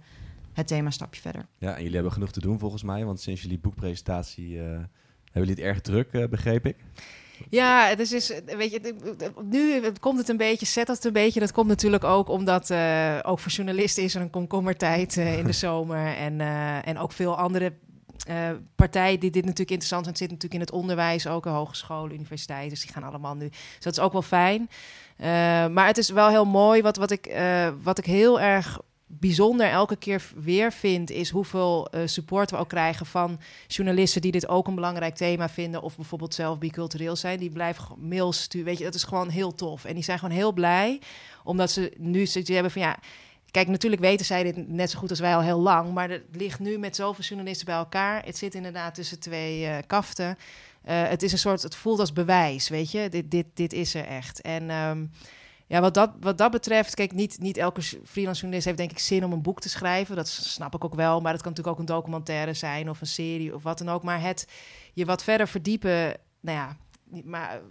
het 0.56 0.68
thema 0.68 0.86
een 0.86 0.94
stapje 0.94 1.22
verder. 1.22 1.46
Ja, 1.58 1.72
en 1.72 1.78
jullie 1.78 1.94
hebben 1.94 2.12
genoeg 2.12 2.32
te 2.32 2.39
doen 2.39 2.60
volgens 2.60 2.84
mij, 2.84 3.06
want 3.06 3.22
sinds 3.22 3.41
jullie 3.41 3.60
boekpresentatie 3.60 4.50
uh, 4.50 4.62
hebben 4.62 4.88
jullie 5.32 5.50
het 5.50 5.60
erg 5.60 5.82
druk, 5.82 6.10
uh, 6.12 6.28
begreep 6.28 6.65
ik. 6.65 6.76
Ja, 7.50 7.96
dus 7.96 8.12
is, 8.12 8.34
weet 8.46 8.72
je, 8.72 8.96
nu 9.44 9.91
komt 10.00 10.18
het 10.18 10.30
een 10.30 10.38
beetje, 10.38 10.65
zet 10.65 10.88
het 10.88 11.04
een 11.04 11.13
beetje. 11.13 11.39
Dat 11.39 11.52
komt 11.52 11.68
natuurlijk 11.68 12.04
ook 12.04 12.30
omdat 12.30 12.70
uh, 12.70 13.20
ook 13.22 13.39
voor 13.39 13.52
journalisten 13.52 14.04
is 14.04 14.15
er 14.15 14.22
een 14.22 14.30
komkommertijd 14.30 15.15
uh, 15.15 15.38
in 15.38 15.46
de 15.46 15.52
zomer. 15.65 16.15
En, 16.15 16.39
uh, 16.39 16.88
en 16.88 16.98
ook 16.98 17.12
veel 17.12 17.38
andere 17.38 17.74
partijen 18.76 19.20
die 19.20 19.32
dit 19.32 19.41
natuurlijk 19.41 19.72
interessant 19.72 20.04
zijn. 20.04 20.15
Het 20.15 20.24
zit 20.24 20.32
natuurlijk 20.32 20.54
in 20.54 20.60
het 20.60 20.72
onderwijs, 20.72 21.28
ook 21.28 21.46
hogescholen, 21.46 22.13
universiteiten. 22.13 22.70
Dus 22.70 22.82
die 22.82 22.91
gaan 22.91 23.04
allemaal 23.04 23.36
nu. 23.36 23.50
Dus 23.50 23.80
dat 23.80 23.94
is 23.94 24.00
ook 24.00 24.12
wel 24.12 24.22
fijn. 24.22 24.70
maar 25.74 25.88
het 25.88 25.98
is 25.98 26.10
wel 26.10 26.30
heel 26.30 26.46
mooi. 26.46 26.82
Wat, 26.82 26.98
wat, 26.98 27.12
ik, 27.12 27.36
wat 27.84 27.98
ik 27.98 28.06
heel 28.06 28.41
erg 28.41 28.80
bijzonder 29.19 29.69
elke 29.69 29.95
keer 29.95 30.23
weer 30.36 30.71
vind, 30.71 31.10
is 31.10 31.30
hoeveel 31.30 31.88
uh, 31.95 32.01
support 32.06 32.51
we 32.51 32.58
ook 32.58 32.69
krijgen 32.69 33.06
van 33.06 33.39
journalisten 33.67 34.21
die 34.21 34.32
dit 34.32 34.47
ook 34.47 34.67
een 34.67 34.75
belangrijk 34.75 35.15
thema 35.15 35.49
vinden, 35.49 35.82
of 35.82 35.95
bijvoorbeeld 35.95 36.34
zelf 36.34 36.58
bicultureel 36.58 37.15
zijn. 37.15 37.39
Die 37.39 37.49
blijven 37.49 37.86
mails 37.97 38.41
sturen. 38.41 38.67
Weet 38.67 38.78
je, 38.78 38.84
dat 38.84 38.93
is 38.93 39.04
gewoon 39.04 39.30
heel 39.30 39.56
tof. 39.56 39.86
En 39.86 39.93
die 39.93 40.04
zijn 40.04 40.19
gewoon 40.19 40.36
heel 40.36 40.54
blij, 40.54 41.01
omdat 41.43 41.71
ze 41.71 41.93
nu 41.97 42.25
ze 42.25 42.43
hebben 42.54 42.71
van 42.71 42.82
ja. 42.82 42.97
Kijk, 43.51 43.67
natuurlijk 43.67 44.01
weten 44.01 44.25
zij 44.25 44.43
dit 44.43 44.67
net 44.67 44.89
zo 44.89 44.99
goed 44.99 45.10
als 45.10 45.19
wij 45.19 45.36
al 45.36 45.41
heel 45.41 45.60
lang, 45.60 45.93
maar 45.93 46.10
het 46.10 46.23
ligt 46.32 46.60
nu 46.60 46.78
met 46.78 46.95
zoveel 46.95 47.23
journalisten 47.23 47.65
bij 47.65 47.75
elkaar. 47.75 48.25
Het 48.25 48.38
zit 48.38 48.56
inderdaad 48.56 48.95
tussen 48.95 49.19
twee 49.19 49.62
uh, 49.62 49.78
kaften. 49.88 50.38
Uh, 50.89 51.08
het 51.08 51.23
is 51.23 51.32
een 51.32 51.38
soort, 51.38 51.62
het 51.62 51.75
voelt 51.75 51.99
als 51.99 52.13
bewijs, 52.13 52.69
weet 52.69 52.91
je. 52.91 53.10
Dit, 53.10 53.32
dit, 53.32 53.45
dit 53.54 53.73
is 53.73 53.93
er 53.93 54.06
echt. 54.06 54.41
En 54.41 54.69
um, 54.69 55.12
ja, 55.67 55.82
wat 55.82 55.93
dat, 55.93 56.12
wat 56.19 56.38
dat 56.38 56.51
betreft, 56.51 56.95
kijk, 56.95 57.13
niet, 57.13 57.39
niet 57.39 57.58
elke 57.58 57.82
freelance 57.82 58.39
journalist 58.39 58.65
heeft 58.65 58.78
denk 58.78 58.91
ik 58.91 58.99
zin 58.99 59.25
om 59.25 59.32
een 59.32 59.41
boek 59.41 59.62
te 59.62 59.69
schrijven. 59.69 60.15
Dat 60.15 60.28
snap 60.28 60.75
ik 60.75 60.84
ook 60.84 60.95
wel, 60.95 61.21
maar 61.21 61.32
dat 61.32 61.41
kan 61.41 61.51
natuurlijk 61.51 61.78
ook 61.78 61.88
een 61.88 61.95
documentaire 61.95 62.54
zijn 62.54 62.89
of 62.89 63.01
een 63.01 63.08
serie 63.08 63.56
of 63.56 63.63
wat 63.63 63.78
dan 63.78 63.89
ook. 63.89 64.04
Maar 64.04 64.21
het 64.21 64.47
je 64.93 65.06
wat 65.06 65.23
verder 65.23 65.47
verdiepen, 65.47 66.17
nou 66.39 66.58
ja, 66.58 66.78
maar 67.23 67.62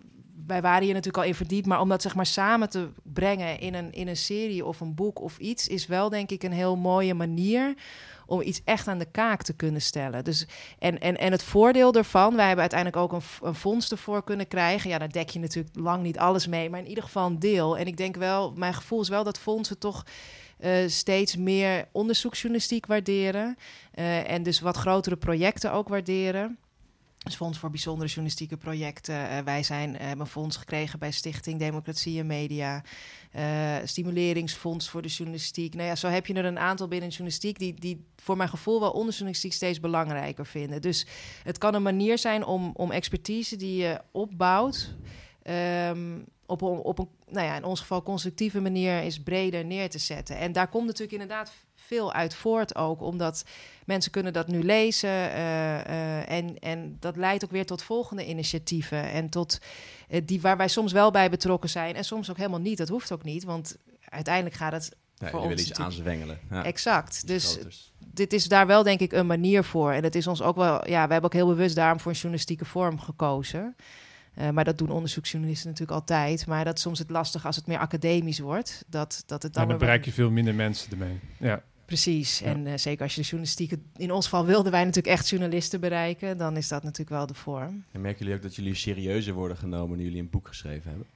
wij 0.46 0.62
waren 0.62 0.85
hier 0.85 0.94
natuurlijk 0.94 1.22
al 1.22 1.28
in 1.28 1.35
verdiept, 1.35 1.66
maar 1.66 1.80
om 1.80 1.88
dat 1.88 2.02
zeg 2.02 2.14
maar 2.14 2.26
samen 2.26 2.70
te 2.70 2.88
brengen 3.02 3.61
in 3.61 3.74
een, 3.74 3.92
in 3.92 4.09
een 4.09 4.16
serie 4.16 4.64
of 4.64 4.80
een 4.80 4.94
boek 4.94 5.20
of 5.20 5.38
iets, 5.38 5.68
is 5.68 5.87
wel 5.87 6.09
denk 6.09 6.30
ik 6.30 6.42
een 6.42 6.52
heel 6.52 6.76
mooie 6.76 7.14
manier 7.14 7.74
om 8.26 8.40
iets 8.40 8.60
echt 8.64 8.88
aan 8.88 8.98
de 8.98 9.10
kaak 9.10 9.42
te 9.42 9.52
kunnen 9.52 9.82
stellen. 9.82 10.24
Dus, 10.24 10.46
en, 10.78 10.98
en, 10.98 11.16
en 11.16 11.32
het 11.32 11.42
voordeel 11.42 11.92
ervan, 11.92 12.37
wij 12.37 12.46
hebben 12.46 12.70
uiteindelijk 12.70 13.02
ook 13.02 13.12
een, 13.12 13.48
een 13.48 13.54
fonds 13.54 13.90
ervoor 13.90 14.24
kunnen 14.24 14.48
krijgen. 14.48 14.90
Ja, 14.90 14.98
daar 14.98 15.12
dek 15.12 15.28
je 15.28 15.38
natuurlijk 15.38 15.76
lang 15.76 16.02
niet 16.02 16.18
alles 16.18 16.46
mee, 16.46 16.70
maar 16.70 16.80
in 16.80 16.88
ieder 16.88 17.04
geval 17.04 17.26
een 17.26 17.38
deel. 17.38 17.78
En 17.78 17.87
ik 17.87 17.96
denk 17.96 18.16
wel, 18.16 18.52
mijn 18.56 18.74
gevoel 18.74 19.00
is 19.00 19.08
wel 19.08 19.24
dat 19.24 19.38
fondsen 19.38 19.78
toch. 19.78 20.04
Uh, 20.60 20.70
steeds 20.87 21.37
meer 21.37 21.88
onderzoeksjournalistiek 21.92 22.87
waarderen. 22.87 23.56
Uh, 23.94 24.30
en 24.30 24.42
dus 24.42 24.60
wat 24.60 24.76
grotere 24.76 25.16
projecten 25.16 25.72
ook 25.72 25.88
waarderen. 25.88 26.58
Dus 27.24 27.37
Fonds 27.37 27.58
voor 27.58 27.70
Bijzondere 27.70 28.06
Journalistieke 28.06 28.56
Projecten. 28.56 29.14
Uh, 29.14 29.38
wij 29.38 29.62
zijn, 29.62 29.96
hebben 29.96 30.20
een 30.20 30.26
fonds 30.26 30.56
gekregen 30.56 30.98
bij 30.98 31.10
Stichting 31.10 31.58
Democratie 31.58 32.18
en 32.18 32.26
Media. 32.26 32.82
Uh, 33.37 33.76
stimuleringsfonds 33.84 34.88
voor 34.88 35.02
de 35.02 35.08
journalistiek. 35.08 35.74
Nou 35.74 35.88
ja, 35.88 35.94
zo 35.94 36.08
heb 36.08 36.26
je 36.26 36.34
er 36.34 36.44
een 36.44 36.58
aantal 36.58 36.88
binnen 36.88 37.08
journalistiek... 37.08 37.58
die, 37.58 37.74
die 37.74 38.04
voor 38.16 38.37
mijn 38.37 38.48
gevoel 38.48 38.80
wel 38.80 38.90
onder 38.90 39.12
journalistiek 39.12 39.52
steeds 39.52 39.80
belangrijker 39.80 40.46
vinden. 40.46 40.82
Dus 40.82 41.06
het 41.42 41.58
kan 41.58 41.74
een 41.74 41.82
manier 41.82 42.18
zijn 42.18 42.44
om, 42.44 42.70
om 42.74 42.90
expertise 42.90 43.56
die 43.56 43.76
je 43.76 44.00
opbouwt... 44.10 44.94
Um, 45.90 46.24
op, 46.46 46.62
op 46.62 46.98
een, 46.98 47.09
nou 47.28 47.46
ja, 47.46 47.57
in 47.57 47.64
ons 47.64 47.80
geval 47.80 48.02
constructieve 48.02 48.61
manier 48.61 49.02
is 49.02 49.22
breder 49.22 49.64
neer 49.64 49.90
te 49.90 49.98
zetten. 49.98 50.37
En 50.37 50.52
daar 50.52 50.68
komt 50.68 50.87
natuurlijk 50.87 51.12
inderdaad 51.12 51.52
veel 51.74 52.12
uit 52.12 52.35
voort 52.35 52.76
ook, 52.76 53.02
omdat 53.02 53.44
mensen 53.87 54.11
kunnen 54.11 54.33
dat 54.33 54.48
nu 54.48 54.62
lezen 54.62 55.11
uh, 55.11 55.35
uh, 55.35 56.30
en, 56.30 56.59
en 56.59 56.96
dat 57.00 57.16
leidt 57.16 57.44
ook 57.44 57.50
weer 57.50 57.66
tot 57.66 57.83
volgende 57.83 58.26
initiatieven 58.26 59.11
en 59.11 59.28
tot 59.28 59.59
uh, 60.09 60.20
die 60.24 60.40
waar 60.40 60.57
wij 60.57 60.68
soms 60.68 60.92
wel 60.92 61.11
bij 61.11 61.30
betrokken 61.30 61.70
zijn 61.70 61.94
en 61.94 62.04
soms 62.04 62.30
ook 62.30 62.37
helemaal 62.37 62.61
niet. 62.61 62.78
Dat 62.78 62.88
hoeft 62.88 63.12
ook 63.12 63.24
niet, 63.24 63.44
want 63.44 63.76
uiteindelijk 64.09 64.54
gaat 64.54 64.72
het 64.72 64.96
nee, 65.18 65.30
voor 65.30 65.40
je 65.40 65.46
ons 65.46 65.54
wil 65.54 65.64
iets 65.70 65.80
aanzwengelen. 65.80 66.40
Ja. 66.50 66.64
Exact. 66.64 67.26
Dus 67.26 67.59
dit 67.98 68.33
is 68.33 68.48
daar 68.48 68.66
wel 68.66 68.83
denk 68.83 69.00
ik 69.00 69.12
een 69.12 69.26
manier 69.26 69.64
voor 69.64 69.92
en 69.92 70.02
het 70.02 70.14
is 70.14 70.26
ons 70.26 70.42
ook 70.42 70.57
wel, 70.57 70.88
ja, 70.88 71.07
we 71.07 71.12
hebben 71.12 71.24
ook 71.24 71.33
heel 71.33 71.46
bewust 71.46 71.74
daarom 71.74 72.00
voor 72.00 72.11
een 72.11 72.16
journalistieke 72.16 72.64
vorm 72.64 73.00
gekozen. 73.00 73.76
Uh, 74.38 74.51
maar 74.51 74.64
dat 74.64 74.79
doen 74.79 74.90
onderzoeksjournalisten 74.90 75.68
natuurlijk 75.68 75.99
altijd. 75.99 76.47
Maar 76.47 76.64
dat 76.64 76.77
is 76.77 76.83
soms 76.83 76.99
het 76.99 77.11
lastig 77.11 77.47
als 77.47 77.57
het 77.57 77.66
meer 77.66 77.79
academisch 77.79 78.38
wordt. 78.38 78.85
Dat, 78.87 79.23
dat 79.27 79.42
het 79.42 79.55
dan 79.55 79.62
ja, 79.62 79.68
dan 79.68 79.79
bereik 79.79 80.05
je 80.05 80.12
veel 80.12 80.31
minder 80.31 80.55
mensen 80.55 80.90
ermee. 80.90 81.18
Ja. 81.38 81.62
Precies. 81.85 82.38
Ja. 82.38 82.47
En 82.47 82.66
eh, 82.66 82.73
zeker 82.77 83.03
als 83.03 83.14
je 83.14 83.20
de 83.20 83.27
journalistiek... 83.27 83.73
In 83.97 84.12
ons 84.12 84.25
geval 84.25 84.47
wilden 84.47 84.73
wij 84.73 84.85
natuurlijk 84.85 85.14
echt 85.14 85.29
journalisten 85.29 85.81
bereiken. 85.81 86.38
Dan 86.38 86.57
is 86.57 86.68
dat 86.68 86.83
natuurlijk 86.83 87.11
wel 87.11 87.27
de 87.27 87.35
vorm. 87.35 87.85
En 87.92 88.01
merken 88.01 88.18
jullie 88.18 88.35
ook 88.35 88.42
dat 88.42 88.55
jullie 88.55 88.75
serieuzer 88.75 89.35
worden 89.35 89.57
genomen 89.57 89.97
nu 89.97 90.05
jullie 90.05 90.20
een 90.20 90.31
boek 90.31 90.49
geschreven 90.49 90.90
hebben? 90.90 91.07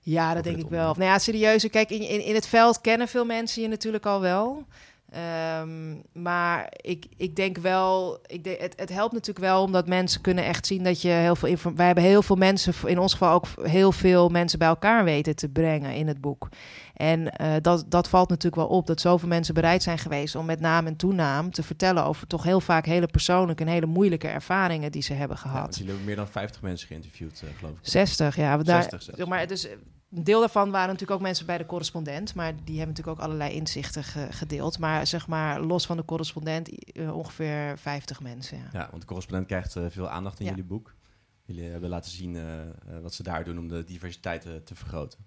Ja, 0.00 0.34
dat 0.34 0.44
denk 0.44 0.56
ik 0.56 0.68
wel. 0.68 0.94
Nou 0.94 1.04
ja, 1.04 1.18
serieus. 1.18 1.68
Kijk, 1.70 1.90
in, 1.90 2.08
in, 2.08 2.24
in 2.24 2.34
het 2.34 2.46
veld 2.46 2.80
kennen 2.80 3.08
veel 3.08 3.24
mensen 3.24 3.62
je 3.62 3.68
natuurlijk 3.68 4.06
al 4.06 4.20
wel. 4.20 4.66
Ehm, 5.12 5.94
maar 6.12 6.66
ik, 6.76 7.06
ik 7.16 7.36
denk 7.36 7.58
wel, 7.58 8.18
ik 8.26 8.44
het, 8.60 8.72
het 8.76 8.88
helpt 8.92 9.12
natuurlijk 9.12 9.46
wel 9.46 9.62
omdat 9.62 9.86
mensen 9.86 10.20
kunnen 10.20 10.44
echt 10.44 10.66
zien 10.66 10.84
dat 10.84 11.02
je 11.02 11.08
heel 11.08 11.36
veel 11.36 11.48
informatie. 11.48 11.76
Wij 11.76 11.86
hebben 11.86 12.04
heel 12.04 12.22
veel 12.22 12.36
mensen, 12.36 12.74
in 12.84 12.98
ons 12.98 13.12
geval 13.12 13.32
ook 13.32 13.46
heel 13.62 13.92
veel 13.92 14.28
mensen 14.28 14.58
bij 14.58 14.68
elkaar 14.68 15.04
weten 15.04 15.36
te 15.36 15.48
brengen 15.48 15.94
in 15.94 16.06
het 16.08 16.20
boek. 16.20 16.48
En 16.94 17.30
eh, 17.36 17.52
dat, 17.60 17.84
dat 17.88 18.08
valt 18.08 18.28
natuurlijk 18.28 18.68
wel 18.68 18.76
op, 18.78 18.86
dat 18.86 19.00
zoveel 19.00 19.28
mensen 19.28 19.54
bereid 19.54 19.82
zijn 19.82 19.98
geweest 19.98 20.34
om 20.34 20.44
met 20.46 20.60
naam 20.60 20.86
en 20.86 20.96
toenaam 20.96 21.50
te 21.50 21.62
vertellen 21.62 22.04
over 22.04 22.26
toch 22.26 22.42
heel 22.42 22.60
vaak 22.60 22.86
hele 22.86 23.06
persoonlijke 23.06 23.62
en 23.64 23.68
hele 23.70 23.86
moeilijke 23.86 24.28
ervaringen 24.28 24.92
die 24.92 25.02
ze 25.02 25.12
hebben 25.12 25.36
Ja, 25.36 25.42
gehad. 25.42 25.60
want 25.60 25.74
jullie 25.76 25.88
hebben 25.90 26.06
meer 26.06 26.16
dan 26.16 26.28
50 26.28 26.62
mensen 26.62 26.88
geïnterviewd, 26.88 27.42
eh, 27.44 27.48
geloof 27.58 27.72
ik. 27.72 27.78
60, 27.82 28.36
ja. 28.36 28.58
We 28.58 28.64
daar, 28.64 28.82
60 28.82 29.02
zelfs. 29.02 29.18
zeg 29.18 29.28
maar, 29.28 29.46
dus 29.46 29.66
eh, 29.68 29.76
een 30.10 30.24
deel 30.24 30.40
daarvan 30.40 30.70
waren 30.70 30.86
natuurlijk 30.86 31.12
ook 31.12 31.20
mensen 31.26 31.46
bij 31.46 31.58
de 31.58 31.66
correspondent, 31.66 32.34
maar 32.34 32.52
die 32.64 32.76
hebben 32.78 32.94
natuurlijk 32.94 33.18
ook 33.18 33.24
allerlei 33.24 33.52
inzichten 33.54 34.04
ge- 34.04 34.28
gedeeld. 34.30 34.78
Maar 34.78 35.06
zeg 35.06 35.26
maar, 35.26 35.60
los 35.60 35.86
van 35.86 35.96
de 35.96 36.04
correspondent, 36.04 36.92
eh, 36.92 37.16
ongeveer 37.16 37.78
50 37.78 38.20
mensen. 38.20 38.58
Ja. 38.58 38.68
Ja, 38.72 38.88
want 38.90 39.00
de 39.02 39.08
correspondent 39.08 39.46
krijgt 39.48 39.76
eh, 39.76 39.84
veel 39.88 40.08
aandacht 40.08 40.38
in 40.38 40.44
Ja. 40.44 40.50
jullie 40.50 40.66
boek. 40.66 40.94
Jullie 41.44 41.64
hebben 41.70 41.88
laten 41.90 42.10
zien 42.10 42.36
eh, 42.36 42.42
wat 43.02 43.14
ze 43.14 43.22
daar 43.22 43.44
doen 43.44 43.58
om 43.58 43.68
de 43.68 43.84
diversiteit 43.84 44.42
te 44.64 44.74
vergroten. 44.74 45.18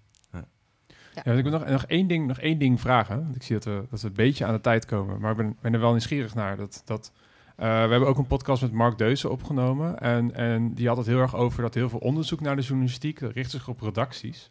Ja, 1.14 1.22
want 1.24 1.38
ik 1.38 1.44
wil 1.44 1.52
nog, 1.58 1.68
nog, 1.68 1.84
één 1.84 2.06
ding, 2.06 2.26
nog 2.26 2.38
één 2.38 2.58
ding 2.58 2.80
vragen. 2.80 3.22
Want 3.22 3.36
ik 3.36 3.42
zie 3.42 3.54
dat 3.54 3.64
we, 3.64 3.84
dat 3.90 4.00
we 4.00 4.06
een 4.06 4.12
beetje 4.12 4.44
aan 4.46 4.54
de 4.54 4.60
tijd 4.60 4.84
komen. 4.84 5.20
Maar 5.20 5.30
ik 5.30 5.36
ben, 5.36 5.56
ben 5.60 5.74
er 5.74 5.80
wel 5.80 5.90
nieuwsgierig 5.90 6.34
naar. 6.34 6.56
Dat, 6.56 6.82
dat, 6.84 7.12
eh, 7.56 7.66
we 7.66 7.90
hebben 7.90 8.08
ook 8.08 8.18
een 8.18 8.26
podcast 8.26 8.62
met 8.62 8.72
Mark 8.72 8.98
Deuzen 8.98 9.30
opgenomen. 9.30 9.98
En, 9.98 10.34
en 10.34 10.74
die 10.74 10.88
had 10.88 10.96
het 10.96 11.06
heel 11.06 11.18
erg 11.18 11.34
over 11.34 11.62
dat 11.62 11.74
heel 11.74 11.88
veel 11.88 11.98
onderzoek 11.98 12.40
naar 12.40 12.56
de 12.56 12.62
journalistiek... 12.62 13.18
richt 13.18 13.50
zich 13.50 13.68
op 13.68 13.80
redacties. 13.80 14.50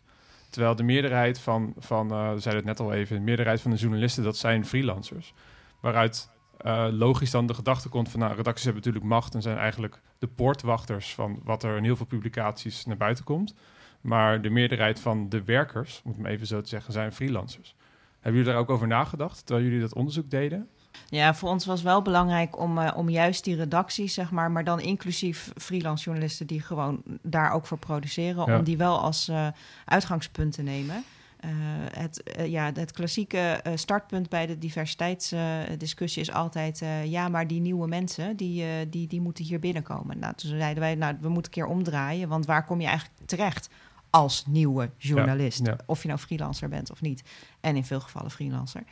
Terwijl 0.52 0.76
de 0.76 0.84
meerderheid 0.84 1.40
van, 1.40 1.74
van 1.78 2.12
eh, 2.12 2.34
we 2.34 2.40
zeiden 2.40 2.68
het 2.68 2.78
net 2.78 2.88
al 2.88 2.94
even... 2.94 3.16
de 3.16 3.22
meerderheid 3.22 3.62
van 3.62 3.72
de 3.72 3.78
journalisten, 3.78 4.24
dat 4.24 4.38
zijn 4.38 4.66
freelancers. 4.66 5.34
Waaruit 5.80 6.30
eh, 6.58 6.88
logisch 6.92 7.32
dan 7.32 7.46
de 7.46 7.54
gedachte 7.54 7.90
komt 7.90 8.10
van... 8.10 8.20
nou, 8.20 8.36
redacties 8.36 8.66
hebben 8.66 8.84
natuurlijk 8.84 9.14
macht... 9.14 9.36
en 9.36 9.42
zijn 9.42 9.58
eigenlijk 9.58 10.02
de 10.20 10.28
poortwachters 10.28 11.14
van 11.14 11.40
wat 11.44 11.64
er 11.64 11.78
in 11.78 11.84
heel 11.84 11.96
veel 11.96 12.06
publicaties 12.06 12.86
naar 12.86 12.98
buiten 12.98 13.24
komt... 13.24 13.54
Maar 14.02 14.42
de 14.42 14.50
meerderheid 14.50 15.00
van 15.00 15.30
de 15.30 15.44
werkers, 15.44 16.02
moet 16.04 16.16
ik 16.16 16.22
maar 16.22 16.32
even 16.32 16.48
zo 16.48 16.62
te 16.62 16.70
zeggen, 16.70 16.94
zijn 16.94 17.12
freelancers. 17.12 17.76
Hebben 18.20 18.40
jullie 18.42 18.54
daar 18.54 18.62
ook 18.62 18.70
over 18.70 18.88
nagedacht 18.88 19.46
terwijl 19.46 19.68
jullie 19.68 19.82
dat 19.82 19.96
onderzoek 19.96 20.30
deden? 20.30 20.70
Ja, 21.10 21.34
voor 21.34 21.50
ons 21.50 21.66
was 21.66 21.82
wel 21.82 22.02
belangrijk 22.02 22.60
om, 22.60 22.78
eh, 22.78 22.98
om 22.98 23.10
juist 23.10 23.44
die 23.44 23.56
redacties, 23.56 24.14
zeg 24.14 24.32
maar, 24.32 24.52
maar 24.52 24.64
dan 24.64 24.80
inclusief 24.80 25.52
freelance 25.56 26.04
journalisten 26.04 26.48
die 26.48 26.62
gewoon 26.62 27.02
daar 27.22 27.52
ook 27.52 27.66
voor 27.66 27.78
produceren, 27.78 28.46
Ja. 28.46 28.58
om 28.58 28.64
die 28.64 28.78
wel 28.78 29.00
als 29.00 29.28
eh, 29.28 29.48
uitgangspunt 29.86 30.54
te 30.54 30.62
nemen. 30.62 31.04
Eh, 31.40 31.50
het, 31.92 32.24
ja, 32.46 32.72
het 32.74 32.92
klassieke 32.92 33.62
startpunt 33.76 34.30
bij 34.30 34.46
de 34.46 34.58
diversiteitsdiscussie 34.58 36.22
is 36.22 36.32
altijd... 36.32 36.82
ja, 37.06 37.28
maar 37.28 37.48
die 37.48 37.62
nieuwe 37.62 37.88
mensen, 37.88 38.36
die, 38.38 38.90
die, 38.90 39.08
die 39.08 39.22
moeten 39.22 39.46
hier 39.46 39.60
binnenkomen. 39.60 40.20
Nou, 40.20 40.34
toen 40.36 40.50
zeiden 40.50 40.84
wij, 40.84 40.96
nou, 40.96 41.16
we 41.22 41.30
moeten 41.30 41.52
een 41.54 41.64
keer 41.64 41.74
omdraaien... 41.76 42.30
want 42.30 42.46
waar 42.46 42.66
kom 42.66 42.82
je 42.82 42.88
eigenlijk 42.88 43.20
terecht 43.26 43.70
als 44.10 44.46
nieuwe 44.46 44.90
journalist? 44.98 45.66
ja. 45.66 45.78
Of 45.86 46.02
je 46.02 46.08
nou 46.08 46.20
freelancer 46.20 46.70
bent 46.70 46.92
of 46.92 47.02
niet. 47.02 47.24
En 47.60 47.76
in 47.76 47.86
veel 47.86 48.00
gevallen 48.00 48.32
freelancer. 48.32 48.84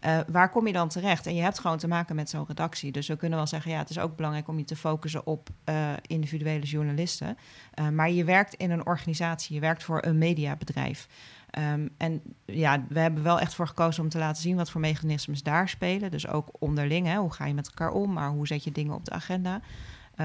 Eh, 0.00 0.18
waar 0.28 0.50
kom 0.50 0.66
je 0.66 0.72
dan 0.72 0.88
terecht? 0.88 1.26
En 1.26 1.34
je 1.34 1.42
hebt 1.42 1.58
gewoon 1.58 1.78
te 1.78 1.88
maken 1.88 2.16
met 2.16 2.30
zo'n 2.30 2.44
redactie. 2.46 2.92
Dus 2.92 3.08
we 3.08 3.16
kunnen 3.16 3.38
wel 3.38 3.46
zeggen, 3.46 3.70
ja, 3.70 3.78
het 3.78 3.90
is 3.90 3.98
ook 3.98 4.16
belangrijk 4.16 4.48
om 4.48 4.58
je 4.58 4.64
te 4.64 4.76
focussen 4.76 5.26
op 5.26 5.48
eh, 5.64 5.92
individuele 6.06 6.64
journalisten. 6.64 7.38
Eh, 7.74 7.88
maar 7.88 8.10
je 8.10 8.24
werkt 8.24 8.54
in 8.54 8.70
een 8.70 8.86
organisatie, 8.86 9.54
je 9.54 9.60
werkt 9.60 9.84
voor 9.84 10.04
een 10.04 10.18
mediabedrijf. 10.18 11.08
Ehm, 11.50 11.88
en 11.96 12.22
ja, 12.44 12.84
we 12.88 13.00
hebben 13.00 13.22
wel 13.22 13.40
echt 13.40 13.54
voor 13.54 13.66
gekozen 13.66 14.02
om 14.02 14.08
te 14.08 14.18
laten 14.18 14.42
zien 14.42 14.56
wat 14.56 14.70
voor 14.70 14.80
mechanismes 14.80 15.42
daar 15.42 15.68
spelen. 15.68 16.10
Dus 16.10 16.28
ook 16.28 16.48
onderling, 16.58 17.06
hè, 17.06 17.16
hoe 17.16 17.32
ga 17.32 17.46
je 17.46 17.54
met 17.54 17.66
elkaar 17.66 17.90
om, 17.90 18.12
maar 18.12 18.30
hoe 18.30 18.46
zet 18.46 18.64
je 18.64 18.72
dingen 18.72 18.94
op 18.94 19.04
de 19.04 19.10
agenda? 19.10 19.60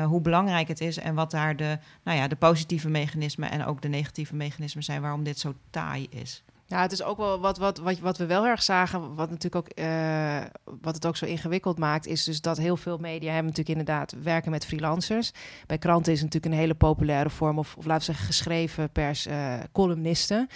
Hoe 0.06 0.22
belangrijk 0.22 0.68
het 0.68 0.82
is 0.82 0.98
en 0.98 1.16
wat 1.16 1.32
daar 1.32 1.56
de, 1.56 1.78
nou 2.04 2.18
ja, 2.18 2.28
de 2.28 2.36
positieve 2.36 2.90
mechanismen 2.90 3.52
en 3.52 3.66
ook 3.66 3.82
de 3.82 3.88
negatieve 3.88 4.36
mechanismen 4.36 4.84
zijn 4.84 5.02
waarom 5.02 5.24
dit 5.24 5.40
zo 5.40 5.54
taai 5.70 6.08
is. 6.10 6.44
Ja, 6.68 6.82
het 6.82 6.92
is 6.92 7.04
ook 7.04 7.18
wel 7.18 7.40
wat, 7.40 7.58
wat, 7.58 7.78
wat, 7.78 8.00
wat 8.00 8.18
we 8.18 8.26
wel 8.26 8.46
erg 8.46 8.64
zagen, 8.64 9.16
wat 9.16 9.30
natuurlijk 9.30 9.56
ook 9.56 9.78
eh, 9.78 10.44
wat 10.82 10.96
het 10.96 11.06
ook 11.06 11.18
zo 11.18 11.26
ingewikkeld 11.26 11.78
maakt, 11.78 12.08
is 12.08 12.24
dus 12.24 12.42
dat 12.42 12.58
heel 12.58 12.78
veel 12.78 12.98
media 12.98 13.34
hebben 13.34 13.52
natuurlijk 13.52 13.80
inderdaad 13.80 14.16
werken 14.24 14.52
met 14.52 14.66
freelancers. 14.66 15.32
Bij 15.66 15.78
kranten 15.78 16.14
is 16.14 16.22
natuurlijk 16.22 16.54
een 16.54 16.60
hele 16.60 16.74
populaire 16.74 17.30
vorm, 17.30 17.60
of, 17.60 17.76
of 17.78 17.86
laten 17.86 18.08
we 18.08 18.14
zeggen 18.14 18.26
geschreven 18.26 18.90
pers, 18.90 19.26
eh, 19.26 19.54
columnisten. 19.72 20.50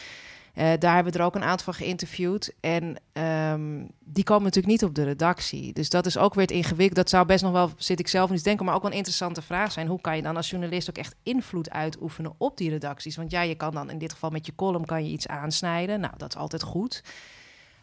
Eh, 0.60 0.72
daar 0.80 0.95
hebben 0.95 1.13
we 1.13 1.19
er 1.19 1.26
ook 1.26 1.36
een 1.36 1.43
aantal 1.43 1.65
van 1.65 1.74
geïnterviewd. 1.74 2.54
En 2.60 2.95
ehm, 3.13 3.86
die 4.00 4.24
komen 4.24 4.43
natuurlijk 4.43 4.74
niet 4.74 4.84
op 4.84 4.95
de 4.95 5.04
redactie. 5.04 5.74
Dus 5.74 5.89
dat 5.89 6.06
is 6.06 6.17
ook 6.17 6.34
weer 6.34 6.43
het 6.43 6.52
ingewikkeld. 6.52 6.95
Dat 6.95 7.10
zou 7.10 7.26
best 7.26 7.43
nog 7.43 7.52
wel, 7.52 7.72
zit 7.78 8.00
ik 8.00 8.08
zelf 8.08 8.30
niet 8.30 8.43
denken, 8.43 8.65
maar 8.65 8.76
ook 8.76 8.82
wel 8.82 8.91
een 8.91 8.98
interessante 8.98 9.41
vraag 9.41 9.72
zijn. 9.72 9.88
Hoe 9.88 10.02
kan 10.02 10.15
je 10.15 10.22
dan 10.22 10.36
als 10.36 10.50
journalist 10.50 10.89
ook 10.89 10.98
echt 10.98 11.15
invloed 11.24 11.69
uitoefenen 11.69 12.34
op 12.38 12.58
die 12.58 12.69
redacties? 12.69 13.15
Want 13.15 13.32
ja, 13.32 13.41
je 13.41 13.56
kan 13.56 13.72
dan 13.72 13.89
in 13.89 13.98
dit 13.98 14.12
geval 14.12 14.30
met 14.30 14.45
je 14.45 14.56
column 14.56 14.86
kan 14.86 15.06
je 15.06 15.12
iets 15.12 15.28
aansnijden. 15.28 16.00
Nou, 16.00 16.13
dat 16.17 16.30
is 16.30 16.39
altijd 16.39 16.63
goed. 16.63 17.04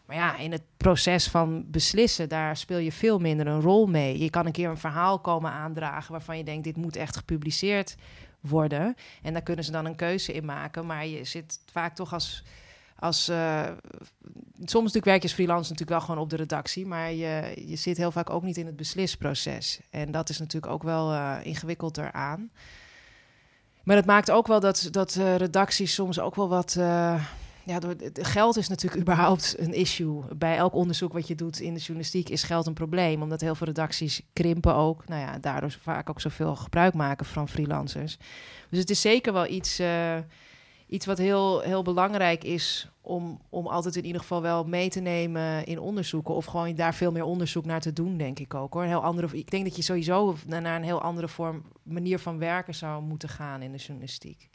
Maar 0.06 0.16
ja, 0.16 0.36
in 0.36 0.52
het 0.52 0.62
proces 0.76 1.28
van 1.28 1.64
beslissen, 1.70 2.28
daar 2.28 2.56
speel 2.56 2.78
je 2.78 2.92
veel 2.92 3.18
minder 3.18 3.46
een 3.46 3.60
rol 3.60 3.86
mee. 3.86 4.18
Je 4.18 4.30
kan 4.30 4.46
een 4.46 4.52
keer 4.52 4.68
een 4.68 4.78
verhaal 4.78 5.18
komen 5.18 5.50
aandragen 5.50 6.12
waarvan 6.12 6.38
je 6.38 6.44
denkt, 6.44 6.64
dit 6.64 6.76
moet 6.76 6.96
echt 6.96 7.16
gepubliceerd 7.16 7.96
worden. 8.40 8.94
En 9.22 9.32
daar 9.32 9.42
kunnen 9.42 9.64
ze 9.64 9.70
dan 9.70 9.84
een 9.84 9.96
keuze 9.96 10.32
in 10.32 10.44
maken. 10.44 10.86
Maar 10.86 11.06
je 11.06 11.24
zit 11.24 11.60
vaak 11.72 11.94
toch 11.94 12.12
als. 12.12 12.44
Als 12.98 13.28
eh, 13.28 13.62
soms 14.58 14.72
natuurlijk 14.72 15.04
werk 15.04 15.16
je 15.16 15.28
als 15.28 15.32
freelancer 15.32 15.72
natuurlijk 15.72 15.98
wel 15.98 16.00
gewoon 16.00 16.22
op 16.22 16.30
de 16.30 16.36
redactie. 16.36 16.86
Maar 16.86 17.12
je, 17.12 17.62
je 17.66 17.76
zit 17.76 17.96
heel 17.96 18.10
vaak 18.10 18.30
ook 18.30 18.42
niet 18.42 18.56
in 18.56 18.66
het 18.66 18.76
beslisproces. 18.76 19.80
En 19.90 20.10
dat 20.10 20.28
is 20.28 20.38
natuurlijk 20.38 20.72
ook 20.72 20.82
wel 20.82 21.12
eh 21.12 21.36
ingewikkeld 21.42 21.98
eraan. 21.98 22.50
Maar 23.86 23.96
het 23.96 24.06
maakt 24.06 24.30
ook 24.30 24.46
wel 24.46 24.60
dat, 24.60 24.88
dat 24.90 25.16
eh, 25.16 25.36
redacties 25.36 25.94
soms 25.94 26.20
ook 26.20 26.34
wel 26.34 26.48
wat. 26.48 26.76
eh, 26.78 27.24
ja, 27.64 27.78
door, 27.78 27.94
geld 28.12 28.56
is 28.56 28.68
natuurlijk 28.68 29.02
überhaupt 29.04 29.54
een 29.58 29.72
issue. 29.72 30.22
Bij 30.36 30.56
elk 30.56 30.74
onderzoek 30.74 31.12
wat 31.12 31.28
je 31.28 31.34
doet 31.34 31.60
in 31.60 31.74
de 31.74 31.80
journalistiek 31.80 32.28
is 32.28 32.42
geld 32.42 32.66
een 32.66 32.74
probleem. 32.74 33.22
Omdat 33.22 33.40
heel 33.40 33.54
veel 33.54 33.66
redacties 33.66 34.22
krimpen 34.32 34.74
ook. 34.74 35.08
Nou 35.08 35.20
ja, 35.20 35.38
daardoor 35.38 35.76
vaak 35.82 36.10
ook 36.10 36.20
zoveel 36.20 36.56
gebruik 36.56 36.94
maken 36.94 37.26
van 37.26 37.48
freelancers. 37.48 38.16
Dus 38.70 38.78
het 38.78 38.90
is 38.90 39.00
zeker 39.00 39.32
wel 39.32 39.46
iets, 39.46 39.78
eh, 39.78 40.16
iets 40.86 41.06
wat 41.06 41.18
heel, 41.18 41.60
heel 41.60 41.82
belangrijk 41.82 42.44
is 42.44 42.88
om, 43.00 43.40
om 43.48 43.66
altijd 43.66 43.96
in 43.96 44.04
ieder 44.04 44.20
geval 44.20 44.42
wel 44.42 44.64
mee 44.64 44.88
te 44.88 45.00
nemen 45.00 45.64
in 45.64 45.80
onderzoeken. 45.80 46.34
Of 46.34 46.44
gewoon 46.44 46.74
daar 46.74 46.94
veel 46.94 47.12
meer 47.12 47.24
onderzoek 47.24 47.64
naar 47.64 47.80
te 47.80 47.92
doen, 47.92 48.16
denk 48.16 48.38
ik 48.38 48.54
ook 48.54 48.72
hoor. 48.72 48.82
Een 48.82 48.88
heel 48.88 49.02
andere, 49.02 49.38
ik 49.38 49.50
denk 49.50 49.64
dat 49.64 49.76
je 49.76 49.82
sowieso 49.82 50.36
naar 50.46 50.76
een 50.76 50.82
heel 50.82 51.02
andere 51.02 51.28
vorm, 51.28 51.62
manier 51.82 52.18
van 52.18 52.38
werken 52.38 52.74
zou 52.74 53.02
moeten 53.02 53.28
gaan 53.28 53.62
in 53.62 53.72
de 53.72 53.78
journalistiek. 53.78 54.48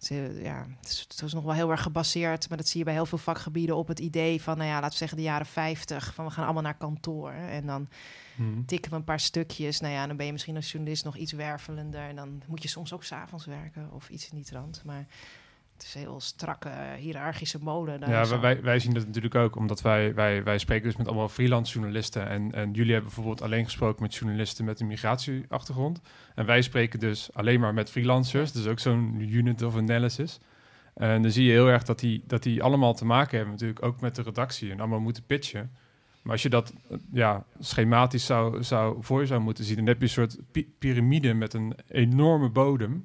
Het 0.00 0.10
is, 0.10 0.42
ja, 0.42 0.66
het 0.80 0.88
is, 0.90 1.00
het 1.08 1.22
is 1.22 1.32
nog 1.32 1.44
wel 1.44 1.54
heel 1.54 1.70
erg 1.70 1.82
gebaseerd, 1.82 2.48
maar 2.48 2.58
dat 2.58 2.68
zie 2.68 2.78
je 2.78 2.84
bij 2.84 2.94
heel 2.94 3.06
veel 3.06 3.18
vakgebieden 3.18 3.76
op 3.76 3.88
het 3.88 3.98
idee 3.98 4.42
van, 4.42 4.56
nou 4.56 4.68
ja, 4.68 4.74
laten 4.74 4.90
we 4.90 4.96
zeggen 4.96 5.16
de 5.16 5.22
jaren 5.22 5.46
50, 5.46 6.14
van 6.14 6.24
we 6.24 6.30
gaan 6.30 6.44
allemaal 6.44 6.62
naar 6.62 6.76
kantoor. 6.76 7.30
En 7.30 7.66
dan 7.66 7.88
tikken 8.66 8.90
we 8.90 8.96
een 8.96 9.04
paar 9.04 9.20
stukjes. 9.20 9.80
Nou 9.80 9.92
ja, 9.92 10.06
dan 10.06 10.16
ben 10.16 10.26
je 10.26 10.32
misschien 10.32 10.56
als 10.56 10.72
journalist 10.72 11.04
nog 11.04 11.16
iets 11.16 11.32
wervelender. 11.32 12.08
En 12.08 12.16
dan 12.16 12.42
moet 12.46 12.62
je 12.62 12.68
soms 12.68 12.92
ook 12.92 13.04
s'avonds 13.04 13.46
werken 13.46 13.92
of 13.92 14.10
iets 14.10 14.30
in 14.30 14.36
die 14.36 14.46
trant. 14.46 14.82
Maar 14.84 15.06
het 15.80 15.88
is 15.88 15.94
een 15.94 16.00
heel 16.00 16.20
strakke, 16.20 16.70
hiërarchische 16.98 17.58
molen. 17.60 18.00
daar 18.00 18.10
Ja, 18.10 18.40
wij, 18.40 18.62
wij 18.62 18.78
zien 18.78 18.94
dat 18.94 19.06
natuurlijk 19.06 19.34
ook, 19.34 19.56
omdat 19.56 19.82
wij, 19.82 20.14
wij, 20.14 20.44
wij 20.44 20.58
spreken 20.58 20.86
dus 20.86 20.96
met 20.96 21.06
allemaal 21.06 21.28
freelance 21.28 21.72
journalisten. 21.72 22.28
En, 22.28 22.52
en 22.52 22.72
jullie 22.72 22.92
hebben 22.92 23.12
bijvoorbeeld 23.12 23.42
alleen 23.42 23.64
gesproken 23.64 24.02
met 24.02 24.14
journalisten 24.14 24.64
met 24.64 24.80
een 24.80 24.86
migratieachtergrond. 24.86 26.00
En 26.34 26.46
wij 26.46 26.62
spreken 26.62 26.98
dus 26.98 27.30
alleen 27.32 27.60
maar 27.60 27.74
met 27.74 27.90
freelancers, 27.90 28.52
dus 28.52 28.66
ook 28.66 28.78
zo'n 28.78 29.20
unit 29.20 29.62
of 29.62 29.76
analysis. 29.76 30.40
En 30.94 31.22
dan 31.22 31.30
zie 31.30 31.44
je 31.44 31.52
heel 31.52 31.68
erg 31.68 31.82
dat 31.82 31.98
die, 31.98 32.22
dat 32.26 32.42
die 32.42 32.62
allemaal 32.62 32.94
te 32.94 33.04
maken 33.04 33.36
hebben 33.36 33.54
natuurlijk 33.54 33.84
ook 33.84 34.00
met 34.00 34.14
de 34.14 34.22
redactie 34.22 34.70
en 34.70 34.78
allemaal 34.78 35.00
moeten 35.00 35.22
pitchen. 35.26 35.70
Maar 36.22 36.32
als 36.32 36.42
je 36.42 36.48
dat 36.48 36.72
ja, 37.12 37.44
schematisch 37.58 38.26
zou, 38.26 38.62
zou 38.62 38.96
voor 39.00 39.20
je 39.20 39.26
zou 39.26 39.40
moeten 39.40 39.64
zien, 39.64 39.76
dan 39.76 39.86
heb 39.86 39.96
je 39.96 40.02
een 40.02 40.08
soort 40.08 40.38
pi- 40.50 40.74
piramide 40.78 41.34
met 41.34 41.54
een 41.54 41.74
enorme 41.88 42.48
bodem. 42.48 43.04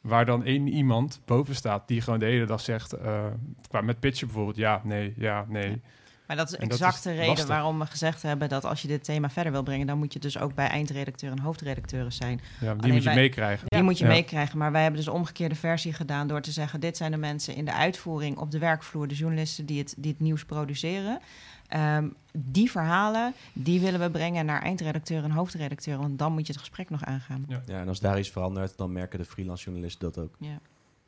Waar 0.00 0.24
dan 0.26 0.44
één 0.44 0.66
iemand 0.68 1.20
boven 1.24 1.54
staat 1.54 1.88
die 1.88 2.00
gewoon 2.00 2.18
de 2.18 2.26
hele 2.26 2.46
dag 2.46 2.60
zegt, 2.60 2.92
eh, 2.92 3.24
qua 3.68 3.80
met 3.80 4.00
pitchen 4.00 4.26
bijvoorbeeld, 4.26 4.56
ja, 4.56 4.80
nee, 4.84 5.14
ja, 5.16 5.44
nee. 5.48 5.80
Maar 6.26 6.36
dat 6.36 6.48
is 6.48 6.54
En 6.54 6.68
dat 6.68 6.78
exact 6.78 6.94
is 6.94 7.02
de 7.02 7.10
reden 7.10 7.26
lastig. 7.26 7.48
waarom 7.48 7.78
we 7.78 7.86
gezegd 7.86 8.22
hebben 8.22 8.48
dat 8.48 8.64
als 8.64 8.82
je 8.82 8.88
dit 8.88 9.04
thema 9.04 9.30
verder 9.30 9.52
wil 9.52 9.62
brengen, 9.62 9.86
dan 9.86 9.98
moet 9.98 10.12
je 10.12 10.18
dus 10.18 10.38
ook 10.38 10.54
bij 10.54 10.66
eindredacteur 10.68 11.30
en 11.30 11.38
hoofdredacteuren 11.38 12.12
zijn. 12.12 12.40
Ja, 12.60 12.72
die 12.74 12.82
Alleen 12.82 12.94
moet 12.94 13.02
je 13.02 13.10
meekrijgen. 13.10 13.64
Die 13.68 13.82
moet 13.82 13.98
je 13.98 14.04
Ja. 14.04 14.10
meekrijgen. 14.10 14.58
Maar 14.58 14.72
wij 14.72 14.80
hebben 14.82 15.00
dus 15.00 15.08
de 15.10 15.14
omgekeerde 15.16 15.54
versie 15.54 15.92
gedaan 15.92 16.26
door 16.26 16.40
te 16.40 16.50
zeggen: 16.50 16.80
dit 16.80 16.96
zijn 16.96 17.10
de 17.10 17.16
mensen 17.16 17.54
in 17.54 17.64
de 17.64 17.72
uitvoering 17.72 18.36
op 18.38 18.50
de 18.50 18.58
werkvloer, 18.58 19.08
de 19.08 19.14
journalisten 19.14 19.66
die 19.66 19.78
het, 19.78 19.94
die 19.98 20.10
het 20.12 20.20
nieuws 20.20 20.44
produceren. 20.44 21.20
Ehm, 21.68 22.08
die 22.32 22.70
verhalen, 22.70 23.34
die 23.52 23.80
willen 23.80 24.00
we 24.00 24.10
brengen 24.10 24.46
naar 24.46 24.62
eindredacteur 24.62 25.24
en 25.24 25.30
hoofdredacteur. 25.30 25.98
Want 25.98 26.18
dan 26.18 26.32
moet 26.32 26.46
je 26.46 26.52
het 26.52 26.60
gesprek 26.60 26.90
nog 26.90 27.04
aangaan. 27.04 27.44
Ja, 27.48 27.62
en 27.66 27.88
als 27.88 28.00
daar 28.00 28.18
iets 28.18 28.30
verandert, 28.30 28.76
dan 28.76 28.92
merken 28.92 29.18
de 29.18 29.24
freelance 29.24 29.64
journalisten 29.64 30.12
dat 30.12 30.24
ook. 30.24 30.34
Ja. 30.38 30.58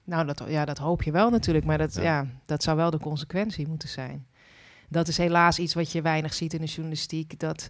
Nou, 0.04 0.26
dat, 0.26 0.44
ja, 0.48 0.64
dat 0.64 0.78
hoop 0.78 1.02
je 1.02 1.10
wel 1.10 1.30
natuurlijk, 1.30 1.64
maar 1.64 1.78
dat, 1.78 1.94
Ja. 1.94 2.02
ja. 2.02 2.26
dat 2.46 2.62
zou 2.62 2.76
wel 2.76 2.90
de 2.90 2.98
consequentie 2.98 3.68
moeten 3.68 3.88
zijn. 3.88 4.26
Dat 4.88 5.08
is 5.08 5.16
helaas 5.16 5.58
iets 5.58 5.74
wat 5.74 5.92
je 5.92 6.02
weinig 6.02 6.34
ziet 6.34 6.52
in 6.52 6.60
de 6.60 6.66
journalistiek. 6.66 7.40
Dat 7.40 7.68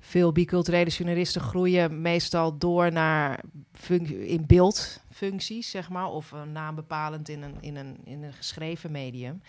veel 0.00 0.32
biculturele 0.32 0.90
journalisten 0.90 1.40
groeien 1.40 2.00
meestal 2.00 2.58
door 2.58 2.92
naar 2.92 3.40
in 4.08 4.44
beeldfuncties, 4.46 5.70
zeg 5.70 5.88
maar, 5.88 6.08
of 6.10 6.32
een 6.32 6.52
naambepalend 6.52 7.28
in 7.28 7.42
een, 7.42 7.56
in 7.60 7.76
een, 7.76 7.96
in 8.04 8.22
een 8.22 8.32
geschreven 8.32 8.90
medium. 8.90 9.42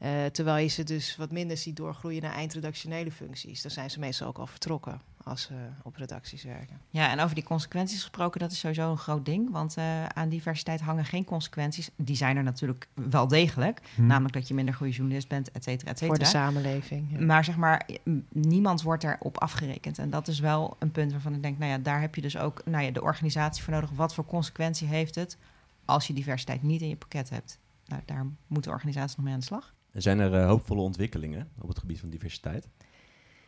Eh, 0.00 0.24
terwijl 0.26 0.62
je 0.62 0.68
ze 0.68 0.84
dus 0.84 1.16
wat 1.16 1.30
minder 1.30 1.56
ziet 1.56 1.76
doorgroeien 1.76 2.22
naar 2.22 2.32
eindredactionele 2.32 3.10
functies. 3.12 3.62
Dan 3.62 3.70
zijn 3.70 3.90
ze 3.90 3.98
meestal 3.98 4.26
ook 4.26 4.38
al 4.38 4.46
vertrokken 4.46 5.00
als 5.24 5.42
ze 5.42 5.54
op 5.82 5.96
redacties 5.96 6.42
werken. 6.42 6.80
ja, 6.90 7.10
en 7.10 7.20
over 7.20 7.34
die 7.34 7.44
consequenties 7.44 8.00
gesproken, 8.00 8.40
dat 8.40 8.52
is 8.52 8.58
sowieso 8.58 8.90
een 8.90 8.96
groot 8.98 9.24
ding. 9.24 9.50
Want 9.50 9.76
eh, 9.76 10.04
aan 10.06 10.28
diversiteit 10.28 10.80
hangen 10.80 11.04
geen 11.04 11.24
consequenties. 11.24 11.90
Die 11.96 12.16
zijn 12.16 12.36
er 12.36 12.42
natuurlijk 12.42 12.88
wel 12.94 13.28
degelijk. 13.28 13.80
Hm. 13.94 14.06
Namelijk 14.06 14.34
dat 14.34 14.48
je 14.48 14.54
minder 14.54 14.74
goede 14.74 14.92
journalist 14.92 15.28
bent, 15.28 15.50
et 15.52 15.64
cetera, 15.64 15.90
et 15.90 15.98
Voor 15.98 16.18
de 16.18 16.24
cetera. 16.24 16.44
samenleving. 16.44 17.06
ja. 17.10 17.24
Maar 17.24 17.44
zeg 17.44 17.56
maar, 17.56 17.86
m- 18.04 18.18
niemand 18.28 18.82
wordt 18.82 19.04
erop 19.04 19.38
afgerekend. 19.38 19.98
En 19.98 20.10
dat 20.10 20.28
is 20.28 20.38
wel 20.38 20.76
een 20.78 20.90
punt 20.90 21.12
waarvan 21.12 21.34
ik 21.34 21.42
denk, 21.42 21.58
nou 21.58 21.70
ja, 21.70 21.78
daar 21.78 22.00
heb 22.00 22.14
je 22.14 22.20
dus 22.20 22.36
ook 22.36 22.62
nou 22.64 22.84
ja, 22.84 22.90
de 22.90 23.02
organisatie 23.02 23.62
voor 23.62 23.72
nodig. 23.72 23.90
Wat 23.90 24.14
voor 24.14 24.24
consequentie 24.26 24.86
heeft 24.88 25.14
het 25.14 25.36
als 25.84 26.06
je 26.06 26.12
diversiteit 26.12 26.62
niet 26.62 26.80
in 26.80 26.88
je 26.88 26.96
pakket 26.96 27.30
hebt? 27.30 27.58
Nou, 27.86 28.02
daar 28.04 28.26
moet 28.46 28.64
de 28.64 28.70
organisatie 28.70 29.16
nog 29.16 29.24
mee 29.24 29.34
aan 29.34 29.40
de 29.40 29.46
slag. 29.46 29.72
Zijn 29.94 30.18
er 30.18 30.34
eh, 30.34 30.46
hoopvolle 30.46 30.80
ontwikkelingen 30.80 31.48
op 31.60 31.68
het 31.68 31.78
gebied 31.78 32.00
van 32.00 32.10
diversiteit 32.10 32.64
in 32.64 32.70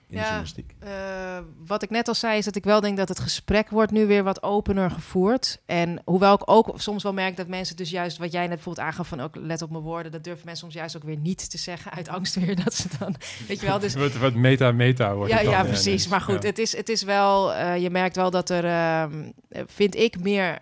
de 0.08 0.14
Ja. 0.14 0.22
journalistiek? 0.22 0.74
Eh, 0.78 1.38
wat 1.66 1.82
ik 1.82 1.90
net 1.90 2.08
al 2.08 2.14
zei, 2.14 2.38
is 2.38 2.44
dat 2.44 2.56
ik 2.56 2.64
wel 2.64 2.80
denk 2.80 2.96
dat 2.96 3.08
het 3.08 3.20
gesprek 3.20 3.70
wordt 3.70 3.92
nu 3.92 4.06
weer 4.06 4.22
wat 4.22 4.42
opener 4.42 4.90
gevoerd. 4.90 5.60
En 5.66 6.02
hoewel 6.04 6.34
ik 6.34 6.42
ook 6.50 6.72
soms 6.76 7.02
wel 7.02 7.12
merk 7.12 7.36
dat 7.36 7.46
mensen 7.48 7.76
dus 7.76 7.90
juist 7.90 8.18
wat 8.18 8.32
jij 8.32 8.40
net 8.46 8.54
bijvoorbeeld 8.54 8.86
aangaf 8.86 9.08
van 9.08 9.20
ook 9.20 9.36
let 9.36 9.62
op 9.62 9.70
mijn 9.70 9.82
woorden, 9.82 10.12
dat 10.12 10.24
durven 10.24 10.44
mensen 10.44 10.62
soms 10.64 10.74
juist 10.78 10.96
ook 10.96 11.02
weer 11.02 11.16
niet 11.16 11.50
te 11.50 11.58
zeggen 11.58 11.92
uit 11.92 12.08
angst 12.08 12.34
weer 12.34 12.64
dat 12.64 12.74
ze 12.74 12.88
dan, 12.98 13.14
weet 13.48 13.60
je 13.60 13.66
wel, 13.66 13.78
dus 13.78 13.94
Wat, 14.04 14.12
wat 14.16 14.34
meta-meta 14.34 15.14
wordt 15.14 15.32
ja, 15.32 15.42
dan. 15.42 15.50
ja, 15.52 15.62
precies. 15.64 16.08
Maar 16.08 16.20
goed, 16.20 16.42
Ja. 16.42 16.48
het, 16.48 16.58
is, 16.58 16.76
het 16.76 16.88
is 16.88 17.02
wel, 17.02 17.52
eh, 17.54 17.82
je 17.82 17.90
merkt 17.90 18.16
wel 18.16 18.30
dat 18.30 18.50
er, 18.50 18.64
ehm, 18.64 19.30
eh, 19.48 19.62
vind 19.66 19.94
ik, 19.96 20.20
meer, 20.20 20.58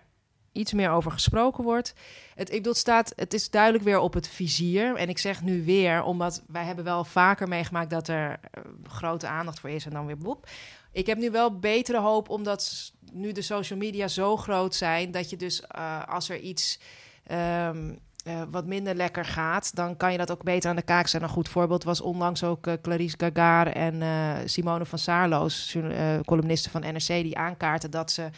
iets 0.51 0.73
meer 0.73 0.89
over 0.91 1.11
gesproken 1.11 1.63
wordt. 1.63 1.93
Het, 2.35 2.67
staat, 2.71 3.13
het 3.15 3.33
is 3.33 3.49
duidelijk 3.49 3.83
weer 3.83 3.99
op 3.99 4.13
het 4.13 4.27
vizier. 4.27 4.95
En 4.95 5.09
ik 5.09 5.17
zeg 5.17 5.41
nu 5.41 5.65
weer, 5.65 6.03
omdat 6.03 6.43
wij 6.47 6.63
hebben 6.63 6.83
wel 6.85 7.03
vaker 7.03 7.47
meegemaakt 7.47 7.89
dat 7.89 8.07
er 8.07 8.29
eh, 8.29 8.61
grote 8.83 9.27
aandacht 9.27 9.59
voor 9.59 9.69
is 9.69 9.85
en 9.85 9.91
dan 9.91 10.05
weer 10.05 10.17
boep. 10.17 10.49
Ik 10.91 11.05
heb 11.05 11.17
nu 11.17 11.31
wel 11.31 11.59
betere 11.59 11.99
hoop, 11.99 12.29
omdat 12.29 12.91
nu 13.11 13.31
de 13.31 13.41
social 13.41 13.79
media 13.79 14.07
zo 14.07 14.37
groot 14.37 14.75
zijn, 14.75 15.11
dat 15.11 15.29
je 15.29 15.37
dus 15.37 15.61
eh, 15.61 16.07
als 16.07 16.29
er 16.29 16.39
iets 16.39 16.79
ehm, 17.23 17.93
eh, 18.23 18.41
wat 18.51 18.65
minder 18.65 18.95
lekker 18.95 19.25
gaat, 19.25 19.75
dan 19.75 19.97
kan 19.97 20.11
je 20.11 20.17
dat 20.17 20.31
ook 20.31 20.43
beter 20.43 20.69
aan 20.69 20.75
de 20.75 20.81
kaak 20.81 21.07
zetten. 21.07 21.29
Een 21.29 21.35
goed 21.35 21.49
voorbeeld 21.49 21.83
was 21.83 22.01
onlangs 22.01 22.43
ook 22.43 22.67
eh, 22.67 22.73
Clarice 22.81 23.15
Gagar 23.17 23.67
en 23.67 24.49
Simone 24.49 24.85
van 24.85 24.99
Saarloos, 24.99 25.71
journa- 25.71 26.15
eh, 26.15 26.19
columniste 26.25 26.69
van 26.69 26.81
NRC, 26.81 27.07
die 27.07 27.37
aankaarten 27.37 27.91
dat 27.91 28.11
ze 28.11 28.29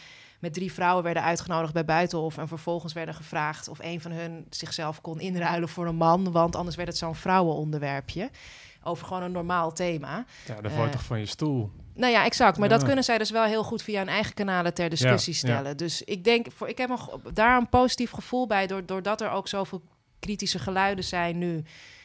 met 0.44 0.54
drie 0.54 0.72
vrouwen 0.72 1.04
werden 1.04 1.22
uitgenodigd 1.22 1.72
bij 1.72 1.84
Buitenhof 1.84 2.38
en 2.38 2.48
vervolgens 2.48 2.92
werden 2.92 3.14
gevraagd 3.14 3.68
of 3.68 3.78
een 3.80 4.00
van 4.00 4.10
hun 4.10 4.46
zichzelf 4.50 5.00
kon 5.00 5.20
inruilen 5.20 5.68
voor 5.68 5.86
een 5.86 5.96
man, 5.96 6.32
want 6.32 6.56
anders 6.56 6.76
werd 6.76 6.88
het 6.88 6.96
zo'n 6.98 7.14
vrouwenonderwerpje 7.14 8.30
over 8.82 9.06
gewoon 9.06 9.22
een 9.22 9.32
normaal 9.32 9.72
thema. 9.72 10.24
Ja, 10.46 10.54
val 10.62 10.70
je 10.70 10.86
Eh, 10.86 10.88
toch 10.92 11.02
van 11.04 11.18
je 11.18 11.26
stoel. 11.26 11.70
Nou 11.94 12.12
ja, 12.12 12.24
exact. 12.24 12.58
Maar 12.58 12.68
Ja. 12.68 12.74
dat 12.76 12.84
kunnen 12.86 13.04
zij 13.04 13.18
dus 13.18 13.30
wel 13.30 13.44
heel 13.44 13.64
goed 13.64 13.82
via 13.82 13.98
hun 13.98 14.08
eigen 14.08 14.34
kanalen 14.34 14.74
ter 14.74 14.88
discussie 14.90 15.32
Ja, 15.32 15.38
stellen. 15.38 15.76
Dus 15.76 16.02
ik 16.02 16.24
denk, 16.24 16.46
voor, 16.56 16.68
ik 16.68 16.78
heb 16.78 16.90
een, 16.90 16.98
daar 17.34 17.56
een 17.56 17.68
positief 17.68 18.10
gevoel 18.10 18.46
bij, 18.46 18.66
door- 18.66 18.86
doordat 18.86 19.20
er 19.20 19.30
ook 19.30 19.48
zoveel 19.48 19.82
kritische 20.18 20.58
geluiden 20.58 21.04
zijn 21.04 21.38
nu, 21.38 21.62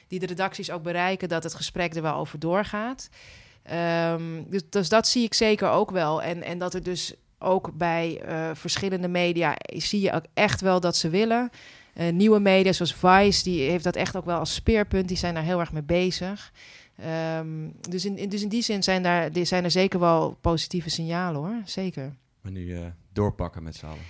die 0.07 0.19
de 0.19 0.25
redacties 0.25 0.71
ook 0.71 0.83
bereiken, 0.83 1.29
dat 1.29 1.43
het 1.43 1.53
gesprek 1.53 1.95
er 1.95 2.01
wel 2.01 2.15
over 2.15 2.39
doorgaat. 2.39 3.09
Ehm, 3.63 4.43
dus, 4.47 4.61
dus 4.69 4.89
dat 4.89 5.07
zie 5.07 5.23
ik 5.23 5.33
zeker 5.33 5.69
ook 5.69 5.91
wel. 5.91 6.21
En, 6.21 6.43
en 6.43 6.57
dat 6.57 6.73
er 6.73 6.83
dus 6.83 7.13
ook 7.39 7.71
bij 7.73 8.21
eh, 8.21 8.49
verschillende 8.53 9.07
media 9.07 9.55
zie 9.67 10.01
je 10.01 10.11
ook 10.11 10.25
echt 10.33 10.61
wel 10.61 10.79
dat 10.79 10.95
ze 10.95 11.09
willen. 11.09 11.49
Eh, 11.93 12.11
nieuwe 12.11 12.39
media 12.39 12.71
zoals 12.71 12.95
Vice, 12.95 13.43
die 13.43 13.69
heeft 13.69 13.83
dat 13.83 13.95
echt 13.95 14.15
ook 14.15 14.25
wel 14.25 14.39
als 14.39 14.53
speerpunt. 14.53 15.07
Die 15.07 15.17
zijn 15.17 15.33
daar 15.33 15.43
heel 15.43 15.59
erg 15.59 15.71
mee 15.71 15.83
bezig. 15.83 16.51
Ehm, 16.95 17.47
dus, 17.89 18.05
in, 18.05 18.29
dus 18.29 18.41
in 18.41 18.49
die 18.49 18.61
zin 18.61 18.83
zijn, 18.83 19.03
daar, 19.03 19.29
zijn 19.33 19.63
er 19.63 19.71
zeker 19.71 19.99
wel 19.99 20.37
positieve 20.41 20.89
signalen 20.89 21.41
hoor. 21.41 21.61
Zeker. 21.65 22.15
Maar 22.41 22.51
nu 22.51 22.75
eh, 22.75 22.85
doorpakken 23.13 23.63
met 23.63 23.75
z'n 23.75 23.85
allen. 23.85 24.03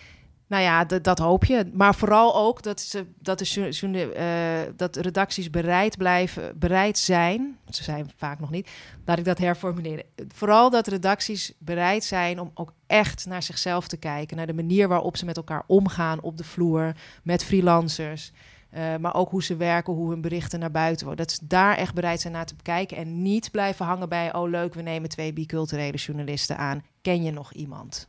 Nou 0.50 0.64
ja, 0.64 0.86
dat, 0.86 1.20
hoop 1.20 1.46
je. 1.46 1.72
Maar 1.74 1.96
vooral 1.96 2.36
ook 2.36 2.64
dat, 2.64 2.82
ze, 2.82 3.06
dat, 3.20 3.40
de, 3.40 4.14
eh, 4.14 4.74
dat 4.76 4.96
redacties 4.96 5.50
bereid 5.50 5.98
blijven, 5.98 6.60
bereid 6.60 6.98
zijn. 6.98 7.58
Ze 7.70 7.84
zijn 7.84 8.12
vaak 8.18 8.40
nog 8.40 8.50
niet. 8.50 8.70
Laat 9.06 9.18
ik 9.18 9.26
dat 9.26 9.38
herformuleren. 9.38 10.06
Vooral 10.28 10.70
dat 10.70 10.88
redacties 10.88 11.54
bereid 11.60 12.04
zijn 12.04 12.40
om 12.40 12.52
ook 12.54 12.74
echt 12.88 13.26
naar 13.26 13.44
zichzelf 13.44 13.88
te 13.88 13.98
kijken. 13.98 14.38
Naar 14.38 14.48
de 14.48 14.54
manier 14.54 14.88
waarop 14.88 15.18
ze 15.18 15.26
met 15.26 15.38
elkaar 15.38 15.64
omgaan 15.68 16.22
op 16.22 16.38
de 16.38 16.44
vloer, 16.44 16.96
met 17.24 17.44
freelancers. 17.44 18.32
eh, 18.70 18.96
maar 18.96 19.16
ook 19.16 19.30
hoe 19.30 19.44
ze 19.44 19.56
werken, 19.56 19.94
hoe 19.94 20.10
hun 20.10 20.22
berichten 20.22 20.60
naar 20.60 20.72
buiten 20.72 21.06
worden. 21.06 21.26
Dat 21.26 21.36
ze 21.36 21.48
daar 21.48 21.78
echt 21.78 21.94
bereid 21.94 22.22
zijn 22.22 22.34
naar 22.34 22.46
te 22.46 22.56
bekijken. 22.56 22.98
En 22.98 23.22
niet 23.22 23.52
blijven 23.52 23.86
hangen 23.86 24.10
bij, 24.10 24.34
oh 24.34 24.50
leuk, 24.50 24.74
we 24.74 24.82
nemen 24.82 25.10
twee 25.10 25.34
biculturele 25.34 25.98
journalisten 25.98 26.58
aan. 26.58 26.84
Ken 27.02 27.24
je 27.24 27.32
nog 27.32 27.54
iemand? 27.54 28.08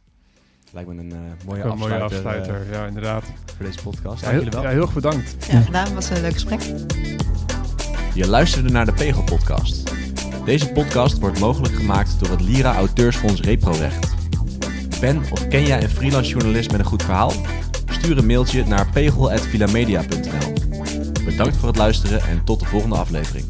Lijkt 0.72 0.88
me 0.88 1.00
een 1.00 1.12
eh, 1.12 1.18
mooie 1.46 1.62
Een 1.62 1.78
mooie 1.78 1.98
afsluiter, 1.98 2.30
eh, 2.30 2.34
afsluiter, 2.34 2.72
ja, 2.72 2.86
inderdaad. 2.86 3.24
voor 3.56 3.66
deze 3.66 3.82
podcast. 3.82 4.22
Ja, 4.22 4.28
heel, 4.28 4.38
jullie 4.38 4.52
wel. 4.52 4.62
ja, 4.62 4.68
heel 4.68 4.82
erg 4.82 4.92
bedankt. 4.92 5.36
Ja, 5.50 5.60
gedaan. 5.60 5.94
was 5.94 6.10
een 6.10 6.20
leuk 6.20 6.32
gesprek. 6.32 6.60
Je 8.14 8.28
luisterde 8.28 8.70
naar 8.70 8.86
de 8.86 8.92
Pegel 8.92 9.22
Podcast. 9.22 9.92
Deze 10.44 10.68
podcast 10.68 11.18
wordt 11.18 11.38
mogelijk 11.38 11.74
gemaakt 11.74 12.18
door 12.18 12.30
het 12.30 12.40
Lira 12.40 12.74
Auteursfonds 12.74 13.40
Reprorecht. 13.40 14.14
Ben 15.00 15.22
of 15.30 15.48
ken 15.48 15.66
jij 15.66 15.82
een 15.82 15.90
freelance 15.90 16.30
journalist 16.30 16.70
met 16.70 16.80
een 16.80 16.86
goed 16.86 17.02
verhaal? 17.02 17.32
Stuur 17.90 18.18
een 18.18 18.26
mailtje 18.26 18.64
naar 18.66 18.86
pegel.vilamedia.nl 18.90 20.52
Bedankt 21.24 21.56
voor 21.56 21.68
het 21.68 21.76
luisteren 21.76 22.22
en 22.22 22.44
tot 22.44 22.60
de 22.60 22.66
volgende 22.66 22.96
aflevering. 22.96 23.44